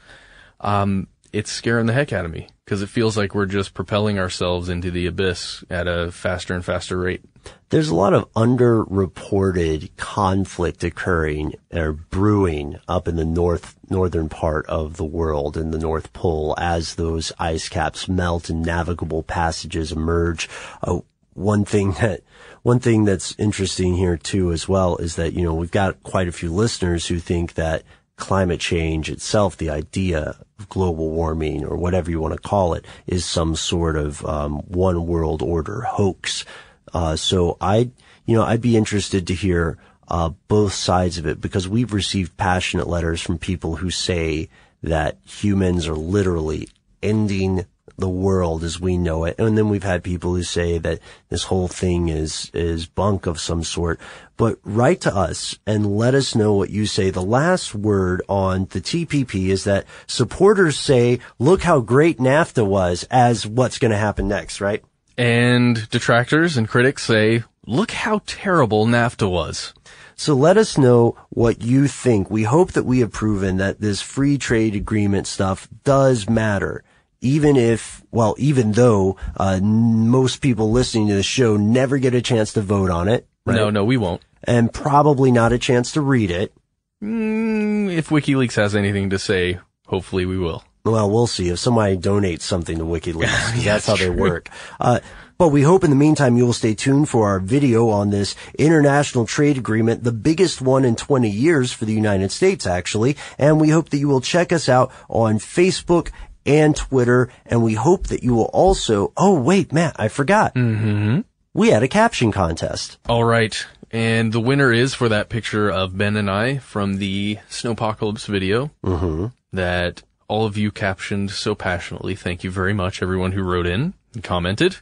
Um, 0.60 1.08
it's 1.32 1.52
scaring 1.52 1.86
the 1.86 1.94
heck 1.94 2.14
out 2.14 2.26
of 2.26 2.32
me 2.32 2.48
because 2.66 2.82
it 2.82 2.90
feels 2.90 3.18
like 3.18 3.36
we're 3.36 3.46
just 3.46 3.74
propelling 3.74 4.18
ourselves 4.18 4.70
into 4.70 4.90
the 4.90 5.06
abyss 5.06 5.64
at 5.70 5.88
a 5.88 6.12
faster 6.12 6.54
and 6.54 6.64
faster 6.64 6.98
rate. 6.98 7.22
There's 7.70 7.90
a 7.90 7.96
lot 7.96 8.14
of 8.14 8.32
underreported 8.34 9.90
conflict 9.98 10.84
occurring 10.84 11.56
or 11.74 11.92
brewing 11.92 12.80
up 12.88 13.08
in 13.08 13.16
the 13.18 13.26
north 13.26 13.76
northern 13.90 14.30
part 14.30 14.66
of 14.68 14.96
the 14.96 15.04
world 15.04 15.58
in 15.58 15.72
the 15.72 15.78
North 15.78 16.14
Pole 16.14 16.56
as 16.58 16.96
those 16.96 17.34
ice 17.38 17.68
caps 17.68 18.08
melt 18.08 18.50
and 18.50 18.64
navigable 18.66 19.24
passages 19.24 19.92
emerge. 19.92 20.50
Uh, 20.82 21.00
one 21.34 21.66
thing 21.66 21.94
that 21.94 22.22
one 22.62 22.80
thing 22.80 23.04
that's 23.04 23.36
interesting 23.38 23.96
here 23.96 24.18
too 24.18 24.54
as 24.54 24.70
well 24.70 24.98
is 24.98 25.16
that, 25.18 25.34
you 25.34 25.44
know, 25.44 25.54
we've 25.54 25.72
got 25.72 26.02
quite 26.04 26.28
a 26.28 26.32
few 26.32 26.54
listeners 26.54 27.08
who 27.08 27.20
think 27.20 27.56
that 27.56 27.84
climate 28.18 28.60
change 28.60 29.10
itself, 29.10 29.58
the 29.58 29.70
idea 29.70 30.36
of 30.60 30.70
global 30.70 31.10
warming 31.10 31.66
or 31.66 31.76
whatever 31.76 32.12
you 32.12 32.20
want 32.20 32.34
to 32.34 32.50
call 32.50 32.74
it, 32.74 32.86
is 33.08 33.26
some 33.26 33.56
sort 33.56 33.96
of 33.96 34.26
um, 34.26 34.60
one 34.68 35.06
world 35.08 35.42
order 35.42 35.82
hoax. 35.82 36.46
Uh, 36.94 37.16
so 37.16 37.58
I, 37.60 37.92
you 38.26 38.36
know, 38.36 38.44
I'd 38.44 38.62
be 38.62 38.78
interested 38.78 39.28
to 39.28 39.34
hear 39.34 39.78
uh, 40.08 40.30
both 40.48 40.74
sides 40.74 41.18
of 41.18 41.26
it 41.26 41.42
because 41.42 41.68
we've 41.68 41.94
received 41.94 42.38
passionate 42.38 42.88
letters 42.88 43.22
from 43.22 43.38
people 43.38 43.78
who 43.78 43.90
say 43.90 44.50
that 44.82 45.18
humans 45.24 45.88
are 45.88 45.96
literally 45.96 46.68
ending 47.02 47.66
the 47.98 48.10
world 48.10 48.64
as 48.64 48.80
we 48.80 48.98
know 48.98 49.26
it. 49.26 49.36
And 49.38 49.58
then 49.58 49.70
we've 49.70 49.84
had 49.84 50.04
people 50.04 50.34
who 50.34 50.44
say 50.44 50.78
that 50.80 51.00
this 51.30 51.44
whole 51.44 51.68
thing 51.68 52.10
is, 52.10 52.50
is 52.54 52.86
bunk 52.86 53.26
of 53.26 53.40
some 53.40 53.64
sort. 53.64 54.00
But 54.36 54.58
write 54.64 55.02
to 55.02 55.16
us 55.16 55.58
and 55.68 55.96
let 55.96 56.16
us 56.16 56.36
know 56.36 56.54
what 56.54 56.70
you 56.70 56.86
say. 56.86 57.12
The 57.12 57.22
last 57.22 57.76
word 57.76 58.22
on 58.28 58.68
the 58.72 58.82
TPP 58.82 59.50
is 59.50 59.64
that 59.66 59.86
supporters 60.08 60.78
say, 60.78 61.20
look 61.38 61.64
how 61.64 61.82
great 61.82 62.18
NAFTA 62.18 62.66
was 62.66 63.06
as 63.12 63.46
what's 63.46 63.78
going 63.78 63.92
to 63.92 63.98
happen 63.98 64.28
next, 64.28 64.60
right? 64.60 64.84
And 65.18 65.88
detractors 65.90 66.58
and 66.58 66.68
critics 66.68 67.04
say, 67.04 67.44
look 67.68 67.92
how 67.92 68.22
terrible 68.26 68.88
NAFTA 68.88 69.30
was. 69.30 69.74
So 70.16 70.34
let 70.36 70.58
us 70.58 70.78
know 70.78 71.18
what 71.30 71.62
you 71.62 71.88
think. 71.88 72.30
We 72.30 72.44
hope 72.44 72.72
that 72.74 72.86
we 72.86 73.00
have 73.00 73.12
proven 73.12 73.58
that 73.58 73.82
this 73.82 74.02
free 74.02 74.38
trade 74.38 74.76
agreement 74.76 75.28
stuff 75.28 75.68
does 75.84 76.30
matter 76.30 76.84
even 77.24 77.56
if, 77.56 78.04
well, 78.12 78.36
even 78.38 78.74
though 78.74 79.18
uh, 79.38 79.60
most 79.62 80.42
people 80.42 80.72
listening 80.72 81.08
to 81.08 81.16
the 81.16 81.24
show 81.24 81.58
never 81.58 81.98
get 81.98 82.14
a 82.14 82.22
chance 82.22 82.54
to 82.54 82.62
vote 82.62 82.92
on 82.92 83.08
it. 83.08 83.26
Right? 83.46 83.56
No, 83.56 83.70
no, 83.70 83.84
we 83.84 83.98
won't. 83.98 84.22
And 84.44 84.72
probably 84.72 85.32
not 85.32 85.54
a 85.54 85.58
chance 85.58 85.94
to 85.94 86.02
read 86.02 86.30
it. 86.30 86.54
Mm, 87.02 87.92
if 87.92 88.10
WikiLeaks 88.10 88.56
has 88.56 88.76
anything 88.76 89.10
to 89.10 89.18
say, 89.18 89.60
hopefully 89.88 90.26
we 90.26 90.38
will. 90.38 90.64
Well, 90.86 91.10
we'll 91.10 91.28
see 91.28 91.48
if 91.48 91.60
somebody 91.60 91.98
donates 91.98 92.42
something 92.42 92.78
to 92.78 92.84
WikiLeaks. 92.84 93.22
yeah, 93.64 93.74
that's 93.74 93.88
how 93.88 93.96
true. 93.96 94.08
they 94.08 94.10
work. 94.10 94.50
Uh, 94.82 95.00
but 95.38 95.48
we 95.50 95.62
hope 95.62 95.84
in 95.84 95.90
the 95.90 95.96
meantime 95.96 96.38
you 96.38 96.46
will 96.46 96.54
stay 96.54 96.76
tuned 96.76 97.10
for 97.10 97.28
our 97.28 97.40
video 97.40 97.90
on 97.90 98.10
this 98.10 98.36
international 98.60 99.26
trade 99.26 99.58
agreement, 99.58 100.04
the 100.04 100.12
biggest 100.12 100.62
one 100.62 100.86
in 100.86 100.96
20 100.96 101.30
years 101.30 101.72
for 101.72 101.86
the 101.86 101.94
United 101.94 102.32
States, 102.32 102.68
actually. 102.68 103.16
And 103.38 103.60
we 103.60 103.70
hope 103.70 103.90
that 103.90 103.98
you 103.98 104.08
will 104.08 104.22
check 104.22 104.52
us 104.52 104.68
out 104.68 104.92
on 105.10 105.40
Facebook 105.40 106.12
and 106.46 106.76
Twitter. 106.76 107.30
And 107.46 107.64
we 107.64 107.74
hope 107.74 108.08
that 108.08 108.24
you 108.24 108.34
will 108.36 108.50
also, 108.54 109.14
oh, 109.18 109.40
wait, 109.40 109.72
Matt, 109.72 109.96
I 110.00 110.08
forgot. 110.08 110.56
Mm-hmm. 110.56 111.22
We 111.54 111.70
had 111.70 111.84
a 111.84 111.88
caption 111.88 112.32
contest. 112.32 112.98
All 113.08 113.24
right. 113.24 113.66
And 113.92 114.34
the 114.34 114.40
winner 114.40 114.74
is 114.74 114.96
for 114.96 115.08
that 115.10 115.30
picture 115.30 115.70
of 115.70 115.96
Ben 115.96 116.18
and 116.18 116.30
I 116.30 116.58
from 116.58 116.98
the 116.98 117.38
Snowpocalypse 117.50 118.26
video 118.26 118.72
mm-hmm. 118.84 119.28
that 119.52 120.02
all 120.28 120.46
of 120.48 120.58
you 120.58 120.72
captioned 120.72 121.30
so 121.30 121.54
passionately. 121.54 122.16
Thank 122.16 122.44
you 122.44 122.50
very 122.50 122.74
much, 122.74 123.04
everyone 123.04 123.34
who 123.34 123.44
wrote 123.44 123.68
in 123.68 123.94
and 124.16 124.24
commented. 124.24 124.78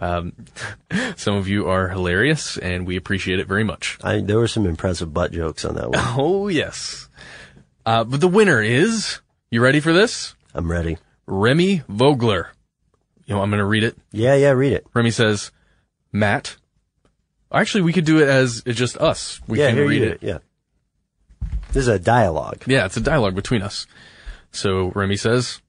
Um, 0.00 0.32
some 1.16 1.34
of 1.34 1.48
you 1.48 1.68
are 1.68 1.88
hilarious, 1.88 2.56
and 2.56 2.86
we 2.86 2.96
appreciate 2.96 3.40
it 3.40 3.48
very 3.48 3.64
much. 3.64 3.98
I, 4.02 4.20
there 4.20 4.38
were 4.38 4.46
some 4.46 4.66
impressive 4.66 5.12
butt 5.12 5.32
jokes 5.32 5.64
on 5.64 5.74
that 5.74 5.90
one. 5.90 5.98
Oh 6.16 6.46
yes. 6.46 7.08
Uh, 7.84 8.04
but 8.04 8.20
the 8.20 8.28
winner 8.28 8.62
is. 8.62 9.20
You 9.50 9.62
ready 9.62 9.80
for 9.80 9.92
this? 9.92 10.34
I'm 10.54 10.70
ready. 10.70 10.98
Remy 11.26 11.82
Vogler. 11.88 12.52
You 13.26 13.34
know, 13.34 13.42
I'm 13.42 13.50
going 13.50 13.58
to 13.58 13.66
read 13.66 13.84
it. 13.84 13.96
Yeah, 14.10 14.34
yeah, 14.34 14.50
read 14.50 14.72
it. 14.72 14.86
Remy 14.94 15.10
says, 15.10 15.50
Matt. 16.12 16.56
Actually, 17.52 17.82
we 17.82 17.92
could 17.92 18.04
do 18.04 18.18
it 18.20 18.28
as 18.28 18.62
just 18.62 18.96
us. 18.98 19.40
We 19.46 19.58
yeah, 19.58 19.70
can 19.70 19.86
read 19.86 20.02
it. 20.02 20.20
do 20.20 20.26
Yeah. 20.26 20.38
This 21.72 21.82
is 21.82 21.88
a 21.88 21.98
dialogue. 21.98 22.62
Yeah, 22.66 22.86
it's 22.86 22.96
a 22.96 23.00
dialogue 23.02 23.34
between 23.34 23.62
us. 23.62 23.86
So 24.50 24.90
Remy 24.94 25.16
says, 25.16 25.60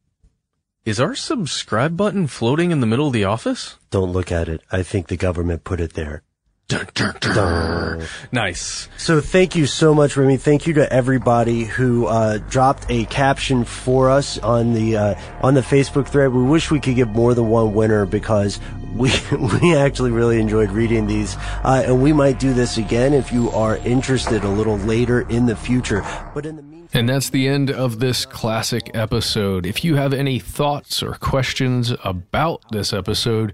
Is 0.86 0.99
our 0.99 1.15
subscribe 1.15 1.97
button 1.97 2.27
floating 2.27 2.71
in 2.71 2.80
the 2.80 2.88
middle 2.88 3.07
of 3.07 3.13
the 3.13 3.25
office? 3.25 3.75
Don't 3.89 4.11
look 4.11 4.32
at 4.32 4.47
it. 4.47 4.61
I 4.71 4.84
think 4.84 5.07
the 5.07 5.17
government 5.17 5.63
put 5.63 5.82
it 5.82 5.93
there. 5.93 6.23
Dun. 6.70 8.05
Nice. 8.32 8.89
So 8.97 9.22
thank 9.22 9.55
you 9.55 9.65
so 9.65 9.95
much, 9.95 10.15
Remy. 10.15 10.38
Thank 10.38 10.67
you 10.67 10.74
to 10.76 10.93
everybody 10.93 11.63
who 11.63 12.05
uh, 12.05 12.38
dropped 12.38 12.86
a 12.89 13.05
caption 13.05 13.65
for 13.65 14.11
us 14.11 14.38
on 14.38 14.74
the 14.74 14.95
uh, 14.95 15.15
on 15.41 15.55
the 15.55 15.61
Facebook 15.61 16.07
thread. 16.07 16.32
We 16.32 16.43
wish 16.43 16.70
we 16.70 16.80
could 16.80 16.95
give 16.95 17.09
more 17.09 17.34
than 17.34 17.49
one 17.49 17.74
winner 17.74 18.05
because 18.05 18.59
we 18.95 19.11
we 19.61 19.76
actually 19.76 20.11
really 20.11 20.39
enjoyed 20.39 20.70
reading 20.70 21.07
these, 21.07 21.36
uh, 21.63 21.84
and 21.88 22.03
we 22.03 22.13
might 22.13 22.39
do 22.39 22.53
this 22.53 22.78
again 22.78 23.13
if 23.13 23.32
you 23.32 23.49
are 23.49 23.78
interested 23.78 24.43
a 24.43 24.49
little 24.49 24.78
later 24.78 25.22
in 25.22 25.47
the 25.47 25.55
future. 25.55 26.03
But 26.36 26.45
in 26.45 26.55
the 26.55 26.61
meantime. 26.61 26.89
And 26.93 27.09
that's 27.09 27.32
the 27.32 27.47
end 27.47 27.72
of 27.72 27.99
this 27.99 28.28
classic 28.28 28.91
episode. 28.93 29.65
If 29.65 29.84
you 29.84 29.95
have 29.95 30.13
any 30.13 30.38
thoughts 30.38 31.01
or 31.01 31.13
questions 31.13 31.93
about 32.03 32.63
this 32.72 32.93
episode, 32.93 33.53